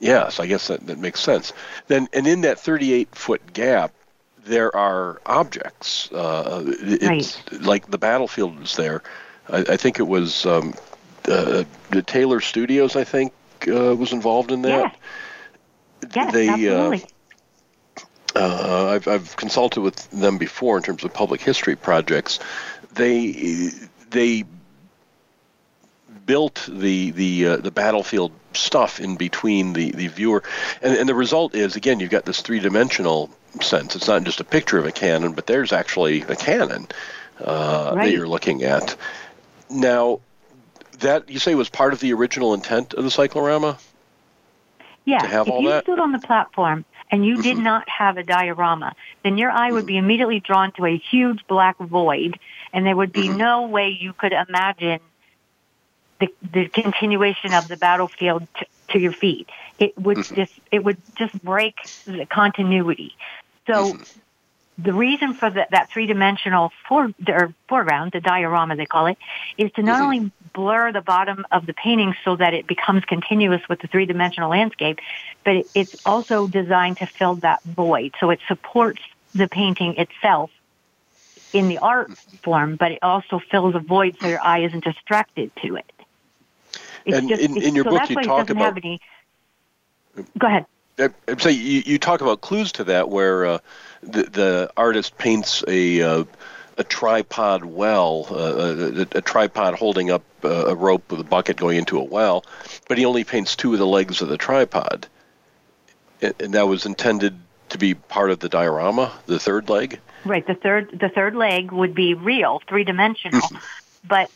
Yes, 0.00 0.40
I 0.40 0.46
guess 0.46 0.66
that, 0.68 0.84
that 0.88 0.98
makes 0.98 1.20
sense. 1.20 1.52
Then, 1.86 2.08
and 2.12 2.26
in 2.26 2.40
that 2.40 2.58
38 2.58 3.14
foot 3.14 3.52
gap, 3.52 3.92
there 4.44 4.74
are 4.74 5.20
objects. 5.26 6.10
Uh, 6.10 6.64
it's 6.66 7.38
like 7.60 7.88
the 7.88 7.98
battlefield 7.98 8.60
is 8.62 8.74
there. 8.74 9.02
I, 9.48 9.58
I 9.58 9.76
think 9.76 10.00
it 10.00 10.08
was 10.08 10.44
um, 10.44 10.74
uh, 11.28 11.62
the 11.90 12.02
Taylor 12.02 12.40
Studios. 12.40 12.96
I 12.96 13.04
think 13.04 13.32
uh, 13.68 13.94
was 13.94 14.12
involved 14.12 14.50
in 14.50 14.62
that. 14.62 14.96
Yes, 16.14 16.32
they, 16.32 16.48
absolutely. 16.48 17.04
Uh, 18.34 18.88
I've, 18.88 19.06
I've 19.06 19.36
consulted 19.36 19.82
with 19.82 20.10
them 20.10 20.38
before 20.38 20.78
in 20.78 20.82
terms 20.82 21.04
of 21.04 21.14
public 21.14 21.40
history 21.40 21.76
projects. 21.76 22.40
They 22.94 23.70
they 24.10 24.44
built 26.26 26.68
the 26.70 27.10
the 27.12 27.46
uh, 27.46 27.56
the 27.56 27.70
battlefield 27.70 28.32
stuff 28.54 29.00
in 29.00 29.16
between 29.16 29.72
the 29.72 29.92
the 29.92 30.08
viewer, 30.08 30.42
and, 30.80 30.96
and 30.96 31.08
the 31.08 31.14
result 31.14 31.54
is 31.54 31.76
again 31.76 32.00
you've 32.00 32.10
got 32.10 32.24
this 32.24 32.40
three 32.42 32.60
dimensional 32.60 33.30
sense. 33.60 33.96
It's 33.96 34.08
not 34.08 34.24
just 34.24 34.40
a 34.40 34.44
picture 34.44 34.78
of 34.78 34.86
a 34.86 34.92
cannon, 34.92 35.32
but 35.32 35.46
there's 35.46 35.72
actually 35.72 36.22
a 36.22 36.36
cannon 36.36 36.86
uh, 37.40 37.94
that 37.96 38.10
you're 38.10 38.28
looking 38.28 38.62
at. 38.62 38.96
Now, 39.70 40.20
that 41.00 41.28
you 41.28 41.38
say 41.38 41.54
was 41.54 41.68
part 41.68 41.92
of 41.92 42.00
the 42.00 42.12
original 42.12 42.54
intent 42.54 42.94
of 42.94 43.04
the 43.04 43.10
cyclorama. 43.10 43.78
Yeah, 45.04 45.22
to 45.22 45.28
have 45.28 45.48
if 45.48 45.54
all 45.54 45.62
you 45.62 45.68
that? 45.70 45.82
stood 45.82 45.98
on 45.98 46.12
the 46.12 46.18
platform 46.20 46.84
and 47.10 47.26
you 47.26 47.34
Mm-hmm. 47.34 47.42
did 47.42 47.58
not 47.58 47.88
have 47.88 48.16
a 48.16 48.22
diorama, 48.22 48.94
then 49.24 49.36
your 49.36 49.50
eye 49.50 49.72
would 49.72 49.84
be 49.86 49.96
immediately 49.98 50.40
drawn 50.40 50.72
to 50.72 50.86
a 50.86 50.96
huge 50.96 51.44
black 51.48 51.76
void, 51.78 52.38
and 52.72 52.86
there 52.86 52.96
would 52.96 53.12
be 53.12 53.28
Mm-hmm. 53.28 53.36
no 53.36 53.66
way 53.66 53.88
you 53.88 54.12
could 54.12 54.32
imagine 54.32 55.00
the, 56.22 56.28
the 56.52 56.68
continuation 56.68 57.52
of 57.52 57.68
the 57.68 57.76
battlefield 57.76 58.46
t- 58.58 58.66
to 58.90 58.98
your 58.98 59.12
feet. 59.12 59.48
It 59.78 59.96
would 59.98 60.18
Mm-hmm. 60.18 60.34
just 60.34 60.52
it 60.70 60.84
would 60.84 60.98
just 61.18 61.32
break 61.42 61.74
the 62.06 62.26
continuity. 62.26 63.12
So 63.66 63.94
Mm-hmm. 63.94 64.02
the 64.78 64.92
reason 64.92 65.34
for 65.34 65.50
the, 65.50 65.66
that 65.70 65.88
three 65.92 66.06
dimensional 66.06 66.70
fore, 66.88 67.12
or 67.28 67.54
foreground, 67.68 68.12
the 68.12 68.20
diorama 68.20 68.76
they 68.76 68.86
call 68.86 69.06
it, 69.06 69.18
is 69.58 69.70
to 69.72 69.82
not 69.82 70.00
only 70.00 70.32
blur 70.54 70.92
the 70.92 71.02
bottom 71.02 71.44
of 71.52 71.66
the 71.66 71.74
painting 71.74 72.14
so 72.24 72.36
that 72.36 72.54
it 72.54 72.66
becomes 72.66 73.04
continuous 73.04 73.62
with 73.68 73.80
the 73.80 73.88
three 73.88 74.06
dimensional 74.06 74.50
landscape, 74.50 74.98
but 75.44 75.56
it, 75.56 75.66
it's 75.74 75.94
also 76.04 76.46
designed 76.46 76.98
to 76.98 77.08
fill 77.18 77.36
that 77.36 77.60
void. 77.64 78.14
So 78.20 78.30
it 78.30 78.40
supports 78.48 79.00
the 79.34 79.48
painting 79.48 79.96
itself 79.98 80.50
in 81.52 81.68
the 81.68 81.78
art 81.78 82.12
form, 82.42 82.76
but 82.78 82.92
it 82.92 82.98
also 83.02 83.40
fills 83.50 83.74
a 83.74 83.78
void 83.80 84.16
so 84.20 84.28
your 84.28 84.40
eye 84.42 84.64
isn't 84.64 84.84
distracted 84.84 85.52
to 85.64 85.76
it. 85.76 85.91
It's 87.04 87.16
And 87.18 87.28
just, 87.28 87.42
in- 87.42 87.60
in 87.62 87.74
your 87.74 87.84
so 87.84 87.90
book 87.90 88.10
you 88.10 88.22
talk 88.22 88.50
about- 88.50 88.76
any. 88.76 89.00
Go 90.38 90.46
ahead. 90.46 90.66
I- 90.98 91.08
I'd 91.26 91.40
say 91.40 91.52
you, 91.52 91.82
you 91.86 91.98
talk 91.98 92.20
about 92.20 92.42
clues 92.42 92.72
to 92.72 92.84
that, 92.84 93.08
where 93.08 93.46
uh, 93.46 93.58
the, 94.02 94.24
the 94.24 94.70
artist 94.76 95.16
paints 95.18 95.64
a 95.66 96.02
uh, 96.02 96.24
a 96.78 96.84
tripod 96.84 97.64
well, 97.64 98.26
uh, 98.30 99.04
a, 99.14 99.18
a 99.18 99.20
tripod 99.22 99.74
holding 99.74 100.10
up 100.10 100.22
uh, 100.44 100.66
a 100.66 100.74
rope 100.74 101.10
with 101.10 101.20
a 101.20 101.24
bucket 101.24 101.56
going 101.56 101.76
into 101.78 101.98
a 101.98 102.04
well, 102.04 102.44
but 102.88 102.98
he 102.98 103.04
only 103.04 103.24
paints 103.24 103.56
two 103.56 103.72
of 103.72 103.78
the 103.78 103.86
legs 103.86 104.20
of 104.22 104.28
the 104.28 104.36
tripod, 104.38 105.06
and, 106.20 106.34
and 106.40 106.54
that 106.54 106.68
was 106.68 106.84
intended 106.86 107.38
to 107.70 107.78
be 107.78 107.94
part 107.94 108.30
of 108.30 108.38
the 108.40 108.48
diorama, 108.48 109.12
the 109.26 109.38
third 109.38 109.70
leg. 109.70 109.98
Right. 110.26 110.46
The 110.46 110.54
third 110.54 110.98
the 111.00 111.08
third 111.08 111.34
leg 111.34 111.72
would 111.72 111.94
be 111.94 112.14
real, 112.14 112.60
three 112.68 112.84
dimensional, 112.84 113.40
but 114.06 114.30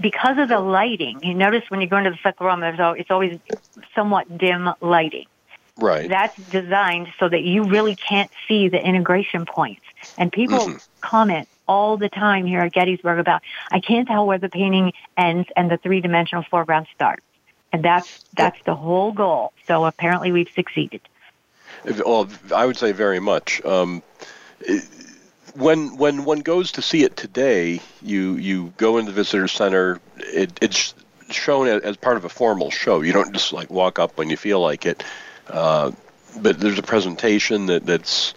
because 0.00 0.38
of 0.38 0.48
the 0.48 0.60
lighting, 0.60 1.20
you 1.22 1.34
notice 1.34 1.62
when 1.68 1.80
you 1.80 1.86
go 1.86 1.96
into 1.96 2.10
the 2.10 2.18
cyclorama, 2.22 2.72
there's 2.76 2.96
it's 3.00 3.10
always 3.10 3.38
somewhat 3.94 4.38
dim 4.38 4.70
lighting. 4.80 5.26
Right. 5.76 6.08
That's 6.08 6.36
designed 6.50 7.08
so 7.18 7.28
that 7.28 7.42
you 7.42 7.64
really 7.64 7.96
can't 7.96 8.30
see 8.46 8.68
the 8.68 8.78
integration 8.78 9.44
points. 9.46 9.82
And 10.16 10.30
people 10.30 10.76
comment 11.00 11.48
all 11.66 11.96
the 11.96 12.08
time 12.08 12.46
here 12.46 12.60
at 12.60 12.72
Gettysburg 12.72 13.18
about, 13.18 13.42
I 13.70 13.80
can't 13.80 14.06
tell 14.06 14.26
where 14.26 14.38
the 14.38 14.48
painting 14.48 14.92
ends 15.16 15.48
and 15.56 15.70
the 15.70 15.78
three 15.78 16.00
dimensional 16.00 16.44
foreground 16.48 16.86
starts. 16.94 17.24
And 17.72 17.84
that's 17.84 18.08
that's 18.34 18.58
the 18.64 18.74
whole 18.76 19.12
goal. 19.12 19.52
So 19.66 19.84
apparently 19.84 20.30
we've 20.30 20.50
succeeded. 20.54 21.00
Well, 22.04 22.28
I 22.54 22.66
would 22.66 22.76
say 22.76 22.92
very 22.92 23.20
much. 23.20 23.64
Um, 23.64 24.02
it- 24.60 24.84
when 25.54 25.96
when 25.96 26.24
one 26.24 26.40
goes 26.40 26.72
to 26.72 26.82
see 26.82 27.04
it 27.04 27.16
today, 27.16 27.80
you 28.02 28.34
you 28.36 28.72
go 28.76 28.98
into 28.98 29.12
the 29.12 29.16
visitor 29.16 29.48
center. 29.48 30.00
It, 30.16 30.58
it's 30.60 30.94
shown 31.30 31.68
as, 31.68 31.96
part 31.96 32.16
of 32.16 32.24
a 32.24 32.28
formal 32.28 32.70
show. 32.70 33.00
You 33.00 33.12
don't 33.12 33.32
just 33.32 33.52
like 33.52 33.70
walk 33.70 33.98
up 33.98 34.18
when 34.18 34.30
you 34.30 34.36
feel 34.36 34.60
like 34.60 34.84
it. 34.86 35.04
Uh, 35.48 35.92
but 36.40 36.58
there's 36.58 36.78
a 36.78 36.82
presentation 36.82 37.66
that 37.66 37.86
that's. 37.86 38.34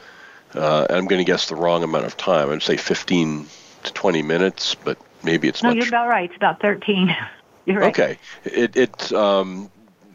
Uh, 0.53 0.87
I'm 0.89 1.05
going 1.07 1.19
to 1.19 1.25
guess 1.25 1.49
the 1.49 1.55
wrong 1.55 1.83
amount 1.83 2.05
of 2.05 2.15
time. 2.15 2.49
I'd 2.49 2.63
say 2.63 2.77
15 2.77 3.47
to 3.83 3.93
20 3.93 4.21
minutes, 4.21 4.75
but 4.75 4.97
maybe 5.21 5.47
it's 5.49 5.61
not. 5.61 5.69
no, 5.69 5.75
much 5.75 5.83
you're 5.83 5.89
about 5.89 6.07
right. 6.07 6.29
It's 6.29 6.37
about 6.37 6.61
13. 6.61 7.15
you're 7.65 7.79
right. 7.79 7.89
Okay, 7.89 8.17
it 8.45 8.75
it 8.75 9.11
um, 9.13 9.69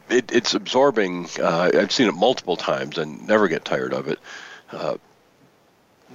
it 0.09 0.32
it's 0.32 0.55
absorbing. 0.55 1.28
Uh, 1.40 1.70
I've 1.74 1.92
seen 1.92 2.09
it 2.09 2.14
multiple 2.14 2.57
times 2.57 2.96
and 2.98 3.26
never 3.26 3.48
get 3.48 3.64
tired 3.64 3.92
of 3.92 4.09
it. 4.09 4.18
Uh, 4.70 4.96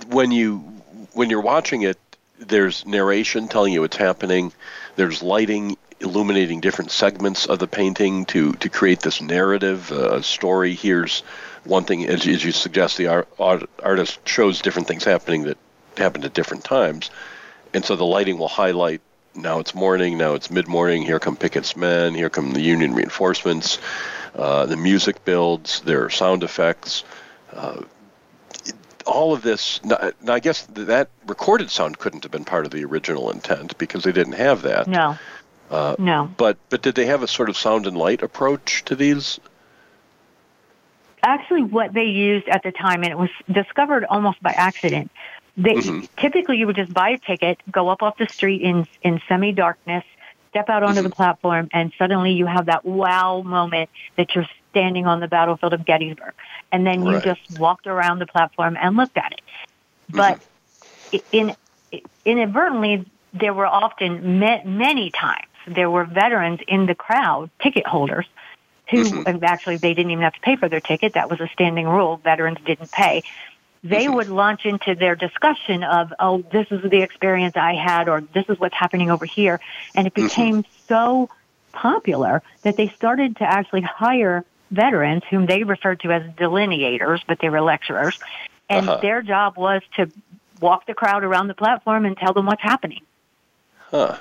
when 0.08 0.32
you 0.32 0.77
when 1.14 1.30
you're 1.30 1.42
watching 1.42 1.82
it, 1.84 1.98
there's 2.40 2.86
narration 2.86 3.48
telling 3.48 3.74
you 3.74 3.82
what's 3.82 3.98
happening. 3.98 4.54
There's 4.96 5.24
lighting 5.24 5.78
illuminating 6.00 6.60
different 6.60 6.92
segments 6.92 7.48
of 7.48 7.58
the 7.58 7.68
painting 7.68 8.26
to 8.26 8.54
to 8.54 8.70
create 8.70 9.00
this 9.00 9.22
narrative, 9.22 9.92
uh, 9.92 10.22
story. 10.22 10.76
Here's 10.76 11.22
one 11.64 11.84
thing, 11.86 12.06
as, 12.06 12.28
as 12.28 12.44
you 12.44 12.52
suggest, 12.52 12.98
the 12.98 13.08
art, 13.08 13.28
art, 13.40 13.70
artist 13.84 14.20
shows 14.28 14.62
different 14.62 14.88
things 14.88 15.04
happening 15.04 15.44
that 15.44 15.58
happened 15.98 16.26
at 16.26 16.34
different 16.34 16.64
times, 16.64 17.10
and 17.74 17.84
so 17.84 17.96
the 17.96 18.06
lighting 18.06 18.38
will 18.38 18.48
highlight. 18.48 19.02
Now 19.36 19.60
it's 19.60 19.76
morning. 19.76 20.18
Now 20.18 20.34
it's 20.34 20.50
mid-morning. 20.50 21.04
Here 21.04 21.20
come 21.20 21.36
Pickett's 21.36 21.76
men. 21.76 22.16
Here 22.16 22.30
come 22.30 22.52
the 22.52 22.62
Union 22.62 22.96
reinforcements. 22.96 23.78
Uh, 24.36 24.66
the 24.66 24.78
music 24.78 25.24
builds. 25.26 25.82
There 25.82 26.06
are 26.06 26.10
sound 26.10 26.44
effects. 26.44 27.04
Uh, 27.54 27.82
all 29.08 29.34
of 29.34 29.42
this. 29.42 29.84
Now, 29.84 30.12
now, 30.22 30.34
I 30.34 30.40
guess 30.40 30.64
that 30.74 31.10
recorded 31.26 31.72
sound 31.72 31.98
couldn't 31.98 32.24
have 32.24 32.32
been 32.32 32.46
part 32.46 32.66
of 32.66 32.72
the 32.72 32.84
original 32.86 33.32
intent 33.32 33.78
because 33.78 34.04
they 34.04 34.12
didn't 34.12 34.34
have 34.34 34.62
that. 34.64 34.88
No. 34.88 35.18
Uh, 35.70 35.96
no. 35.98 36.30
But 36.38 36.58
but 36.70 36.82
did 36.82 36.96
they 36.96 37.06
have 37.08 37.24
a 37.24 37.28
sort 37.28 37.50
of 37.50 37.58
sound 37.58 37.88
and 37.88 37.98
light 37.98 38.22
approach 38.22 38.84
to 38.86 38.96
these? 38.96 39.40
Actually, 41.24 41.64
what 41.64 41.94
they 41.94 42.06
used 42.06 42.48
at 42.48 42.64
the 42.64 42.72
time, 42.72 43.04
and 43.04 43.12
it 43.12 43.18
was 43.18 43.30
discovered 43.52 44.06
almost 44.06 44.42
by 44.42 44.52
accident. 44.52 45.12
They 45.58 45.74
Mm-hmm. 45.74 46.06
typically 46.20 46.58
you 46.58 46.68
would 46.68 46.76
just 46.76 46.94
buy 46.94 47.10
a 47.10 47.18
ticket, 47.18 47.60
go 47.72 47.90
up 47.90 48.04
off 48.04 48.18
the 48.18 48.28
street 48.28 48.62
in 48.62 48.88
in 49.02 49.20
semi 49.28 49.52
darkness, 49.52 50.04
step 50.52 50.70
out 50.70 50.84
onto 50.84 51.02
Mm-hmm. 51.02 51.10
the 51.10 51.16
platform, 51.16 51.70
and 51.74 51.92
suddenly 51.98 52.34
you 52.34 52.46
have 52.46 52.68
that 52.68 52.86
wow 52.86 53.42
moment 53.42 53.90
that 54.16 54.36
you're 54.36 54.48
standing 54.72 55.06
on 55.06 55.20
the 55.20 55.28
battlefield 55.28 55.74
of 55.74 55.86
Gettysburg, 55.86 56.34
and 56.72 56.86
then 56.86 57.06
you 57.06 57.18
Right. 57.18 57.22
just 57.22 57.42
walked 57.50 57.88
around 57.88 58.20
the 58.20 58.28
platform 58.28 58.78
and 58.82 58.96
looked 58.96 59.18
at 59.18 59.34
it. 59.34 59.42
But 60.16 60.40
Mm-hmm. 60.42 61.22
in 61.32 61.56
inadvertently, 62.26 63.06
there 63.34 63.54
were 63.54 63.68
often 63.68 64.40
ma- 64.40 64.64
many 64.66 65.12
times 65.12 65.48
there 65.68 65.90
were 65.90 66.06
veterans 66.06 66.60
in 66.68 66.86
the 66.86 66.96
crowd, 66.96 67.50
ticket 67.62 67.86
holders, 67.88 68.26
who 68.90 69.04
Mm-hmm. 69.04 69.44
actually 69.44 69.78
they 69.78 69.94
didn't 69.94 70.12
even 70.12 70.24
have 70.24 70.34
to 70.34 70.40
pay 70.42 70.56
for 70.56 70.70
their 70.70 70.82
ticket. 70.82 71.14
That 71.14 71.30
was 71.30 71.40
a 71.40 71.48
standing 71.54 71.88
rule. 71.88 72.18
Veterans 72.24 72.58
didn't 72.66 72.92
pay. 72.92 73.24
They 73.84 74.08
Mm-hmm. 74.08 74.10
would 74.10 74.30
launch 74.30 74.66
into 74.66 74.96
their 74.96 75.16
discussion 75.16 75.84
of, 75.84 76.12
oh, 76.20 76.44
this 76.52 76.68
is 76.72 76.82
the 76.90 77.02
experience 77.02 77.56
I 77.56 77.76
had, 77.76 78.10
or 78.10 78.22
this 78.34 78.46
is 78.50 78.60
what's 78.60 78.76
happening 78.76 79.12
over 79.12 79.26
here. 79.26 79.60
And 79.96 80.08
it 80.08 80.14
Mm-hmm. 80.18 80.44
became 80.44 80.64
so 80.90 81.30
popular 81.74 82.42
that 82.64 82.76
they 82.78 82.92
started 82.96 83.38
to 83.38 83.44
actually 83.44 83.82
hire 83.82 84.46
veterans 84.72 85.24
whom 85.30 85.46
they 85.46 85.64
referred 85.64 86.00
to 86.02 86.12
as 86.12 86.24
delineators, 86.36 87.20
but 87.28 87.40
they 87.42 87.50
were 87.50 87.62
lecturers. 87.62 88.18
And 88.70 88.88
Uh-huh. 88.88 89.00
their 89.02 89.22
job 89.22 89.58
was 89.58 89.82
to 89.96 90.12
walk 90.60 90.86
the 90.86 90.94
crowd 90.94 91.24
around 91.24 91.48
the 91.48 91.54
platform 91.54 92.06
and 92.06 92.18
tell 92.18 92.34
them 92.34 92.46
what's 92.46 92.62
happening. 92.62 93.02
Huh. 93.92 94.18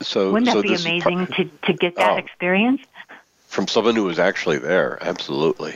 So 0.00 0.32
wouldn't 0.32 0.46
that 0.46 0.54
so 0.54 0.62
be 0.62 0.74
amazing 0.74 1.26
to 1.36 1.44
to 1.66 1.72
get 1.72 1.96
that 1.96 2.12
Oh. 2.14 2.16
experience? 2.16 2.80
from 3.48 3.66
someone 3.66 3.96
who 3.96 4.04
was 4.04 4.18
actually 4.18 4.58
there. 4.58 4.98
Absolutely. 5.00 5.74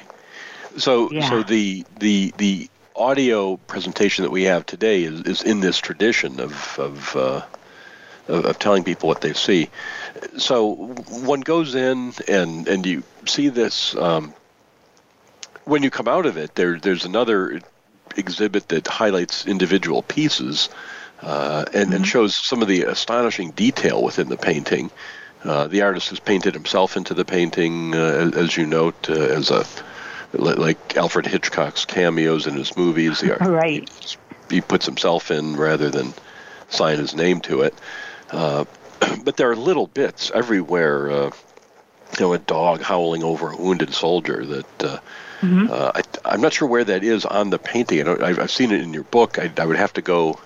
So 0.77 1.11
Yeah. 1.11 1.29
so 1.29 1.43
the 1.43 1.85
the 1.99 2.33
the 2.37 2.69
audio 2.95 3.57
presentation 3.57 4.23
that 4.25 4.31
we 4.31 4.43
have 4.45 4.67
today 4.67 5.03
is, 5.05 5.23
is 5.23 5.43
in 5.43 5.61
this 5.61 5.79
tradition 5.79 6.39
of 6.39 6.79
of, 6.79 7.17
uh, 7.17 7.43
of 8.29 8.45
of 8.45 8.59
telling 8.59 8.85
people 8.85 9.09
what 9.09 9.20
they 9.20 9.33
see. 9.33 9.70
So 10.39 10.73
one 11.09 11.41
goes 11.41 11.75
in 11.75 12.12
and 12.29 12.68
and 12.68 12.87
you 12.87 13.03
see 13.27 13.49
this. 13.49 13.95
Um, 13.97 14.35
when 15.64 15.83
you 15.83 15.91
come 15.91 16.09
out 16.09 16.27
of 16.27 16.37
it, 16.37 16.55
there 16.55 16.79
there's 16.79 17.05
another 17.05 17.61
exhibit 18.16 18.68
that 18.68 18.87
highlights 18.89 19.47
individual 19.47 20.03
pieces 20.03 20.68
uh, 21.23 21.64
and, 21.73 21.95
and 21.95 22.07
shows 22.07 22.35
some 22.35 22.61
of 22.62 22.68
the 22.68 22.83
astonishing 22.83 23.51
detail 23.53 24.03
within 24.03 24.29
the 24.29 24.37
painting. 24.37 24.91
Uh, 25.45 25.66
the 25.66 25.83
artist 25.83 26.11
has 26.11 26.20
painted 26.20 26.55
himself 26.55 26.97
into 26.97 27.14
the 27.14 27.25
painting, 27.25 27.95
uh, 27.95 28.31
as, 28.35 28.57
you 28.57 28.66
note, 28.66 29.09
uh, 29.09 29.14
as 29.14 29.51
a 29.51 29.64
like 30.35 30.97
Alfred 30.97 31.27
Hitchcock's 31.27 31.85
cameos 31.85 32.47
in 32.47 32.55
his 32.55 32.77
movies. 32.77 33.20
The 33.20 33.33
art, 33.41 33.51
Right. 33.51 34.16
he 34.51 34.61
puts 34.61 34.87
himself 34.87 35.31
in 35.31 35.57
rather 35.57 35.91
than 35.91 36.14
sign 36.68 36.99
his 36.99 37.14
name 37.14 37.41
to 37.43 37.62
it. 37.62 37.75
Uh, 38.33 38.64
but 39.24 39.37
there 39.37 39.51
are 39.51 39.57
little 39.57 39.87
bits 39.87 40.30
everywhere. 40.35 41.11
Uh, 41.11 41.30
you 42.18 42.20
know, 42.26 42.33
a 42.35 42.39
dog 42.39 42.83
howling 42.83 43.22
over 43.22 43.51
a 43.51 43.57
wounded 43.57 43.95
soldier. 43.95 44.45
That 44.45 44.85
uh, 44.85 44.99
uh, 45.43 45.93
I, 45.95 46.03
I'm 46.24 46.41
not 46.41 46.53
sure 46.53 46.68
where 46.68 46.85
that 46.85 47.05
is 47.05 47.24
on 47.24 47.51
the 47.51 47.59
painting. 47.59 48.07
I 48.07 48.28
I've 48.28 48.51
seen 48.51 48.70
it 48.70 48.80
in 48.80 48.93
your 48.93 49.05
book. 49.05 49.39
I, 49.39 49.51
I 49.57 49.66
would 49.66 49.76
have 49.76 49.93
to 49.95 50.03
go. 50.03 50.39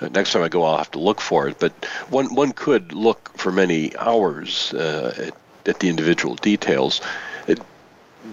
Uh, 0.00 0.08
next 0.08 0.32
time 0.32 0.42
I 0.42 0.48
go, 0.48 0.64
I'll 0.64 0.78
have 0.78 0.90
to 0.92 0.98
look 0.98 1.20
for 1.20 1.48
it. 1.48 1.58
But 1.58 1.72
one 2.08 2.34
one 2.34 2.52
could 2.52 2.92
look 2.92 3.36
for 3.36 3.52
many 3.52 3.96
hours 3.96 4.72
uh, 4.74 5.14
at, 5.28 5.68
at 5.68 5.80
the 5.80 5.88
individual 5.88 6.34
details. 6.34 7.00
It, 7.46 7.60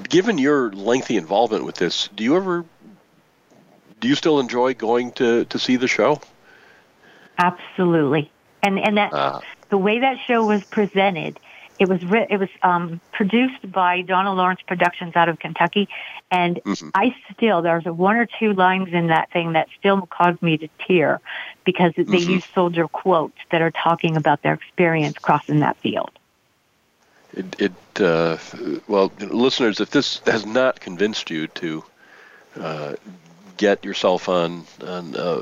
given 0.09 0.37
your 0.37 0.71
lengthy 0.71 1.17
involvement 1.17 1.65
with 1.65 1.75
this, 1.75 2.09
do 2.15 2.23
you 2.23 2.35
ever 2.35 2.65
do 3.99 4.07
you 4.07 4.15
still 4.15 4.39
enjoy 4.39 4.73
going 4.73 5.11
to, 5.13 5.45
to 5.45 5.59
see 5.59 5.77
the 5.77 5.87
show? 5.87 6.21
Absolutely. 7.37 8.31
And 8.63 8.79
and 8.79 8.97
that 8.97 9.13
Uh, 9.13 9.41
the 9.69 9.77
way 9.77 9.99
that 9.99 10.17
show 10.27 10.43
was 10.43 10.61
presented, 10.71 11.39
it 11.79 11.87
was 11.87 12.03
ri- 12.03 12.27
it 12.29 12.39
was 12.39 12.49
um, 12.63 13.01
produced 13.13 13.71
by 13.71 14.01
Donald 14.01 14.37
Lawrence 14.37 14.61
Productions 14.67 15.15
out 15.15 15.29
of 15.29 15.39
Kentucky, 15.39 15.87
and 16.31 16.59
Mhm. 16.65 16.91
I 16.93 17.15
still 17.33 17.61
there's 17.61 17.85
one 17.85 18.15
or 18.15 18.27
two 18.39 18.53
lines 18.53 18.89
in 18.93 19.07
that 19.07 19.31
thing 19.31 19.53
that 19.53 19.67
still 19.77 20.07
caused 20.07 20.41
me 20.41 20.57
to 20.57 20.67
tear 20.87 21.19
because 21.65 21.93
they 21.97 22.17
Mhm. 22.17 22.19
use 22.19 22.43
soldier 22.53 22.87
quotes 22.87 23.37
that 23.51 23.61
are 23.61 23.71
talking 23.71 24.15
about 24.17 24.41
their 24.41 24.53
experience 24.53 25.17
crossing 25.21 25.59
that 25.59 25.77
field. 25.81 26.11
It, 27.33 27.55
it 27.61 28.01
uh, 28.01 28.37
well, 28.87 29.11
listeners, 29.19 29.79
if 29.79 29.89
this 29.91 30.21
has 30.25 30.45
not 30.45 30.79
convinced 30.79 31.29
you 31.29 31.47
to 31.47 31.83
uh, 32.59 32.93
get 33.57 33.83
yourself 33.85 34.27
on 34.29 34.65
on 34.85 35.15
a 35.17 35.41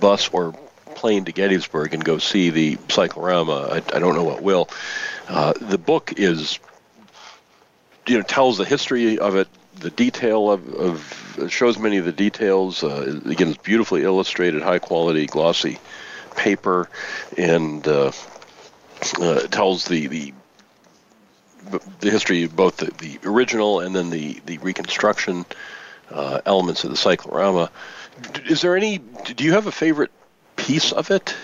bus 0.00 0.28
or 0.32 0.54
plane 0.94 1.24
to 1.24 1.32
Gettysburg 1.32 1.94
and 1.94 2.04
go 2.04 2.18
see 2.18 2.50
the 2.50 2.78
cyclorama, 2.88 3.68
I, 3.72 3.76
I 3.76 3.98
don't 3.98 4.14
know 4.14 4.24
what 4.24 4.42
will. 4.42 4.68
Uh, 5.28 5.52
the 5.60 5.78
book 5.78 6.14
is, 6.16 6.58
you 8.06 8.18
know, 8.18 8.22
tells 8.22 8.58
the 8.58 8.64
history 8.64 9.18
of 9.18 9.36
it, 9.36 9.48
the 9.76 9.90
detail 9.90 10.50
of, 10.50 10.74
of 10.74 11.50
shows 11.50 11.78
many 11.78 11.96
of 11.96 12.04
the 12.04 12.12
details. 12.12 12.84
Uh, 12.84 13.20
again, 13.26 13.48
it's 13.48 13.58
beautifully 13.58 14.02
illustrated, 14.02 14.62
high 14.62 14.78
quality, 14.78 15.26
glossy 15.26 15.78
paper, 16.36 16.88
and 17.36 17.86
uh, 17.88 18.12
uh, 19.20 19.40
tells 19.48 19.86
the 19.86 20.06
the 20.06 20.34
the 22.00 22.10
history 22.10 22.42
of 22.42 22.54
both 22.56 22.76
the, 22.78 22.90
the 22.98 23.18
original 23.28 23.80
and 23.80 23.94
then 23.94 24.10
the, 24.10 24.40
the 24.46 24.58
reconstruction 24.58 25.44
uh, 26.10 26.40
elements 26.44 26.84
of 26.84 26.90
the 26.90 26.96
cyclorama. 26.96 27.70
Is 28.46 28.60
there 28.60 28.76
any? 28.76 28.98
Do 28.98 29.44
you 29.44 29.52
have 29.52 29.66
a 29.66 29.72
favorite 29.72 30.10
piece 30.66 30.92
of 30.92 31.10
it? 31.10 31.34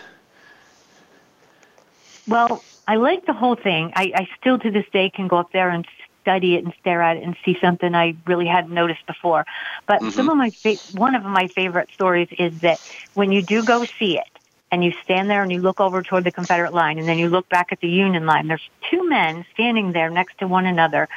Well, 2.26 2.64
I 2.86 2.96
like 2.96 3.26
the 3.26 3.32
whole 3.32 3.56
thing. 3.56 3.92
I, 3.94 4.12
I 4.14 4.28
still 4.40 4.58
to 4.58 4.70
this 4.70 4.86
day 4.92 5.10
can 5.10 5.28
go 5.28 5.36
up 5.36 5.52
there 5.52 5.70
and 5.70 5.86
study 6.22 6.54
it 6.56 6.64
and 6.64 6.74
stare 6.80 7.02
at 7.02 7.16
it 7.16 7.22
and 7.22 7.36
see 7.44 7.56
something 7.60 7.94
I 7.94 8.14
really 8.26 8.46
hadn't 8.46 8.72
noticed 8.74 9.06
before. 9.06 9.44
But 9.86 10.02
Mhm. 10.02 10.14
some 10.16 10.28
of 10.28 10.36
my 10.36 10.50
fa- 10.62 10.78
one 10.92 11.14
of 11.14 11.22
my 11.24 11.48
favorite 11.48 11.88
stories 11.94 12.28
is 12.38 12.52
that 12.62 12.80
when 13.14 13.32
you 13.32 13.42
do 13.42 13.62
go 13.62 13.86
see 13.98 14.18
it 14.18 14.38
and 14.70 14.84
you 14.84 14.92
stand 15.04 15.30
there 15.30 15.42
and 15.42 15.50
you 15.50 15.60
look 15.60 15.80
over 15.80 16.02
toward 16.02 16.24
the 16.24 16.32
Confederate 16.32 16.74
line 16.74 16.98
and 16.98 17.08
then 17.08 17.18
you 17.18 17.28
look 17.28 17.48
back 17.48 17.68
at 17.72 17.80
the 17.80 17.88
Union 17.88 18.26
line, 18.26 18.46
there's 18.48 18.68
two 18.90 19.08
men 19.08 19.44
standing 19.54 19.92
there 19.92 20.10
next 20.10 20.38
to 20.38 20.46
one 20.46 20.66
another 20.66 21.08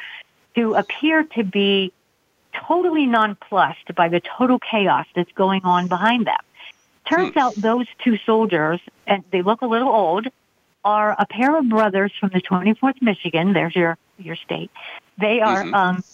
who 0.54 0.74
appear 0.74 1.24
to 1.24 1.44
be 1.44 1.92
totally 2.54 3.06
nonplussed 3.06 3.94
by 3.94 4.08
the 4.08 4.20
total 4.38 4.58
chaos 4.58 5.06
that's 5.14 5.32
going 5.32 5.62
on 5.64 5.88
behind 5.88 6.26
them. 6.26 6.36
Turns 7.08 7.36
out 7.36 7.54
those 7.56 7.86
two 8.04 8.16
soldiers, 8.24 8.80
and 9.06 9.24
they 9.30 9.42
look 9.42 9.62
a 9.62 9.66
little 9.66 9.88
old, 9.88 10.26
are 10.84 11.14
a 11.18 11.26
pair 11.26 11.56
of 11.56 11.68
brothers 11.68 12.12
from 12.18 12.30
the 12.32 12.40
24th 12.40 13.00
Michigan. 13.00 13.52
There's 13.52 13.74
your 13.74 13.98
your 14.18 14.36
state. 14.36 14.70
They 15.18 15.40
are. 15.40 15.64
Mhm. 15.64 15.74
Um, 15.74 16.04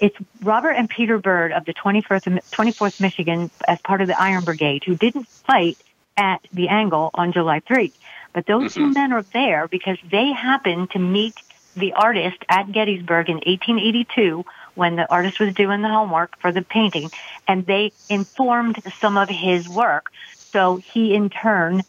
it's 0.00 0.16
Robert 0.42 0.72
and 0.72 0.88
Peter 0.88 1.18
Byrd 1.18 1.52
of 1.52 1.64
the 1.64 1.72
21st 1.72 2.26
24th 2.50 3.00
Michigan 3.00 3.50
as 3.66 3.80
part 3.82 4.00
of 4.00 4.08
the 4.08 4.20
Iron 4.20 4.44
Brigade, 4.44 4.82
who 4.84 4.96
didn't 4.96 5.28
fight 5.28 5.78
at 6.16 6.40
the 6.52 6.68
Angle 6.68 7.10
on 7.14 7.32
July 7.32 7.60
3. 7.60 7.92
But 8.32 8.46
those 8.46 8.74
two 8.74 8.88
Mhm. 8.88 8.94
men 8.94 9.12
are 9.12 9.22
there 9.32 9.68
because 9.68 9.98
they 10.10 10.32
happened 10.32 10.90
to 10.90 10.98
meet 10.98 11.34
the 11.76 11.92
artist 11.94 12.38
at 12.48 12.70
Gettysburg 12.72 13.28
in 13.30 13.40
1882 13.46 14.44
when 14.74 14.96
the 14.96 15.10
artist 15.10 15.38
was 15.40 15.54
doing 15.54 15.82
the 15.82 15.88
homework 15.88 16.38
for 16.38 16.52
the 16.52 16.62
painting, 16.62 17.10
and 17.46 17.66
they 17.66 17.92
informed 18.08 18.82
some 19.00 19.16
of 19.16 19.28
his 19.28 19.68
work. 19.68 20.12
So 20.34 20.76
he, 20.76 21.14
in 21.14 21.30
turn, 21.30 21.82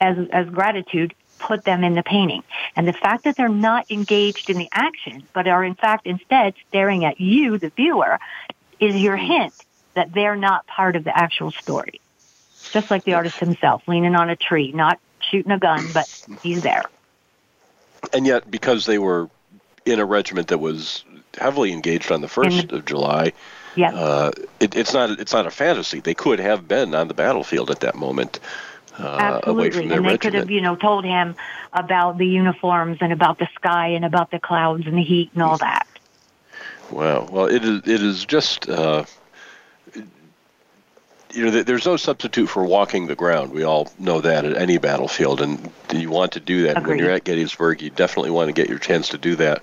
as 0.00 0.16
as 0.30 0.48
gratitude, 0.48 1.14
put 1.38 1.64
them 1.64 1.84
in 1.84 1.94
the 1.94 2.02
painting. 2.02 2.42
And 2.74 2.86
the 2.86 2.92
fact 2.92 3.24
that 3.24 3.36
they're 3.36 3.48
not 3.48 3.90
engaged 3.90 4.50
in 4.50 4.58
the 4.58 4.68
action, 4.72 5.22
but 5.32 5.46
are 5.46 5.64
in 5.64 5.74
fact 5.74 6.06
instead 6.06 6.54
staring 6.68 7.04
at 7.04 7.20
you, 7.20 7.58
the 7.58 7.70
viewer, 7.70 8.18
is 8.80 8.96
your 8.96 9.16
hmm. 9.16 9.26
hint 9.26 9.54
that 9.94 10.12
they're 10.12 10.36
not 10.36 10.66
part 10.66 10.96
of 10.96 11.04
the 11.04 11.16
actual 11.16 11.50
story. 11.50 12.00
Just 12.72 12.90
like 12.90 13.04
the 13.04 13.14
artist 13.14 13.38
himself, 13.38 13.86
leaning 13.86 14.14
on 14.14 14.28
a 14.28 14.36
tree, 14.36 14.72
not 14.72 14.98
shooting 15.20 15.52
a 15.52 15.58
gun, 15.58 15.86
but 15.94 16.06
he's 16.42 16.62
there. 16.62 16.84
And 18.12 18.26
yet, 18.26 18.50
because 18.50 18.86
they 18.86 18.98
were 18.98 19.30
in 19.84 20.00
a 20.00 20.04
regiment 20.04 20.48
that 20.48 20.58
was 20.58 21.04
heavily 21.36 21.72
engaged 21.72 22.10
on 22.12 22.20
the 22.20 22.28
first 22.28 22.72
of 22.72 22.84
July, 22.84 23.32
Yeah. 23.74 23.94
uh, 23.94 24.30
it, 24.60 24.76
it's 24.76 24.92
not 24.92 25.18
it's 25.20 25.32
not 25.32 25.46
a 25.46 25.50
fantasy. 25.50 26.00
They 26.00 26.14
could 26.14 26.38
have 26.38 26.66
been 26.66 26.94
on 26.94 27.08
the 27.08 27.14
battlefield 27.14 27.70
at 27.70 27.80
that 27.80 27.94
moment, 27.94 28.40
uh, 28.98 29.02
away 29.44 29.66
Absolutely. 29.66 29.70
from 29.70 29.88
their 29.88 29.98
And 29.98 30.06
they 30.08 30.18
could 30.18 30.34
have, 30.34 30.50
you 30.50 30.60
know, 30.60 30.76
told 30.76 31.04
him 31.04 31.34
about 31.72 32.18
the 32.18 32.26
uniforms 32.26 32.98
and 33.00 33.12
about 33.12 33.38
the 33.38 33.48
sky 33.54 33.88
and 33.88 34.04
about 34.04 34.30
the 34.30 34.38
clouds 34.38 34.86
and 34.86 34.96
the 34.96 35.02
heat 35.02 35.30
and 35.34 35.42
all 35.42 35.58
that. 35.58 35.86
Wow. 36.90 37.28
Well, 37.30 37.46
it 37.46 37.64
is. 37.64 37.78
It 37.86 38.02
is 38.02 38.24
just. 38.24 38.68
Uh, 38.68 39.04
you 41.32 41.44
know, 41.44 41.62
there's 41.62 41.84
no 41.84 41.98
substitute 41.98 42.46
for 42.46 42.64
walking 42.64 43.08
the 43.08 43.14
ground. 43.14 43.52
We 43.52 43.62
all 43.62 43.92
know 43.98 44.22
that 44.22 44.46
at 44.46 44.56
any 44.56 44.78
battlefield, 44.78 45.42
and 45.42 45.70
you 45.92 46.08
want 46.08 46.32
to 46.32 46.40
do 46.40 46.62
that. 46.62 46.86
When 46.86 46.98
you're 46.98 47.10
at 47.10 47.24
Gettysburg, 47.24 47.82
you 47.82 47.90
definitely 47.90 48.30
want 48.30 48.48
to 48.48 48.54
get 48.54 48.70
your 48.70 48.78
chance 48.78 49.10
to 49.10 49.18
do 49.18 49.36
that. 49.36 49.62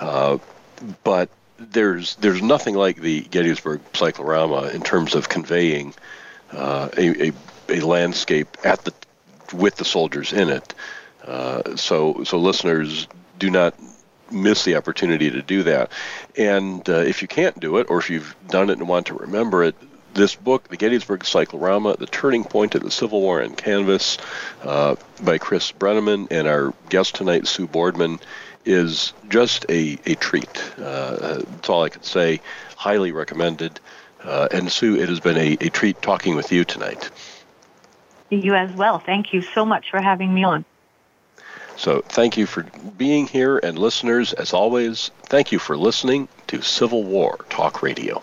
Uh, 0.00 0.38
but 1.02 1.28
there's 1.58 2.16
there's 2.16 2.42
nothing 2.42 2.74
like 2.74 3.00
the 3.00 3.22
Gettysburg 3.22 3.80
cyclorama 3.94 4.68
in 4.68 4.82
terms 4.82 5.14
of 5.14 5.28
conveying 5.28 5.94
uh, 6.52 6.88
a, 6.96 7.28
a 7.28 7.32
a 7.68 7.80
landscape 7.80 8.56
at 8.64 8.84
the 8.84 8.92
with 9.52 9.76
the 9.76 9.84
soldiers 9.84 10.32
in 10.32 10.48
it. 10.48 10.74
Uh, 11.24 11.76
so 11.76 12.24
so 12.24 12.38
listeners 12.38 13.06
do 13.38 13.50
not 13.50 13.74
miss 14.30 14.64
the 14.64 14.76
opportunity 14.76 15.30
to 15.30 15.42
do 15.42 15.62
that. 15.62 15.90
And 16.36 16.86
uh, 16.88 16.98
if 16.98 17.22
you 17.22 17.28
can't 17.28 17.58
do 17.60 17.78
it, 17.78 17.86
or 17.88 17.98
if 17.98 18.10
you've 18.10 18.34
done 18.48 18.70
it 18.70 18.78
and 18.78 18.88
want 18.88 19.06
to 19.06 19.14
remember 19.14 19.62
it, 19.62 19.74
this 20.14 20.34
book, 20.34 20.68
The 20.68 20.76
Gettysburg 20.76 21.24
Cyclorama, 21.24 21.96
The 21.98 22.06
Turning 22.06 22.44
Point 22.44 22.74
of 22.74 22.82
the 22.82 22.90
Civil 22.90 23.20
War 23.20 23.42
on 23.42 23.54
Canvas, 23.54 24.18
uh, 24.62 24.96
by 25.22 25.38
Chris 25.38 25.72
Brenneman 25.72 26.28
and 26.30 26.46
our 26.46 26.72
guest 26.88 27.16
tonight, 27.16 27.46
Sue 27.46 27.66
Boardman, 27.66 28.20
is 28.64 29.12
just 29.28 29.66
a, 29.68 29.98
a 30.06 30.14
treat. 30.16 30.62
Uh, 30.78 31.42
that's 31.50 31.68
all 31.68 31.82
I 31.82 31.88
can 31.88 32.02
say. 32.02 32.40
Highly 32.76 33.12
recommended. 33.12 33.80
Uh, 34.22 34.48
and 34.50 34.70
Sue, 34.72 34.96
it 34.98 35.08
has 35.08 35.20
been 35.20 35.36
a, 35.36 35.52
a 35.60 35.68
treat 35.68 36.00
talking 36.00 36.34
with 36.34 36.50
you 36.50 36.64
tonight. 36.64 37.10
You 38.30 38.54
as 38.54 38.74
well. 38.74 38.98
Thank 38.98 39.32
you 39.32 39.42
so 39.42 39.64
much 39.66 39.90
for 39.90 40.00
having 40.00 40.32
me 40.32 40.44
on. 40.44 40.64
So 41.76 42.02
thank 42.08 42.36
you 42.36 42.46
for 42.46 42.62
being 42.96 43.26
here, 43.26 43.58
and 43.58 43.78
listeners, 43.78 44.32
as 44.32 44.52
always, 44.52 45.10
thank 45.24 45.52
you 45.52 45.58
for 45.58 45.76
listening 45.76 46.28
to 46.46 46.62
Civil 46.62 47.02
War 47.02 47.44
Talk 47.50 47.82
Radio. 47.82 48.22